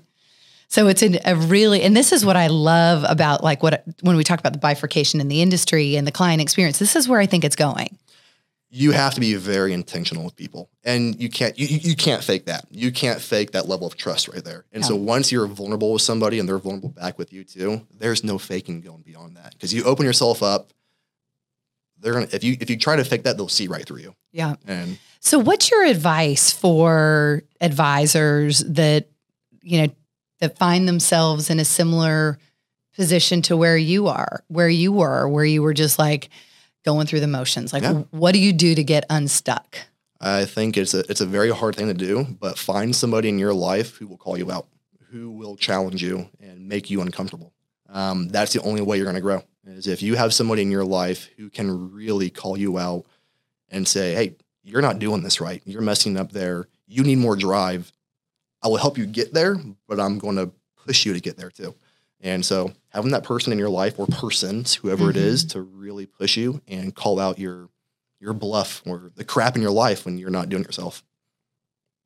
So 0.68 0.88
it's 0.88 1.02
a 1.02 1.36
really, 1.36 1.82
and 1.82 1.96
this 1.96 2.10
is 2.10 2.24
what 2.24 2.36
I 2.36 2.48
love 2.48 3.04
about 3.06 3.44
like 3.44 3.62
what 3.62 3.84
when 4.00 4.16
we 4.16 4.24
talk 4.24 4.40
about 4.40 4.54
the 4.54 4.58
bifurcation 4.58 5.20
in 5.20 5.28
the 5.28 5.40
industry 5.42 5.94
and 5.94 6.06
the 6.06 6.10
client 6.10 6.40
experience. 6.40 6.78
This 6.78 6.96
is 6.96 7.08
where 7.08 7.20
I 7.20 7.26
think 7.26 7.44
it's 7.44 7.54
going. 7.54 7.96
You 8.76 8.90
have 8.90 9.14
to 9.14 9.20
be 9.20 9.34
very 9.36 9.72
intentional 9.72 10.24
with 10.24 10.34
people, 10.34 10.68
and 10.82 11.20
you 11.20 11.28
can't 11.28 11.56
you, 11.56 11.66
you 11.68 11.94
can't 11.94 12.24
fake 12.24 12.46
that. 12.46 12.66
You 12.72 12.90
can't 12.90 13.20
fake 13.20 13.52
that 13.52 13.68
level 13.68 13.86
of 13.86 13.96
trust 13.96 14.26
right 14.26 14.42
there. 14.42 14.64
And 14.72 14.84
so 14.84 14.96
once 14.96 15.30
you're 15.30 15.46
vulnerable 15.46 15.92
with 15.92 16.02
somebody 16.02 16.40
and 16.40 16.48
they're 16.48 16.58
vulnerable 16.58 16.88
back 16.88 17.16
with 17.16 17.32
you 17.32 17.44
too, 17.44 17.86
there's 17.96 18.24
no 18.24 18.36
faking 18.36 18.80
going 18.80 19.02
beyond 19.02 19.36
that 19.36 19.52
because 19.52 19.72
you 19.72 19.84
open 19.84 20.04
yourself 20.04 20.42
up. 20.42 20.72
They're 22.00 22.14
gonna 22.14 22.26
if 22.32 22.42
you 22.42 22.56
if 22.60 22.68
you 22.68 22.76
try 22.76 22.96
to 22.96 23.04
fake 23.04 23.22
that, 23.22 23.36
they'll 23.36 23.46
see 23.46 23.68
right 23.68 23.86
through 23.86 24.00
you. 24.00 24.16
Yeah. 24.32 24.56
And 24.66 24.98
so, 25.20 25.38
what's 25.38 25.70
your 25.70 25.84
advice 25.84 26.50
for 26.50 27.44
advisors 27.60 28.58
that 28.64 29.08
you 29.62 29.82
know 29.82 29.94
that 30.40 30.58
find 30.58 30.88
themselves 30.88 31.48
in 31.48 31.60
a 31.60 31.64
similar 31.64 32.38
position 32.96 33.40
to 33.42 33.56
where 33.56 33.76
you 33.76 34.08
are, 34.08 34.42
where 34.48 34.68
you 34.68 34.90
were, 34.90 35.28
where 35.28 35.44
you 35.44 35.62
were 35.62 35.74
just 35.74 35.96
like 35.96 36.28
going 36.84 37.06
through 37.06 37.20
the 37.20 37.26
motions. 37.26 37.72
Like, 37.72 37.82
yeah. 37.82 38.02
what 38.10 38.32
do 38.32 38.38
you 38.38 38.52
do 38.52 38.74
to 38.74 38.84
get 38.84 39.04
unstuck? 39.10 39.78
I 40.20 40.44
think 40.44 40.76
it's 40.76 40.94
a 40.94 41.00
it's 41.10 41.20
a 41.20 41.26
very 41.26 41.50
hard 41.50 41.76
thing 41.76 41.88
to 41.88 41.94
do, 41.94 42.24
but 42.40 42.58
find 42.58 42.94
somebody 42.94 43.28
in 43.28 43.38
your 43.38 43.52
life 43.52 43.96
who 43.96 44.06
will 44.06 44.16
call 44.16 44.38
you 44.38 44.50
out, 44.50 44.66
who 45.10 45.30
will 45.30 45.56
challenge 45.56 46.02
you 46.02 46.28
and 46.40 46.68
make 46.68 46.88
you 46.88 47.00
uncomfortable. 47.00 47.52
Um, 47.88 48.28
that's 48.28 48.52
the 48.52 48.62
only 48.62 48.80
way 48.80 48.96
you're 48.96 49.04
going 49.04 49.16
to 49.16 49.20
grow. 49.20 49.42
Is 49.66 49.86
if 49.86 50.02
you 50.02 50.14
have 50.14 50.32
somebody 50.32 50.62
in 50.62 50.70
your 50.70 50.84
life 50.84 51.28
who 51.36 51.50
can 51.50 51.92
really 51.92 52.30
call 52.30 52.56
you 52.56 52.78
out 52.78 53.04
and 53.70 53.86
say, 53.86 54.14
"Hey, 54.14 54.36
you're 54.62 54.82
not 54.82 54.98
doing 54.98 55.22
this 55.22 55.40
right. 55.40 55.62
You're 55.64 55.82
messing 55.82 56.16
up 56.16 56.32
there. 56.32 56.68
You 56.86 57.02
need 57.02 57.18
more 57.18 57.36
drive. 57.36 57.92
I 58.62 58.68
will 58.68 58.78
help 58.78 58.96
you 58.96 59.06
get 59.06 59.34
there, 59.34 59.56
but 59.86 60.00
I'm 60.00 60.18
going 60.18 60.36
to 60.36 60.50
push 60.86 61.04
you 61.04 61.12
to 61.12 61.20
get 61.20 61.36
there 61.36 61.50
too. 61.50 61.74
And 62.24 62.44
so 62.44 62.72
having 62.88 63.12
that 63.12 63.22
person 63.22 63.52
in 63.52 63.58
your 63.58 63.68
life 63.68 63.98
or 63.98 64.06
persons, 64.06 64.74
whoever 64.74 65.04
mm-hmm. 65.04 65.10
it 65.10 65.16
is, 65.16 65.44
mm-hmm. 65.44 65.50
to 65.50 65.60
really 65.60 66.06
push 66.06 66.36
you 66.36 66.62
and 66.66 66.92
call 66.92 67.20
out 67.20 67.38
your 67.38 67.68
your 68.18 68.32
bluff 68.32 68.82
or 68.86 69.12
the 69.14 69.24
crap 69.24 69.54
in 69.54 69.62
your 69.62 69.70
life 69.70 70.06
when 70.06 70.16
you're 70.16 70.30
not 70.30 70.48
doing 70.48 70.62
it 70.62 70.66
yourself. 70.66 71.04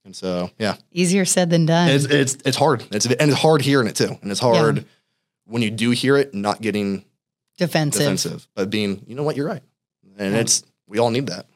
And 0.04 0.16
so, 0.16 0.50
yeah, 0.58 0.74
easier 0.90 1.24
said 1.24 1.50
than 1.50 1.66
done. 1.66 1.90
It's 1.90 2.04
it's, 2.04 2.36
it's 2.44 2.56
hard. 2.56 2.84
It's 2.90 3.06
and 3.06 3.30
it's 3.30 3.40
hard 3.40 3.62
hearing 3.62 3.86
it 3.86 3.94
too, 3.94 4.18
and 4.20 4.30
it's 4.30 4.40
hard 4.40 4.78
yeah. 4.78 4.82
when 5.44 5.62
you 5.62 5.70
do 5.70 5.90
hear 5.90 6.16
it, 6.16 6.34
not 6.34 6.60
getting 6.60 7.04
defensive, 7.56 8.00
defensive, 8.00 8.48
but 8.54 8.70
being, 8.70 9.04
you 9.06 9.14
know 9.14 9.22
what, 9.22 9.36
you're 9.36 9.46
right, 9.46 9.62
and 10.18 10.34
yeah. 10.34 10.40
it's 10.40 10.64
we 10.88 10.98
all 10.98 11.10
need 11.10 11.28
that. 11.28 11.46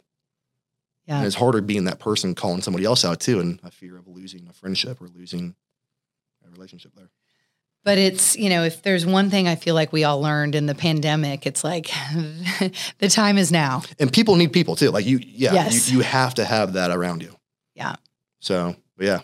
Yeah. 1.06 1.16
And 1.16 1.26
it's 1.26 1.34
harder 1.34 1.60
being 1.60 1.86
that 1.86 1.98
person 1.98 2.36
calling 2.36 2.62
somebody 2.62 2.84
else 2.84 3.04
out 3.04 3.18
too, 3.18 3.40
and 3.40 3.58
a 3.64 3.72
fear 3.72 3.96
of 3.96 4.06
losing 4.06 4.46
a 4.48 4.52
friendship 4.52 5.00
or 5.00 5.08
losing 5.08 5.56
a 6.46 6.50
relationship 6.50 6.92
there. 6.94 7.08
But 7.84 7.98
it's, 7.98 8.36
you 8.36 8.48
know, 8.48 8.62
if 8.62 8.82
there's 8.82 9.04
one 9.04 9.28
thing 9.28 9.48
I 9.48 9.56
feel 9.56 9.74
like 9.74 9.92
we 9.92 10.04
all 10.04 10.20
learned 10.20 10.54
in 10.54 10.66
the 10.66 10.74
pandemic, 10.74 11.46
it's 11.46 11.64
like 11.64 11.86
the 12.98 13.08
time 13.08 13.38
is 13.38 13.50
now. 13.50 13.82
And 13.98 14.12
people 14.12 14.36
need 14.36 14.52
people 14.52 14.76
too. 14.76 14.90
Like 14.90 15.04
you, 15.04 15.18
yeah, 15.20 15.52
yes. 15.54 15.90
you, 15.90 15.98
you 15.98 16.04
have 16.04 16.34
to 16.34 16.44
have 16.44 16.74
that 16.74 16.92
around 16.92 17.22
you. 17.22 17.34
Yeah. 17.74 17.96
So, 18.38 18.76
yeah. 18.98 19.20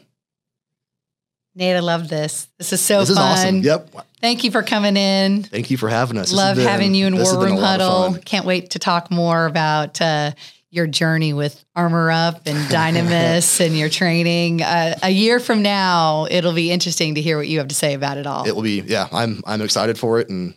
Nate, 1.55 1.77
I 1.77 1.81
love 1.81 2.09
this. 2.09 2.49
This 2.59 2.73
is 2.73 2.81
so 2.81 3.01
this 3.01 3.15
fun. 3.15 3.33
Is 3.33 3.39
awesome. 3.39 3.63
Yep. 3.63 4.07
Thank 4.21 4.45
you 4.45 4.51
for 4.51 4.63
coming 4.63 4.97
in. 4.97 5.43
Thank 5.43 5.71
you 5.71 5.77
for 5.77 5.89
having 5.89 6.17
us. 6.17 6.33
Love 6.33 6.57
been, 6.57 6.67
having 6.67 6.95
you 6.95 7.07
in 7.07 7.17
War 7.17 7.39
Room 7.41 7.57
Huddle. 7.57 8.17
Can't 8.25 8.47
wait 8.47 8.71
to 8.71 8.79
talk 8.79 9.11
more 9.11 9.47
about 9.47 10.01
uh, 10.01 10.33
your 10.71 10.87
journey 10.87 11.33
with 11.33 11.65
Armor 11.75 12.11
Up 12.11 12.47
and 12.47 12.59
Dynamis 12.69 13.61
and 13.65 13.77
your 13.77 13.89
training. 13.89 14.63
Uh, 14.63 14.99
a 15.03 15.11
year 15.11 15.41
from 15.41 15.63
now, 15.63 16.27
it'll 16.31 16.53
be 16.53 16.71
interesting 16.71 17.15
to 17.15 17.23
hear 17.23 17.37
what 17.37 17.49
you 17.49 17.59
have 17.59 17.69
to 17.69 17.75
say 17.75 17.95
about 17.95 18.19
it 18.19 18.27
all. 18.27 18.47
It 18.47 18.55
will 18.55 18.63
be, 18.63 18.81
yeah. 18.81 19.09
I'm 19.13 19.43
I'm 19.47 19.63
excited 19.63 19.99
for 19.99 20.21
it, 20.21 20.29
and 20.29 20.55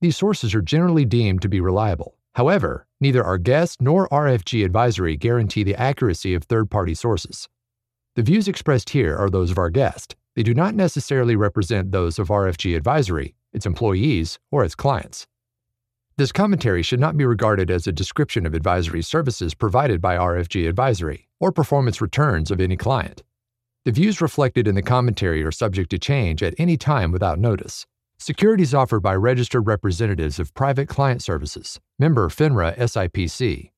These 0.00 0.16
sources 0.16 0.54
are 0.54 0.62
generally 0.62 1.04
deemed 1.04 1.42
to 1.42 1.48
be 1.48 1.60
reliable. 1.60 2.16
However, 2.34 2.86
neither 3.00 3.24
our 3.24 3.38
guest 3.38 3.82
nor 3.82 4.08
RFG 4.10 4.64
advisory 4.64 5.16
guarantee 5.16 5.64
the 5.64 5.74
accuracy 5.74 6.34
of 6.34 6.44
third 6.44 6.70
party 6.70 6.94
sources. 6.94 7.48
The 8.14 8.22
views 8.22 8.46
expressed 8.46 8.90
here 8.90 9.16
are 9.16 9.28
those 9.28 9.50
of 9.50 9.58
our 9.58 9.70
guest. 9.70 10.14
They 10.36 10.44
do 10.44 10.54
not 10.54 10.74
necessarily 10.74 11.34
represent 11.34 11.90
those 11.90 12.18
of 12.18 12.28
RFG 12.28 12.76
advisory 12.76 13.34
its 13.56 13.66
employees, 13.66 14.38
or 14.52 14.64
its 14.64 14.74
clients. 14.74 15.26
This 16.18 16.30
commentary 16.30 16.82
should 16.82 17.00
not 17.00 17.16
be 17.16 17.24
regarded 17.24 17.70
as 17.70 17.86
a 17.86 17.92
description 17.92 18.44
of 18.46 18.54
advisory 18.54 19.02
services 19.02 19.54
provided 19.54 20.00
by 20.00 20.16
RFG 20.16 20.68
Advisory 20.68 21.26
or 21.40 21.50
performance 21.50 22.00
returns 22.00 22.50
of 22.50 22.60
any 22.60 22.76
client. 22.76 23.22
The 23.86 23.92
views 23.92 24.20
reflected 24.20 24.66
in 24.66 24.74
the 24.74 24.82
commentary 24.82 25.44
are 25.44 25.52
subject 25.52 25.90
to 25.90 25.98
change 26.00 26.42
at 26.42 26.56
any 26.58 26.76
time 26.76 27.12
without 27.12 27.38
notice. 27.38 27.86
Securities 28.18 28.74
offered 28.74 28.98
by 28.98 29.14
registered 29.14 29.68
representatives 29.68 30.40
of 30.40 30.52
Private 30.54 30.88
Client 30.88 31.22
Services, 31.22 31.78
member 31.96 32.28
FINRA 32.28 32.76
SIPC. 32.76 33.70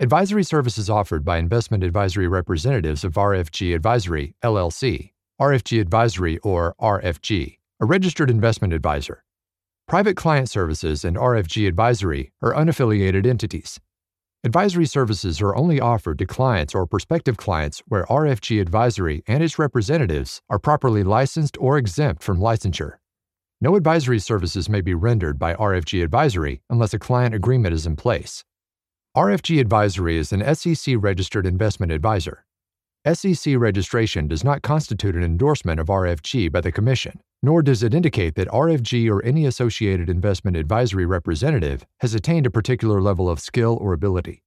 Advisory 0.00 0.42
services 0.42 0.90
offered 0.90 1.24
by 1.24 1.38
investment 1.38 1.84
advisory 1.84 2.26
representatives 2.26 3.04
of 3.04 3.12
RFG 3.12 3.72
Advisory, 3.72 4.34
LLC, 4.42 5.12
RFG 5.40 5.80
Advisory 5.80 6.38
or 6.38 6.74
RFG, 6.80 7.58
a 7.78 7.86
registered 7.86 8.30
investment 8.30 8.72
advisor. 8.72 9.22
Private 9.86 10.16
Client 10.16 10.50
Services 10.50 11.04
and 11.04 11.16
RFG 11.16 11.68
Advisory 11.68 12.32
are 12.42 12.52
unaffiliated 12.52 13.24
entities. 13.24 13.78
Advisory 14.44 14.86
services 14.86 15.40
are 15.40 15.56
only 15.56 15.80
offered 15.80 16.18
to 16.18 16.26
clients 16.26 16.74
or 16.74 16.86
prospective 16.86 17.36
clients 17.36 17.82
where 17.88 18.04
RFG 18.04 18.60
Advisory 18.60 19.24
and 19.26 19.42
its 19.42 19.58
representatives 19.58 20.40
are 20.48 20.58
properly 20.58 21.02
licensed 21.02 21.56
or 21.58 21.78
exempt 21.78 22.22
from 22.22 22.38
licensure. 22.38 22.98
No 23.60 23.74
advisory 23.74 24.18
services 24.18 24.68
may 24.68 24.82
be 24.82 24.94
rendered 24.94 25.38
by 25.38 25.54
RFG 25.54 26.04
Advisory 26.04 26.60
unless 26.68 26.94
a 26.94 26.98
client 26.98 27.34
agreement 27.34 27.74
is 27.74 27.86
in 27.86 27.96
place. 27.96 28.44
RFG 29.16 29.58
Advisory 29.58 30.18
is 30.18 30.32
an 30.32 30.54
SEC 30.54 30.94
registered 30.98 31.46
investment 31.46 31.90
advisor. 31.90 32.44
SEC 33.10 33.56
registration 33.56 34.28
does 34.28 34.44
not 34.44 34.62
constitute 34.62 35.16
an 35.16 35.24
endorsement 35.24 35.80
of 35.80 35.86
RFG 35.86 36.52
by 36.52 36.60
the 36.60 36.70
Commission 36.70 37.20
nor 37.42 37.62
does 37.62 37.82
it 37.82 37.94
indicate 37.94 38.34
that 38.34 38.48
RFG 38.48 39.10
or 39.10 39.24
any 39.24 39.46
associated 39.46 40.08
investment 40.08 40.56
advisory 40.56 41.06
representative 41.06 41.86
has 42.00 42.14
attained 42.14 42.46
a 42.46 42.50
particular 42.50 43.00
level 43.00 43.28
of 43.28 43.40
skill 43.40 43.78
or 43.80 43.92
ability. 43.92 44.42